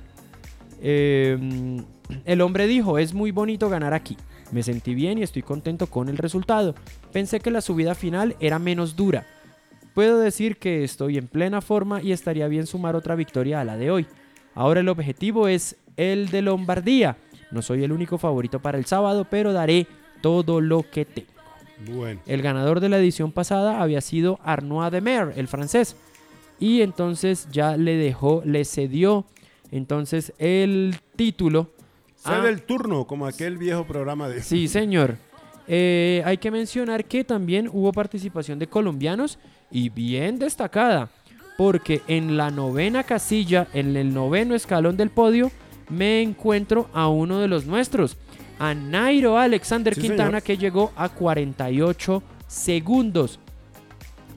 Eh, 0.82 1.82
el 2.26 2.42
hombre 2.42 2.68
dijo, 2.68 2.98
es 2.98 3.14
muy 3.14 3.32
bonito 3.32 3.70
ganar 3.70 3.94
aquí. 3.94 4.18
Me 4.52 4.64
sentí 4.64 4.94
bien 4.94 5.18
y 5.18 5.24
estoy 5.24 5.42
contento 5.42 5.88
con 5.88 6.10
el 6.10 6.18
resultado. 6.18 6.76
Pensé 7.12 7.40
que 7.40 7.52
la 7.52 7.62
subida 7.62 7.96
final 7.96 8.36
era 8.40 8.60
menos 8.60 8.96
dura. 8.96 9.26
Puedo 9.94 10.20
decir 10.20 10.58
que 10.58 10.84
estoy 10.84 11.18
en 11.18 11.28
plena 11.28 11.62
forma 11.62 12.02
y 12.02 12.12
estaría 12.12 12.48
bien 12.48 12.66
sumar 12.66 12.96
otra 12.96 13.16
victoria 13.16 13.62
a 13.62 13.66
la 13.66 13.78
de 13.78 13.92
hoy. 13.92 14.08
Ahora 14.56 14.80
el 14.82 14.90
objetivo 14.90 15.48
es 15.48 15.76
el 15.98 16.30
de 16.30 16.42
Lombardía. 16.42 17.18
No 17.52 17.62
soy 17.62 17.84
el 17.84 17.92
único 17.92 18.18
favorito 18.18 18.60
para 18.60 18.78
el 18.78 18.86
sábado, 18.86 19.28
pero 19.30 19.54
daré 19.54 19.88
todo 20.22 20.62
lo 20.62 20.84
que 20.90 21.06
tengo. 21.06 21.30
Bueno. 21.92 22.22
El 22.26 22.42
ganador 22.42 22.80
de 22.80 22.90
la 22.90 22.98
edición 22.98 23.32
pasada 23.32 23.82
había 23.82 24.02
sido 24.02 24.40
Arnaud 24.44 24.92
Demer, 24.92 25.34
el 25.36 25.48
francés. 25.48 25.96
Y 26.60 26.82
entonces 26.82 27.48
ya 27.52 27.78
le 27.78 27.96
dejó, 27.98 28.42
le 28.46 28.64
cedió 28.64 29.26
entonces 29.72 30.34
el 30.38 30.96
título. 31.16 31.72
Cede 32.16 32.50
el 32.50 32.62
turno, 32.62 33.06
como 33.06 33.26
aquel 33.26 33.58
viejo 33.58 33.86
programa 33.86 34.30
de... 34.30 34.42
Sí, 34.42 34.68
señor. 34.68 35.18
Eh, 35.68 36.22
hay 36.26 36.38
que 36.38 36.52
mencionar 36.52 37.06
que 37.06 37.24
también 37.24 37.70
hubo 37.72 37.92
participación 37.92 38.60
de 38.60 38.68
colombianos 38.68 39.40
y 39.72 39.90
bien 39.90 40.40
destacada, 40.40 41.10
porque 41.58 42.02
en 42.08 42.38
la 42.38 42.52
novena 42.52 43.04
casilla, 43.04 43.68
en 43.74 43.96
el 43.96 44.14
noveno 44.14 44.56
escalón 44.56 44.98
del 44.98 45.10
podio, 45.10 45.52
me 45.90 46.22
encuentro 46.22 46.90
a 46.94 47.08
uno 47.08 47.40
de 47.40 47.48
los 47.48 47.66
nuestros, 47.66 48.18
a 48.60 48.74
Nairo 48.74 49.38
Alexander 49.38 49.94
Sí, 49.96 50.02
Quintana, 50.02 50.26
señor. 50.40 50.44
que 50.44 50.58
llegó 50.58 50.92
a 50.96 51.10
48 51.10 52.24
segundos. 52.48 53.40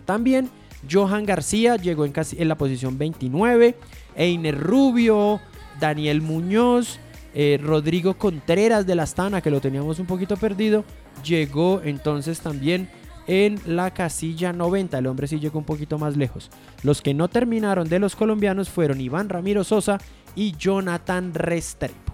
También 0.04 0.48
Johan 0.90 1.24
García 1.26 1.76
llegó 1.76 2.04
en, 2.04 2.12
casi, 2.12 2.40
en 2.40 2.48
la 2.48 2.56
posición 2.56 2.98
29, 2.98 3.74
Einer 4.14 4.58
Rubio, 4.58 5.40
Daniel 5.80 6.22
Muñoz, 6.22 6.98
eh, 7.34 7.58
Rodrigo 7.62 8.14
Contreras 8.14 8.86
de 8.86 8.94
la 8.94 9.02
Astana, 9.02 9.40
que 9.40 9.50
lo 9.50 9.60
teníamos 9.60 9.98
un 9.98 10.06
poquito 10.06 10.36
perdido, 10.36 10.84
llegó 11.24 11.82
entonces 11.84 12.40
también 12.40 12.88
en 13.26 13.60
la 13.66 13.90
casilla 13.92 14.52
90. 14.52 14.98
El 14.98 15.06
hombre 15.08 15.26
sí 15.26 15.38
llegó 15.40 15.58
un 15.58 15.64
poquito 15.64 15.98
más 15.98 16.16
lejos. 16.16 16.50
Los 16.82 17.02
que 17.02 17.12
no 17.12 17.28
terminaron 17.28 17.88
de 17.88 17.98
los 17.98 18.14
colombianos 18.16 18.70
fueron 18.70 19.00
Iván 19.00 19.28
Ramiro 19.28 19.64
Sosa 19.64 19.98
y 20.36 20.52
Jonathan 20.56 21.34
Restrepo. 21.34 22.12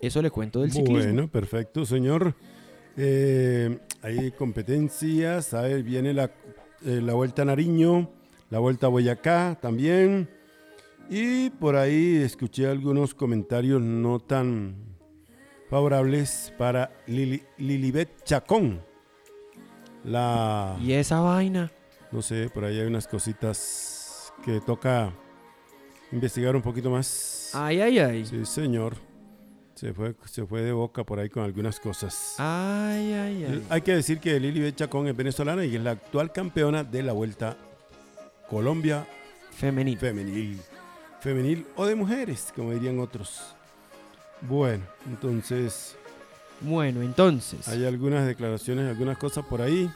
Eso 0.00 0.20
le 0.20 0.30
cuento 0.30 0.60
del 0.62 0.72
ciclismo. 0.72 0.98
Bueno, 1.12 1.28
perfecto, 1.28 1.86
señor. 1.86 2.34
Eh, 2.96 3.78
hay 4.02 4.32
competencias, 4.32 5.54
ahí 5.54 5.80
viene 5.82 6.12
la, 6.12 6.24
eh, 6.84 7.00
la 7.00 7.14
Vuelta 7.14 7.42
a 7.42 7.44
Nariño, 7.44 8.10
la 8.50 8.58
Vuelta 8.58 8.86
a 8.86 8.90
Boyacá 8.90 9.56
también. 9.62 10.28
Y 11.08 11.50
por 11.50 11.76
ahí 11.76 12.16
escuché 12.16 12.66
algunos 12.66 13.14
comentarios 13.14 13.80
no 13.80 14.18
tan 14.18 14.74
favorables 15.70 16.52
para 16.58 16.90
Lili- 17.06 17.44
Lilibet 17.58 18.24
Chacón. 18.24 18.80
La, 20.04 20.76
Y 20.82 20.92
esa 20.94 21.20
vaina. 21.20 21.70
no 22.10 22.22
sé, 22.22 22.50
por 22.52 22.64
ahí 22.64 22.80
hay 22.80 22.86
unas 22.86 23.06
cositas 23.06 24.32
que 24.44 24.60
toca 24.60 25.12
investigar 26.12 26.54
un 26.54 26.62
poquito 26.62 26.90
más. 26.90 27.50
Ay, 27.54 27.80
ay, 27.80 27.98
ay. 27.98 28.26
Sí, 28.26 28.44
señor. 28.46 28.94
Se 29.74 29.92
fue, 29.92 30.14
se 30.26 30.46
fue 30.46 30.60
de 30.62 30.70
boca 30.72 31.02
por 31.02 31.18
ahí 31.18 31.28
con 31.28 31.42
algunas 31.42 31.80
cosas. 31.80 32.34
Ay, 32.38 33.12
ay, 33.14 33.44
ay. 33.48 33.66
Hay 33.68 33.80
que 33.80 33.94
decir 33.94 34.20
que 34.20 34.38
Lilibet 34.38 34.76
Chacón 34.76 35.08
es 35.08 35.16
venezolana 35.16 35.64
y 35.64 35.74
es 35.74 35.82
la 35.82 35.92
actual 35.92 36.30
campeona 36.32 36.84
de 36.84 37.02
la 37.02 37.12
Vuelta 37.12 37.56
Colombia 38.48 39.06
Femenino. 39.50 39.98
femenil. 39.98 40.60
Femenil 41.20 41.66
o 41.76 41.86
de 41.86 41.94
mujeres, 41.94 42.52
como 42.54 42.72
dirían 42.72 43.00
otros. 43.00 43.40
Bueno, 44.42 44.84
entonces 45.06 45.96
Bueno, 46.60 47.00
entonces. 47.02 47.66
hay 47.68 47.84
algunas 47.84 48.26
declaraciones, 48.26 48.88
algunas 48.88 49.18
cosas 49.18 49.44
por 49.46 49.62
ahí. 49.62 49.90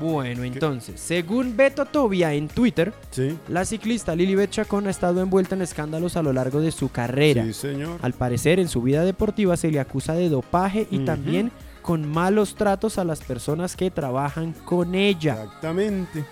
Bueno, 0.00 0.42
entonces. 0.44 1.00
Según 1.00 1.56
Beto 1.56 1.84
Tobia 1.84 2.32
en 2.34 2.48
Twitter, 2.48 2.92
Sí, 3.10 3.36
la 3.48 3.64
ciclista 3.64 4.16
Lilibet 4.16 4.50
Chacón 4.50 4.86
ha 4.86 4.90
estado 4.90 5.20
envuelta 5.20 5.54
en 5.54 5.62
escándalos 5.62 6.16
a 6.16 6.22
lo 6.22 6.32
largo 6.32 6.60
de 6.60 6.72
su 6.72 6.88
carrera. 6.90 7.44
sí, 7.44 7.52
señor. 7.52 7.98
Al 8.02 8.14
parecer, 8.14 8.58
en 8.58 8.68
su 8.68 8.82
vida 8.82 9.04
deportiva 9.04 9.56
se 9.56 9.70
le 9.70 9.78
acusa 9.80 10.14
de 10.14 10.28
dopaje 10.28 10.86
y 10.90 11.00
también 11.00 11.52
con 11.82 12.06
malos 12.08 12.54
tratos 12.54 12.98
a 12.98 13.04
las 13.04 13.20
personas 13.20 13.76
que 13.76 13.90
trabajan 13.90 14.52
con 14.64 14.94
ella. 14.94 15.34
Exactamente. 15.44 16.24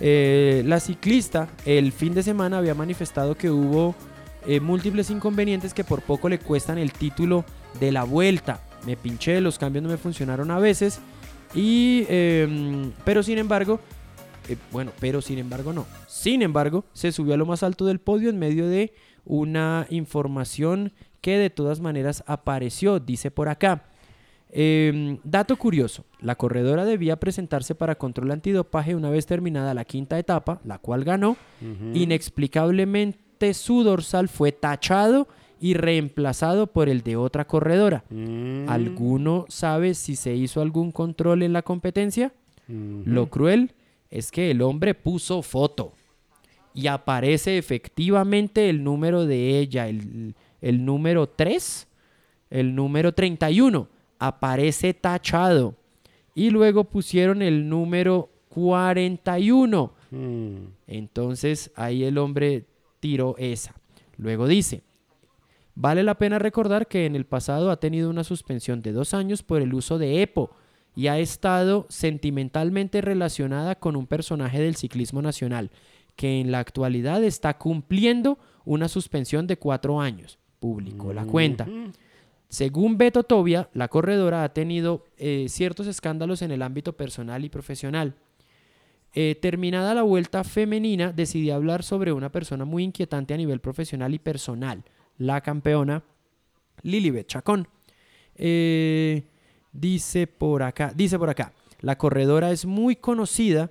Eh, 0.00 0.62
la 0.66 0.80
ciclista 0.80 1.48
el 1.64 1.92
fin 1.92 2.14
de 2.14 2.22
semana 2.22 2.58
había 2.58 2.74
manifestado 2.74 3.36
que 3.36 3.50
hubo 3.50 3.94
eh, 4.46 4.58
múltiples 4.58 5.10
inconvenientes 5.10 5.74
que 5.74 5.84
por 5.84 6.02
poco 6.02 6.28
le 6.28 6.38
cuestan 6.38 6.78
el 6.78 6.92
título 6.92 7.44
de 7.78 7.92
la 7.92 8.04
vuelta. 8.04 8.60
Me 8.86 8.96
pinché, 8.96 9.40
los 9.40 9.58
cambios 9.58 9.84
no 9.84 9.88
me 9.90 9.96
funcionaron 9.96 10.50
a 10.50 10.58
veces. 10.58 10.98
Y, 11.54 12.06
em, 12.08 12.92
pero 13.04 13.22
sin 13.22 13.38
embargo, 13.38 13.80
eh, 14.48 14.56
bueno, 14.70 14.92
pero 15.00 15.20
sin 15.20 15.38
embargo 15.38 15.72
no. 15.72 15.86
Sin 16.06 16.42
embargo, 16.42 16.84
se 16.92 17.12
subió 17.12 17.34
a 17.34 17.36
lo 17.36 17.46
más 17.46 17.62
alto 17.62 17.84
del 17.86 17.98
podio 17.98 18.30
en 18.30 18.38
medio 18.38 18.68
de 18.68 18.92
una 19.24 19.86
información 19.90 20.92
que 21.20 21.38
de 21.38 21.50
todas 21.50 21.80
maneras 21.80 22.24
apareció, 22.26 22.98
dice 22.98 23.30
por 23.30 23.48
acá. 23.48 23.84
Em, 24.54 25.18
dato 25.24 25.56
curioso, 25.56 26.04
la 26.20 26.34
corredora 26.34 26.84
debía 26.84 27.16
presentarse 27.18 27.74
para 27.74 27.94
control 27.94 28.32
antidopaje 28.32 28.94
una 28.94 29.08
vez 29.08 29.24
terminada 29.24 29.72
la 29.72 29.86
quinta 29.86 30.18
etapa, 30.18 30.60
la 30.64 30.78
cual 30.78 31.04
ganó. 31.04 31.36
Inexplicablemente 31.94 33.54
su 33.54 33.82
dorsal 33.82 34.28
fue 34.28 34.52
tachado 34.52 35.28
y 35.62 35.74
reemplazado 35.74 36.66
por 36.66 36.88
el 36.88 37.02
de 37.02 37.14
otra 37.14 37.46
corredora. 37.46 38.02
Mm, 38.10 38.68
¿Alguno 38.68 39.46
sabe 39.48 39.94
si 39.94 40.16
se 40.16 40.34
hizo 40.34 40.60
algún 40.60 40.90
control 40.90 41.44
en 41.44 41.52
la 41.52 41.62
competencia? 41.62 42.32
Lo 42.66 43.28
cruel 43.28 43.72
es 44.10 44.32
que 44.32 44.50
el 44.50 44.60
hombre 44.62 44.94
puso 44.94 45.42
foto 45.42 45.92
y 46.74 46.88
aparece 46.88 47.58
efectivamente 47.58 48.68
el 48.70 48.82
número 48.82 49.24
de 49.24 49.60
ella, 49.60 49.88
el, 49.88 50.34
el 50.60 50.84
número 50.84 51.28
3, 51.28 51.86
el 52.50 52.74
número 52.74 53.12
31, 53.12 53.88
aparece 54.18 54.94
tachado. 54.94 55.76
Y 56.34 56.50
luego 56.50 56.84
pusieron 56.84 57.40
el 57.40 57.68
número 57.68 58.30
41. 58.48 59.92
Mm, 60.10 60.56
Entonces 60.88 61.70
ahí 61.76 62.02
el 62.02 62.18
hombre 62.18 62.64
tiró 62.98 63.36
esa. 63.38 63.74
Luego 64.16 64.48
dice, 64.48 64.82
vale 65.74 66.02
la 66.02 66.18
pena 66.18 66.38
recordar 66.38 66.86
que 66.86 67.06
en 67.06 67.16
el 67.16 67.26
pasado 67.26 67.70
ha 67.70 67.80
tenido 67.80 68.10
una 68.10 68.24
suspensión 68.24 68.82
de 68.82 68.92
dos 68.92 69.14
años 69.14 69.42
por 69.42 69.62
el 69.62 69.74
uso 69.74 69.98
de 69.98 70.22
EPO 70.22 70.54
y 70.94 71.06
ha 71.06 71.18
estado 71.18 71.86
sentimentalmente 71.88 73.00
relacionada 73.00 73.76
con 73.76 73.96
un 73.96 74.06
personaje 74.06 74.60
del 74.60 74.76
ciclismo 74.76 75.22
nacional 75.22 75.70
que 76.16 76.40
en 76.40 76.52
la 76.52 76.58
actualidad 76.58 77.24
está 77.24 77.56
cumpliendo 77.56 78.38
una 78.64 78.88
suspensión 78.88 79.46
de 79.46 79.58
cuatro 79.58 80.00
años. 80.00 80.38
Publicó 80.60 81.12
la 81.12 81.24
cuenta. 81.24 81.66
Según 82.48 82.98
Beto 82.98 83.22
Tobia, 83.22 83.70
la 83.72 83.88
corredora 83.88 84.44
ha 84.44 84.52
tenido 84.52 85.06
eh, 85.16 85.46
ciertos 85.48 85.86
escándalos 85.86 86.42
en 86.42 86.50
el 86.50 86.62
ámbito 86.62 86.96
personal 86.96 87.44
y 87.44 87.48
profesional. 87.48 88.14
Eh, 89.14 89.36
terminada 89.40 89.94
la 89.94 90.02
vuelta 90.02 90.44
femenina, 90.44 91.12
decidí 91.12 91.50
hablar 91.50 91.82
sobre 91.82 92.12
una 92.12 92.30
persona 92.30 92.64
muy 92.64 92.84
inquietante 92.84 93.34
a 93.34 93.38
nivel 93.38 93.60
profesional 93.60 94.14
y 94.14 94.18
personal, 94.18 94.84
la 95.18 95.40
campeona 95.40 96.02
Lilibet 96.82 97.26
Chacón. 97.26 97.68
Eh, 98.34 99.24
dice 99.72 100.26
por 100.26 100.62
acá, 100.62 100.92
dice 100.94 101.18
por 101.18 101.30
acá, 101.30 101.52
la 101.80 101.98
corredora 101.98 102.50
es 102.50 102.64
muy 102.64 102.96
conocida 102.96 103.70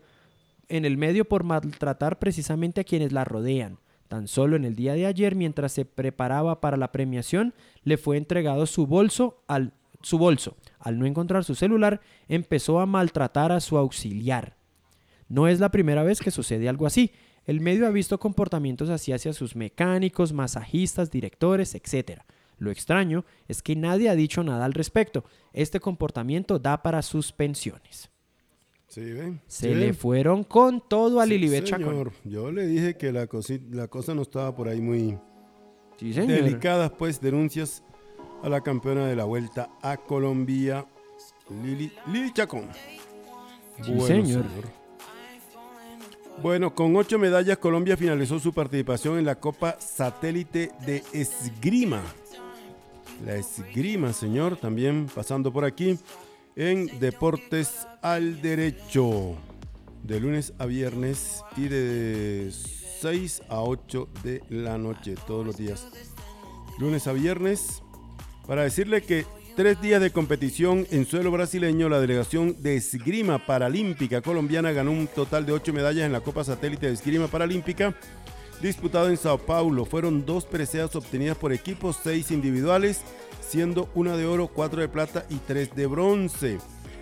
en 0.69 0.85
el 0.85 0.97
medio 0.97 1.25
por 1.25 1.43
maltratar 1.43 2.19
precisamente 2.19 2.81
a 2.81 2.85
quienes 2.85 3.11
la 3.11 3.25
rodean. 3.25 3.79
Tan 4.07 4.27
solo 4.27 4.55
en 4.55 4.65
el 4.65 4.75
día 4.75 4.93
de 4.93 5.05
ayer, 5.05 5.35
mientras 5.35 5.71
se 5.71 5.85
preparaba 5.85 6.59
para 6.59 6.75
la 6.77 6.91
premiación, 6.91 7.53
le 7.83 7.97
fue 7.97 8.17
entregado 8.17 8.65
su 8.65 8.85
bolso 8.85 9.41
al 9.47 9.73
su 10.01 10.17
bolso. 10.17 10.57
Al 10.79 10.99
no 10.99 11.05
encontrar 11.05 11.43
su 11.43 11.55
celular, 11.55 12.01
empezó 12.27 12.79
a 12.79 12.85
maltratar 12.85 13.51
a 13.51 13.59
su 13.59 13.77
auxiliar. 13.77 14.55
No 15.27 15.47
es 15.47 15.59
la 15.59 15.69
primera 15.69 16.03
vez 16.03 16.19
que 16.19 16.31
sucede 16.31 16.67
algo 16.67 16.85
así. 16.85 17.11
El 17.45 17.59
medio 17.61 17.87
ha 17.87 17.89
visto 17.89 18.19
comportamientos 18.19 18.89
así 18.89 19.11
hacia 19.11 19.33
sus 19.33 19.55
mecánicos, 19.55 20.31
masajistas, 20.33 21.09
directores, 21.11 21.73
etc. 21.75 22.21
Lo 22.59 22.69
extraño 22.71 23.25
es 23.47 23.63
que 23.63 23.75
nadie 23.75 24.09
ha 24.09 24.15
dicho 24.15 24.43
nada 24.43 24.65
al 24.65 24.73
respecto. 24.73 25.23
Este 25.51 25.79
comportamiento 25.79 26.59
da 26.59 26.81
para 26.83 27.01
suspensiones. 27.01 28.09
Sí, 28.87 29.01
ven. 29.13 29.41
Se 29.47 29.69
Sí, 29.69 29.75
le 29.75 29.85
ven. 29.87 29.95
fueron 29.95 30.43
con 30.43 30.81
todo 30.87 31.19
a 31.21 31.23
Sí, 31.23 31.31
Lilibet 31.31 31.63
Chacón. 31.63 31.85
señor. 31.87 32.11
Yo 32.25 32.51
le 32.51 32.67
dije 32.67 32.95
que 32.97 33.11
la, 33.11 33.27
la 33.71 33.87
cosa 33.87 34.13
no 34.13 34.21
estaba 34.21 34.53
por 34.55 34.67
ahí 34.67 34.81
muy 34.81 35.17
Sí, 35.97 36.11
delicadas, 36.13 36.91
pues, 36.91 37.21
denuncias 37.21 37.83
a 38.43 38.49
la 38.49 38.61
campeona 38.61 39.07
de 39.07 39.15
la 39.15 39.23
Vuelta 39.23 39.69
a 39.81 39.97
Colombia, 39.97 40.85
Lili, 41.63 41.91
Lili 42.11 42.33
Chacón. 42.33 42.65
Sí, 43.83 43.99
señor. 44.01 44.45
Bueno, 46.41 46.73
con 46.73 46.95
ocho 46.95 47.19
medallas, 47.19 47.59
Colombia 47.59 47.95
finalizó 47.95 48.39
su 48.39 48.51
participación 48.51 49.19
en 49.19 49.25
la 49.25 49.35
Copa 49.35 49.77
Satélite 49.79 50.71
de 50.87 51.03
Esgrima. 51.13 52.01
La 53.23 53.35
esgrima, 53.35 54.11
señor, 54.11 54.57
también 54.57 55.05
pasando 55.13 55.53
por 55.53 55.65
aquí 55.65 55.99
en 56.55 56.99
Deportes 56.99 57.85
al 58.01 58.41
Derecho. 58.41 59.35
De 60.01 60.19
lunes 60.19 60.53
a 60.57 60.65
viernes 60.65 61.43
y 61.57 61.67
de 61.67 62.51
6 62.51 63.43
a 63.47 63.61
8 63.61 64.09
de 64.23 64.41
la 64.49 64.79
noche, 64.79 65.13
todos 65.27 65.45
los 65.45 65.57
días. 65.57 65.87
Lunes 66.79 67.05
a 67.05 67.13
viernes. 67.13 67.83
Para 68.47 68.63
decirle 68.63 69.03
que 69.03 69.25
tres 69.55 69.81
días 69.81 70.01
de 70.01 70.11
competición 70.11 70.87
en 70.91 71.05
suelo 71.05 71.31
brasileño, 71.31 71.89
la 71.89 71.99
delegación 71.99 72.61
de 72.61 72.75
esgrima 72.75 73.45
paralímpica 73.45 74.21
colombiana 74.21 74.71
ganó 74.71 74.91
un 74.91 75.07
total 75.07 75.45
de 75.45 75.51
ocho 75.51 75.73
medallas 75.73 76.05
en 76.05 76.13
la 76.13 76.21
Copa 76.21 76.43
Satélite 76.43 76.87
de 76.87 76.93
Esgrima 76.93 77.27
Paralímpica 77.27 77.95
disputado 78.61 79.09
en 79.09 79.17
Sao 79.17 79.37
Paulo. 79.37 79.85
Fueron 79.85 80.25
dos 80.25 80.45
preseas 80.45 80.95
obtenidas 80.95 81.37
por 81.37 81.51
equipos, 81.51 81.97
seis 82.01 82.31
individuales, 82.31 83.01
siendo 83.41 83.89
una 83.95 84.15
de 84.15 84.25
oro, 84.25 84.47
cuatro 84.47 84.81
de 84.81 84.87
plata 84.87 85.25
y 85.29 85.35
tres 85.37 85.75
de 85.75 85.87
bronce. 85.87 86.59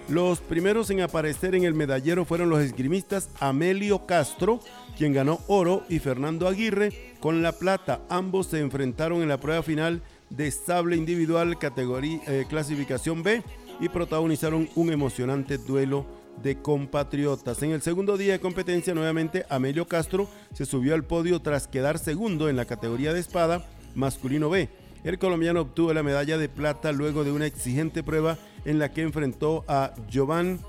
Los 0.07 0.39
primeros 0.39 0.89
en 0.89 1.01
aparecer 1.01 1.53
en 1.53 1.65
el 1.65 1.75
medallero 1.75 2.25
fueron 2.25 2.49
los 2.49 2.61
esgrimistas 2.61 3.29
Amelio 3.39 4.07
Castro, 4.07 4.59
quien 4.97 5.13
ganó 5.13 5.39
oro, 5.47 5.83
y 5.87 5.99
Fernando 5.99 6.47
Aguirre 6.47 7.13
con 7.19 7.43
la 7.43 7.51
plata. 7.51 8.01
Ambos 8.09 8.47
se 8.47 8.59
enfrentaron 8.59 9.21
en 9.21 9.29
la 9.29 9.39
prueba 9.39 9.61
final 9.61 10.01
de 10.29 10.51
sable 10.51 10.95
individual 10.95 11.57
categoría 11.57 12.19
eh, 12.27 12.45
clasificación 12.49 13.23
B 13.23 13.43
y 13.79 13.89
protagonizaron 13.89 14.69
un 14.75 14.91
emocionante 14.91 15.57
duelo 15.57 16.05
de 16.41 16.61
compatriotas. 16.61 17.61
En 17.63 17.71
el 17.71 17.81
segundo 17.81 18.17
día 18.17 18.33
de 18.33 18.39
competencia, 18.39 18.93
nuevamente 18.93 19.45
Amelio 19.49 19.87
Castro 19.87 20.29
se 20.53 20.65
subió 20.65 20.95
al 20.95 21.03
podio 21.03 21.41
tras 21.41 21.67
quedar 21.67 21.99
segundo 21.99 22.49
en 22.49 22.55
la 22.55 22.65
categoría 22.65 23.13
de 23.13 23.19
espada 23.19 23.65
masculino 23.95 24.49
B. 24.49 24.69
El 25.03 25.17
colombiano 25.17 25.61
obtuvo 25.61 25.93
la 25.93 26.03
medalla 26.03 26.37
de 26.37 26.49
plata 26.49 26.91
luego 26.91 27.23
de 27.23 27.31
una 27.31 27.45
exigente 27.45 28.03
prueba 28.03 28.37
en 28.65 28.79
la 28.79 28.91
que 28.91 29.01
enfrentó 29.01 29.63
a 29.67 29.93
Giovanni 30.09 30.59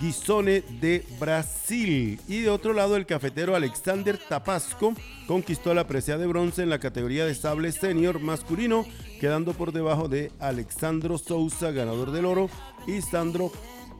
Guisone 0.00 0.62
de 0.80 1.04
Brasil. 1.20 2.20
Y 2.28 2.40
de 2.40 2.50
otro 2.50 2.72
lado, 2.72 2.96
el 2.96 3.06
cafetero 3.06 3.54
Alexander 3.54 4.18
Tapasco 4.18 4.94
conquistó 5.26 5.74
la 5.74 5.86
presea 5.86 6.18
de 6.18 6.26
bronce 6.26 6.62
en 6.62 6.70
la 6.70 6.78
categoría 6.78 7.24
de 7.24 7.34
sable 7.34 7.72
senior 7.72 8.20
masculino, 8.20 8.84
quedando 9.20 9.52
por 9.52 9.72
debajo 9.72 10.08
de 10.08 10.30
Alexandro 10.40 11.18
Sousa, 11.18 11.70
ganador 11.70 12.10
del 12.10 12.24
oro, 12.24 12.50
y 12.86 13.00
Sandro 13.00 13.52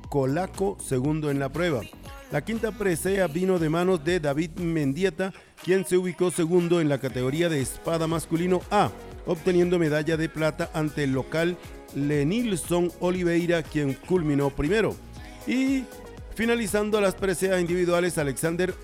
Colaco, 0.08 0.76
segundo 0.80 1.30
en 1.30 1.38
la 1.38 1.48
prueba. 1.50 1.80
La 2.30 2.44
quinta 2.44 2.72
presea 2.72 3.26
vino 3.26 3.58
de 3.58 3.68
manos 3.68 4.04
de 4.04 4.18
David 4.18 4.52
Mendieta, 4.56 5.32
quien 5.62 5.84
se 5.84 5.96
ubicó 5.96 6.30
segundo 6.30 6.80
en 6.80 6.88
la 6.88 6.98
categoría 6.98 7.48
de 7.48 7.60
espada 7.60 8.06
masculino 8.06 8.62
A, 8.70 8.90
obteniendo 9.26 9.78
medalla 9.78 10.16
de 10.16 10.28
plata 10.28 10.70
ante 10.72 11.04
el 11.04 11.12
local 11.12 11.56
Lenilson 11.94 12.90
Oliveira, 13.00 13.62
quien 13.62 13.94
culminó 13.94 14.50
primero. 14.50 14.96
Y 15.46 15.84
finalizando 16.34 17.00
las 17.00 17.14
preseas 17.14 17.60
individuales, 17.60 18.18
Alexander 18.18 18.74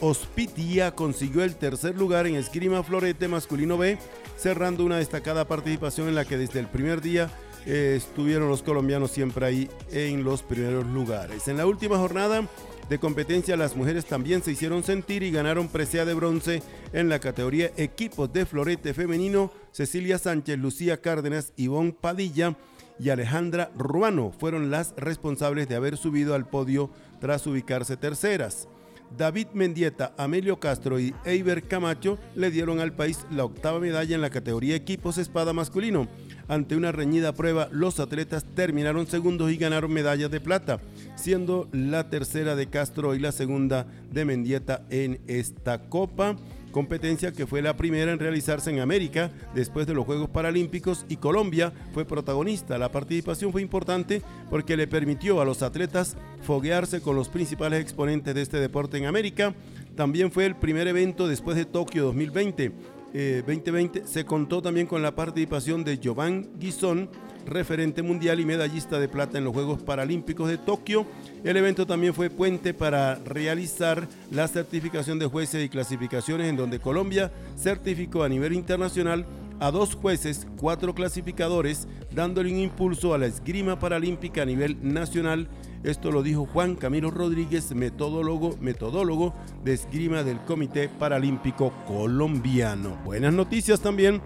Ospitia 0.00 0.94
consiguió 0.94 1.44
el 1.44 1.56
tercer 1.56 1.96
lugar 1.96 2.26
en 2.26 2.34
esgrima 2.34 2.82
florete 2.82 3.28
masculino 3.28 3.78
B, 3.78 3.98
cerrando 4.36 4.84
una 4.84 4.98
destacada 4.98 5.46
participación 5.46 6.08
en 6.08 6.14
la 6.14 6.24
que 6.24 6.36
desde 6.36 6.60
el 6.60 6.66
primer 6.66 7.00
día 7.00 7.30
eh, 7.66 7.94
estuvieron 7.96 8.48
los 8.48 8.62
colombianos 8.62 9.10
siempre 9.10 9.46
ahí 9.46 9.70
en 9.92 10.24
los 10.24 10.42
primeros 10.42 10.86
lugares. 10.86 11.48
En 11.48 11.56
la 11.56 11.66
última 11.66 11.96
jornada 11.96 12.46
de 12.88 12.98
competencia 12.98 13.56
las 13.56 13.76
mujeres 13.76 14.04
también 14.04 14.42
se 14.42 14.52
hicieron 14.52 14.82
sentir 14.82 15.22
y 15.22 15.30
ganaron 15.30 15.68
presea 15.68 16.04
de 16.04 16.12
bronce 16.12 16.62
en 16.92 17.08
la 17.08 17.18
categoría 17.18 17.70
equipos 17.76 18.32
de 18.32 18.44
florete 18.44 18.92
femenino. 18.92 19.50
Cecilia 19.72 20.18
Sánchez, 20.18 20.58
Lucía 20.58 21.00
Cárdenas, 21.00 21.52
Ivonne 21.56 21.94
Padilla 21.98 22.56
y 22.98 23.10
Alejandra 23.10 23.70
Ruano 23.76 24.32
fueron 24.38 24.70
las 24.70 24.94
responsables 24.96 25.68
de 25.68 25.76
haber 25.76 25.96
subido 25.96 26.34
al 26.34 26.46
podio 26.46 26.90
tras 27.20 27.46
ubicarse 27.46 27.96
terceras. 27.96 28.68
David 29.16 29.48
Mendieta, 29.52 30.12
Amelio 30.16 30.58
Castro 30.58 30.98
y 30.98 31.14
Eiber 31.24 31.62
Camacho 31.62 32.18
le 32.34 32.50
dieron 32.50 32.80
al 32.80 32.92
país 32.92 33.26
la 33.30 33.44
octava 33.44 33.78
medalla 33.78 34.14
en 34.14 34.20
la 34.20 34.30
categoría 34.30 34.74
equipos 34.74 35.18
espada 35.18 35.52
masculino. 35.52 36.08
Ante 36.48 36.76
una 36.76 36.92
reñida 36.92 37.32
prueba, 37.32 37.68
los 37.70 38.00
atletas 38.00 38.44
terminaron 38.54 39.06
segundos 39.06 39.50
y 39.52 39.56
ganaron 39.56 39.92
medallas 39.92 40.30
de 40.30 40.40
plata, 40.40 40.80
siendo 41.16 41.68
la 41.72 42.10
tercera 42.10 42.56
de 42.56 42.68
Castro 42.68 43.14
y 43.14 43.20
la 43.20 43.32
segunda 43.32 43.86
de 44.10 44.24
Mendieta 44.24 44.84
en 44.90 45.20
esta 45.26 45.88
copa 45.88 46.36
competencia 46.74 47.30
que 47.30 47.46
fue 47.46 47.62
la 47.62 47.76
primera 47.76 48.10
en 48.10 48.18
realizarse 48.18 48.68
en 48.68 48.80
América 48.80 49.30
después 49.54 49.86
de 49.86 49.94
los 49.94 50.04
Juegos 50.04 50.28
Paralímpicos 50.28 51.06
y 51.08 51.18
Colombia 51.18 51.72
fue 51.92 52.04
protagonista. 52.04 52.78
La 52.78 52.90
participación 52.90 53.52
fue 53.52 53.62
importante 53.62 54.22
porque 54.50 54.76
le 54.76 54.88
permitió 54.88 55.40
a 55.40 55.44
los 55.44 55.62
atletas 55.62 56.16
foguearse 56.42 57.00
con 57.00 57.14
los 57.14 57.28
principales 57.28 57.80
exponentes 57.80 58.34
de 58.34 58.42
este 58.42 58.58
deporte 58.58 58.98
en 58.98 59.06
América. 59.06 59.54
También 59.94 60.32
fue 60.32 60.46
el 60.46 60.56
primer 60.56 60.88
evento 60.88 61.28
después 61.28 61.56
de 61.56 61.64
Tokio 61.64 62.06
2020 62.06 62.72
2020 63.14 63.98
eh, 64.00 64.02
se 64.06 64.24
contó 64.24 64.60
también 64.60 64.88
con 64.88 65.00
la 65.00 65.14
participación 65.14 65.84
de 65.84 65.98
Giovanni 65.98 66.48
Guizón, 66.58 67.08
referente 67.46 68.02
mundial 68.02 68.40
y 68.40 68.44
medallista 68.44 68.98
de 68.98 69.08
plata 69.08 69.38
en 69.38 69.44
los 69.44 69.54
Juegos 69.54 69.80
Paralímpicos 69.82 70.48
de 70.48 70.58
Tokio. 70.58 71.06
El 71.44 71.56
evento 71.56 71.86
también 71.86 72.12
fue 72.12 72.28
puente 72.28 72.74
para 72.74 73.14
realizar 73.16 74.08
la 74.32 74.48
certificación 74.48 75.20
de 75.20 75.26
jueces 75.26 75.64
y 75.64 75.68
clasificaciones 75.68 76.48
en 76.48 76.56
donde 76.56 76.80
Colombia 76.80 77.30
certificó 77.56 78.24
a 78.24 78.28
nivel 78.28 78.52
internacional 78.52 79.26
a 79.64 79.70
dos 79.70 79.94
jueces, 79.94 80.46
cuatro 80.58 80.94
clasificadores, 80.94 81.88
dándole 82.12 82.52
un 82.52 82.58
impulso 82.58 83.14
a 83.14 83.18
la 83.18 83.26
esgrima 83.26 83.78
paralímpica 83.78 84.42
a 84.42 84.46
nivel 84.46 84.76
nacional 84.82 85.48
esto 85.84 86.10
lo 86.10 86.22
dijo 86.22 86.46
Juan 86.46 86.76
Camilo 86.76 87.10
Rodríguez, 87.10 87.74
metodólogo, 87.74 88.56
metodólogo 88.58 89.34
de 89.64 89.74
esgrima 89.74 90.22
del 90.22 90.40
Comité 90.40 90.88
Paralímpico 90.88 91.74
Colombiano. 91.86 92.98
Buenas 93.04 93.34
noticias 93.34 93.80
también 93.80 94.22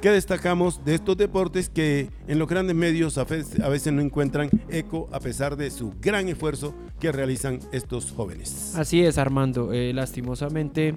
que 0.00 0.10
destacamos 0.10 0.84
de 0.84 0.94
estos 0.94 1.16
deportes 1.16 1.68
que 1.68 2.08
en 2.28 2.38
los 2.38 2.46
grandes 2.46 2.76
medios 2.76 3.18
a 3.18 3.24
veces 3.24 3.92
no 3.92 4.00
encuentran 4.00 4.48
eco 4.68 5.08
a 5.10 5.18
pesar 5.18 5.56
de 5.56 5.72
su 5.72 5.92
gran 6.00 6.28
esfuerzo 6.28 6.72
que 7.00 7.10
realizan 7.10 7.58
estos 7.72 8.12
jóvenes. 8.12 8.76
Así 8.76 9.04
es, 9.04 9.18
Armando. 9.18 9.72
Eh, 9.72 9.92
lastimosamente, 9.92 10.94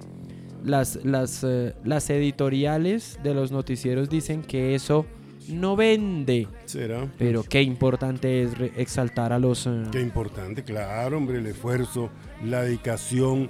las, 0.64 1.04
las, 1.04 1.44
eh, 1.44 1.74
las 1.84 2.10
editoriales 2.10 3.18
de 3.22 3.34
los 3.34 3.52
noticieros 3.52 4.08
dicen 4.08 4.42
que 4.42 4.74
eso 4.74 5.06
no 5.48 5.76
vende. 5.76 6.48
¿Será? 6.64 7.10
Pero 7.18 7.42
qué 7.42 7.62
importante 7.62 8.42
es 8.42 8.52
exaltar 8.76 9.32
a 9.32 9.38
los... 9.38 9.66
Eh, 9.66 9.84
qué 9.92 10.00
importante, 10.00 10.62
claro, 10.64 11.16
hombre, 11.16 11.38
el 11.38 11.46
esfuerzo, 11.46 12.10
la 12.44 12.62
dedicación. 12.62 13.48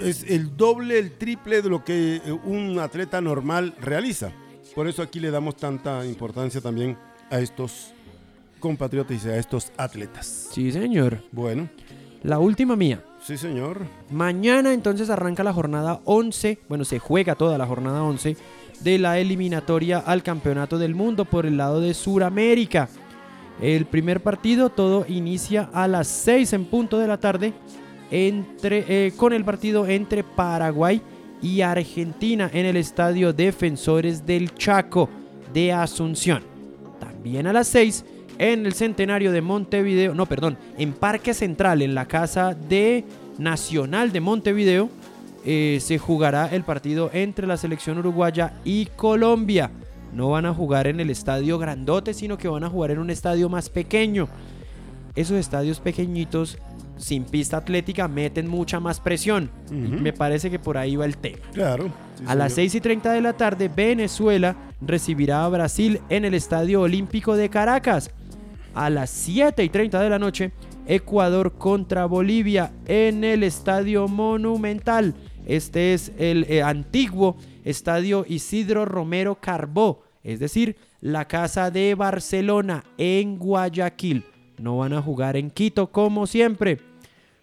Es 0.00 0.24
el 0.28 0.56
doble, 0.56 0.98
el 0.98 1.12
triple 1.12 1.62
de 1.62 1.68
lo 1.68 1.84
que 1.84 2.16
eh, 2.16 2.32
un 2.44 2.78
atleta 2.78 3.20
normal 3.20 3.74
realiza. 3.80 4.32
Por 4.74 4.88
eso 4.88 5.02
aquí 5.02 5.20
le 5.20 5.30
damos 5.30 5.56
tanta 5.56 6.04
importancia 6.06 6.60
también 6.60 6.96
a 7.30 7.38
estos 7.38 7.92
compatriotas 8.58 9.24
y 9.24 9.28
a 9.28 9.36
estos 9.36 9.70
atletas. 9.76 10.48
Sí, 10.52 10.72
señor. 10.72 11.18
Bueno. 11.32 11.68
La 12.22 12.38
última 12.38 12.76
mía. 12.76 13.04
Sí, 13.22 13.38
señor. 13.38 13.86
Mañana 14.10 14.72
entonces 14.72 15.08
arranca 15.08 15.44
la 15.44 15.52
jornada 15.52 16.00
11. 16.04 16.58
Bueno, 16.68 16.84
se 16.84 16.98
juega 16.98 17.36
toda 17.36 17.56
la 17.56 17.66
jornada 17.66 18.02
11 18.02 18.36
de 18.80 18.98
la 18.98 19.20
eliminatoria 19.20 19.98
al 19.98 20.24
Campeonato 20.24 20.76
del 20.76 20.96
Mundo 20.96 21.24
por 21.24 21.46
el 21.46 21.56
lado 21.56 21.80
de 21.80 21.94
Sudamérica. 21.94 22.88
El 23.60 23.86
primer 23.86 24.24
partido 24.24 24.70
todo 24.70 25.06
inicia 25.08 25.70
a 25.72 25.86
las 25.86 26.08
6 26.08 26.52
en 26.54 26.64
punto 26.64 26.98
de 26.98 27.06
la 27.06 27.18
tarde 27.18 27.52
entre, 28.10 28.84
eh, 28.88 29.12
con 29.16 29.32
el 29.32 29.44
partido 29.44 29.86
entre 29.86 30.24
Paraguay 30.24 31.00
y 31.40 31.60
Argentina 31.60 32.50
en 32.52 32.66
el 32.66 32.76
Estadio 32.76 33.32
Defensores 33.32 34.26
del 34.26 34.52
Chaco 34.54 35.08
de 35.52 35.72
Asunción. 35.72 36.42
También 36.98 37.46
a 37.46 37.52
las 37.52 37.68
6 37.68 38.04
en 38.38 38.66
el 38.66 38.72
Centenario 38.72 39.32
de 39.32 39.40
Montevideo, 39.42 40.14
no, 40.14 40.26
perdón, 40.26 40.56
en 40.78 40.92
Parque 40.92 41.34
Central, 41.34 41.82
en 41.82 41.94
la 41.94 42.06
Casa 42.06 42.54
de 42.54 43.04
Nacional 43.38 44.12
de 44.12 44.20
Montevideo, 44.20 44.88
eh, 45.44 45.78
se 45.80 45.98
jugará 45.98 46.46
el 46.46 46.62
partido 46.62 47.10
entre 47.12 47.46
la 47.46 47.56
selección 47.56 47.98
uruguaya 47.98 48.54
y 48.64 48.86
Colombia. 48.86 49.70
No 50.12 50.30
van 50.30 50.46
a 50.46 50.54
jugar 50.54 50.86
en 50.86 51.00
el 51.00 51.10
estadio 51.10 51.58
grandote, 51.58 52.14
sino 52.14 52.38
que 52.38 52.48
van 52.48 52.64
a 52.64 52.70
jugar 52.70 52.90
en 52.90 52.98
un 52.98 53.10
estadio 53.10 53.48
más 53.48 53.70
pequeño. 53.70 54.28
Esos 55.16 55.36
estadios 55.38 55.80
pequeñitos, 55.80 56.58
sin 56.96 57.24
pista 57.24 57.56
atlética, 57.56 58.08
meten 58.08 58.46
mucha 58.46 58.78
más 58.78 59.00
presión. 59.00 59.50
me 59.70 60.12
parece 60.12 60.50
que 60.50 60.58
por 60.58 60.78
ahí 60.78 60.96
va 60.96 61.06
el 61.06 61.16
tema. 61.16 61.38
Claro. 61.52 61.90
a 62.26 62.34
las 62.34 62.52
6 62.52 62.76
y 62.76 62.80
30 62.80 63.12
de 63.12 63.20
la 63.20 63.32
tarde, 63.32 63.68
Venezuela 63.74 64.54
recibirá 64.80 65.44
a 65.44 65.48
Brasil 65.48 66.00
en 66.08 66.24
el 66.24 66.34
Estadio 66.34 66.82
Olímpico 66.82 67.36
de 67.36 67.48
Caracas. 67.48 68.10
A 68.74 68.90
las 68.90 69.10
7 69.10 69.62
y 69.62 69.68
30 69.68 70.00
de 70.00 70.10
la 70.10 70.18
noche, 70.18 70.52
Ecuador 70.86 71.52
contra 71.52 72.06
Bolivia 72.06 72.72
en 72.86 73.24
el 73.24 73.42
Estadio 73.42 74.08
Monumental. 74.08 75.14
Este 75.46 75.94
es 75.94 76.12
el 76.18 76.44
eh, 76.48 76.62
antiguo 76.62 77.36
Estadio 77.64 78.24
Isidro 78.28 78.84
Romero 78.84 79.36
Carbó, 79.40 80.02
es 80.24 80.38
decir, 80.40 80.76
la 81.00 81.26
casa 81.26 81.70
de 81.70 81.94
Barcelona 81.94 82.84
en 82.96 83.38
Guayaquil. 83.38 84.24
No 84.58 84.78
van 84.78 84.92
a 84.92 85.02
jugar 85.02 85.36
en 85.36 85.50
Quito 85.50 85.88
como 85.90 86.26
siempre. 86.26 86.78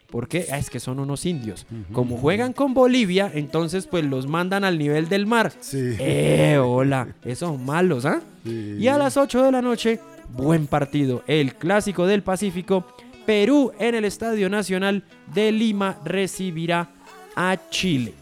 Porque 0.09 0.47
ah, 0.51 0.57
es 0.57 0.69
que 0.71 0.79
son 0.79 0.99
unos 0.99 1.25
indios. 1.25 1.67
Como 1.91 2.17
juegan 2.17 2.53
con 2.53 2.73
Bolivia, 2.73 3.29
entonces 3.31 3.85
pues 3.85 4.03
los 4.05 4.25
mandan 4.25 4.63
al 4.63 4.79
nivel 4.79 5.07
del 5.07 5.27
mar. 5.27 5.51
Sí. 5.59 5.95
Eh, 5.99 6.57
hola. 6.57 7.15
Esos 7.23 7.49
son 7.49 7.63
malos, 7.63 8.05
¿ah? 8.05 8.21
Y 8.43 8.87
a 8.87 8.97
las 8.97 9.17
8 9.17 9.43
de 9.43 9.51
la 9.51 9.61
noche, 9.61 9.99
buen 10.33 10.67
partido. 10.67 11.23
El 11.27 11.55
clásico 11.55 12.05
del 12.05 12.23
Pacífico. 12.23 12.85
Perú 13.25 13.71
en 13.77 13.93
el 13.93 14.05
Estadio 14.05 14.49
Nacional 14.49 15.03
de 15.33 15.51
Lima 15.51 15.97
recibirá 16.03 16.89
a 17.35 17.57
Chile. 17.69 18.13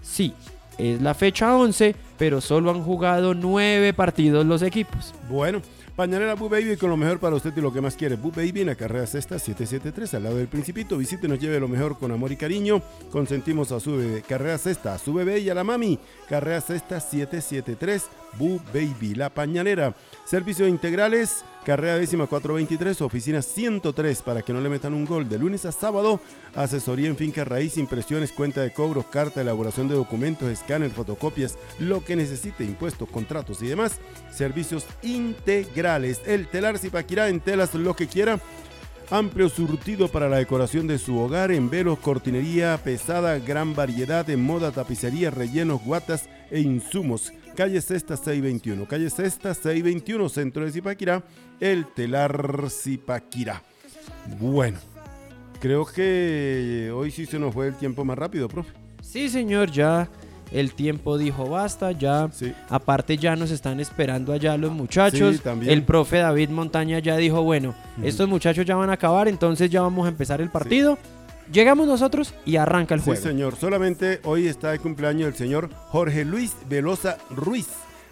Sí, 0.00 0.32
es 0.78 1.02
la 1.02 1.12
fecha 1.12 1.54
11, 1.54 1.94
pero 2.16 2.40
solo 2.40 2.70
han 2.70 2.82
jugado 2.82 3.34
9 3.34 3.92
partidos 3.92 4.46
los 4.46 4.62
equipos. 4.62 5.14
Bueno, 5.28 5.60
Pañalera 5.98 6.36
Boo 6.36 6.48
Baby 6.48 6.76
con 6.76 6.90
lo 6.90 6.96
mejor 6.96 7.18
para 7.18 7.34
usted 7.34 7.52
y 7.56 7.60
lo 7.60 7.72
que 7.72 7.80
más 7.80 7.96
quiere. 7.96 8.14
Boo 8.14 8.30
Baby 8.30 8.60
en 8.60 8.68
la 8.68 8.76
carrera 8.76 9.04
sexta 9.04 9.36
773 9.36 10.14
al 10.14 10.22
lado 10.22 10.36
del 10.36 10.46
Principito. 10.46 10.96
Visítenos, 10.96 11.40
lleve 11.40 11.58
lo 11.58 11.66
mejor 11.66 11.98
con 11.98 12.12
amor 12.12 12.30
y 12.30 12.36
cariño. 12.36 12.80
Consentimos 13.10 13.72
a 13.72 13.80
su 13.80 13.96
bebé. 13.96 14.22
Carrera 14.22 14.58
sexta, 14.58 14.94
a 14.94 14.98
su 14.98 15.12
bebé 15.12 15.40
y 15.40 15.50
a 15.50 15.54
la 15.54 15.64
mami. 15.64 15.98
Carrera 16.28 16.60
sexta 16.60 17.00
773 17.00 18.04
Boo 18.38 18.60
Baby, 18.72 19.16
la 19.16 19.28
pañalera. 19.28 19.92
Servicios 20.24 20.68
integrales 20.68 21.44
Carrera 21.68 21.98
décima 21.98 22.26
423, 22.26 23.02
oficina 23.02 23.42
103 23.42 24.22
para 24.22 24.40
que 24.40 24.54
no 24.54 24.62
le 24.62 24.70
metan 24.70 24.94
un 24.94 25.04
gol. 25.04 25.28
De 25.28 25.38
lunes 25.38 25.66
a 25.66 25.70
sábado, 25.70 26.18
asesoría 26.54 27.08
en 27.08 27.16
finca 27.18 27.44
raíz, 27.44 27.76
impresiones, 27.76 28.32
cuenta 28.32 28.62
de 28.62 28.72
cobros, 28.72 29.04
carta, 29.04 29.42
elaboración 29.42 29.86
de 29.86 29.94
documentos, 29.94 30.48
escáner, 30.48 30.90
fotocopias, 30.90 31.58
lo 31.78 32.02
que 32.02 32.16
necesite, 32.16 32.64
impuestos, 32.64 33.10
contratos 33.10 33.60
y 33.60 33.66
demás. 33.66 34.00
Servicios 34.32 34.86
integrales. 35.02 36.22
El 36.24 36.48
telar 36.48 36.78
Zipaquirá 36.78 37.28
en 37.28 37.40
telas, 37.40 37.74
lo 37.74 37.94
que 37.94 38.06
quiera. 38.06 38.40
Amplio 39.10 39.50
surtido 39.50 40.08
para 40.08 40.30
la 40.30 40.38
decoración 40.38 40.86
de 40.86 40.96
su 40.96 41.18
hogar 41.18 41.52
en 41.52 41.68
velos, 41.68 41.98
cortinería 41.98 42.78
pesada, 42.82 43.38
gran 43.40 43.74
variedad 43.74 44.28
en 44.30 44.40
moda, 44.40 44.70
tapicería, 44.70 45.30
rellenos, 45.30 45.84
guatas 45.84 46.30
e 46.50 46.60
insumos 46.60 47.30
calle 47.58 47.80
Sexta 47.80 48.16
621. 48.16 48.86
Calle 48.86 49.10
Sexta 49.10 49.52
621, 49.52 50.28
centro 50.28 50.64
de 50.64 50.70
Zipaquirá, 50.70 51.24
el 51.58 51.86
telar 51.86 52.66
Zipaquirá. 52.70 53.60
Bueno, 54.38 54.78
creo 55.58 55.84
que 55.84 56.92
hoy 56.94 57.10
sí 57.10 57.26
se 57.26 57.36
nos 57.36 57.52
fue 57.52 57.66
el 57.66 57.74
tiempo 57.74 58.04
más 58.04 58.16
rápido, 58.16 58.46
profe. 58.46 58.70
Sí, 59.02 59.28
señor, 59.28 59.72
ya 59.72 60.08
el 60.52 60.72
tiempo 60.72 61.18
dijo 61.18 61.50
basta, 61.50 61.90
ya 61.90 62.28
Sí. 62.32 62.54
aparte 62.68 63.16
ya 63.18 63.34
nos 63.34 63.50
están 63.50 63.80
esperando 63.80 64.32
allá 64.32 64.56
los 64.56 64.70
muchachos. 64.70 65.34
Sí, 65.36 65.42
también. 65.42 65.72
El 65.72 65.82
profe 65.82 66.18
David 66.18 66.50
Montaña 66.50 67.00
ya 67.00 67.16
dijo, 67.16 67.42
bueno, 67.42 67.74
estos 68.04 68.28
muchachos 68.28 68.64
ya 68.66 68.76
van 68.76 68.90
a 68.90 68.92
acabar, 68.92 69.26
entonces 69.26 69.68
ya 69.68 69.82
vamos 69.82 70.06
a 70.06 70.10
empezar 70.10 70.40
el 70.40 70.48
partido. 70.50 70.96
Llegamos 71.52 71.86
nosotros 71.86 72.34
y 72.44 72.56
arranca 72.56 72.94
el 72.94 73.00
Sí, 73.00 73.06
juego. 73.06 73.22
señor. 73.22 73.56
Solamente 73.56 74.20
hoy 74.24 74.46
está 74.46 74.70
de 74.72 74.78
cumpleaños 74.78 75.28
el 75.28 75.34
señor 75.34 75.70
Jorge 75.88 76.24
Luis 76.24 76.54
Velosa 76.68 77.16
Ruiz, 77.30 77.68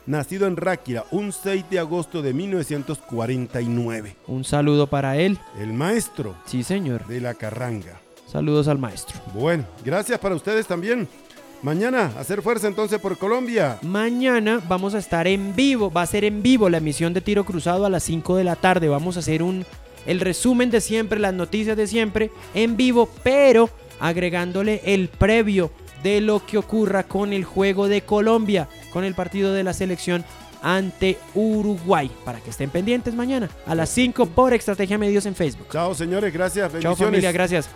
nacido 0.06 0.46
en 0.46 0.56
Ráquira, 0.56 1.04
un 1.10 1.32
6 1.32 1.64
de 1.70 1.78
agosto 1.78 2.22
de 2.22 2.32
1949. 2.32 4.16
Un 4.26 4.44
saludo 4.44 4.86
para 4.86 5.16
él. 5.16 5.38
El 5.58 5.72
maestro 5.72 6.34
Sí, 6.46 6.62
señor. 6.62 7.06
de 7.06 7.20
la 7.20 7.34
carranga. 7.34 8.00
Saludos 8.26 8.68
al 8.68 8.78
maestro. 8.78 9.16
Bueno, 9.34 9.64
gracias 9.84 10.18
para 10.18 10.34
ustedes 10.34 10.66
también. 10.66 11.06
Mañana, 11.62 12.12
hacer 12.18 12.42
fuerza 12.42 12.68
entonces 12.68 13.00
por 13.00 13.16
Colombia. 13.16 13.78
Mañana 13.82 14.60
vamos 14.68 14.94
a 14.94 14.98
estar 14.98 15.26
en 15.26 15.54
vivo, 15.56 15.90
va 15.90 16.02
a 16.02 16.06
ser 16.06 16.24
en 16.24 16.42
vivo 16.42 16.68
la 16.68 16.78
emisión 16.78 17.14
de 17.14 17.20
Tiro 17.22 17.44
Cruzado 17.44 17.86
a 17.86 17.90
las 17.90 18.02
5 18.04 18.36
de 18.36 18.44
la 18.44 18.56
tarde. 18.56 18.88
Vamos 18.88 19.16
a 19.16 19.20
hacer 19.20 19.42
un 19.42 19.64
el 20.06 20.20
resumen 20.20 20.70
de 20.70 20.80
siempre, 20.80 21.18
las 21.18 21.34
noticias 21.34 21.76
de 21.76 21.86
siempre 21.86 22.30
en 22.54 22.76
vivo, 22.76 23.08
pero 23.22 23.70
agregándole 24.00 24.82
el 24.84 25.08
previo 25.08 25.70
de 26.02 26.20
lo 26.20 26.44
que 26.44 26.58
ocurra 26.58 27.04
con 27.04 27.32
el 27.32 27.44
juego 27.44 27.88
de 27.88 28.02
Colombia, 28.02 28.68
con 28.92 29.04
el 29.04 29.14
partido 29.14 29.52
de 29.52 29.64
la 29.64 29.72
selección 29.72 30.24
ante 30.62 31.18
Uruguay, 31.34 32.10
para 32.24 32.40
que 32.40 32.50
estén 32.50 32.70
pendientes 32.70 33.14
mañana 33.14 33.48
a 33.66 33.74
las 33.74 33.90
5 33.90 34.26
por 34.26 34.52
Estrategia 34.54 34.98
Medios 34.98 35.26
en 35.26 35.34
Facebook. 35.34 35.68
Chao, 35.70 35.94
señores. 35.94 36.32
Gracias. 36.32 36.72
Chao 36.80 36.96
familia, 36.96 37.32
gracias. 37.32 37.68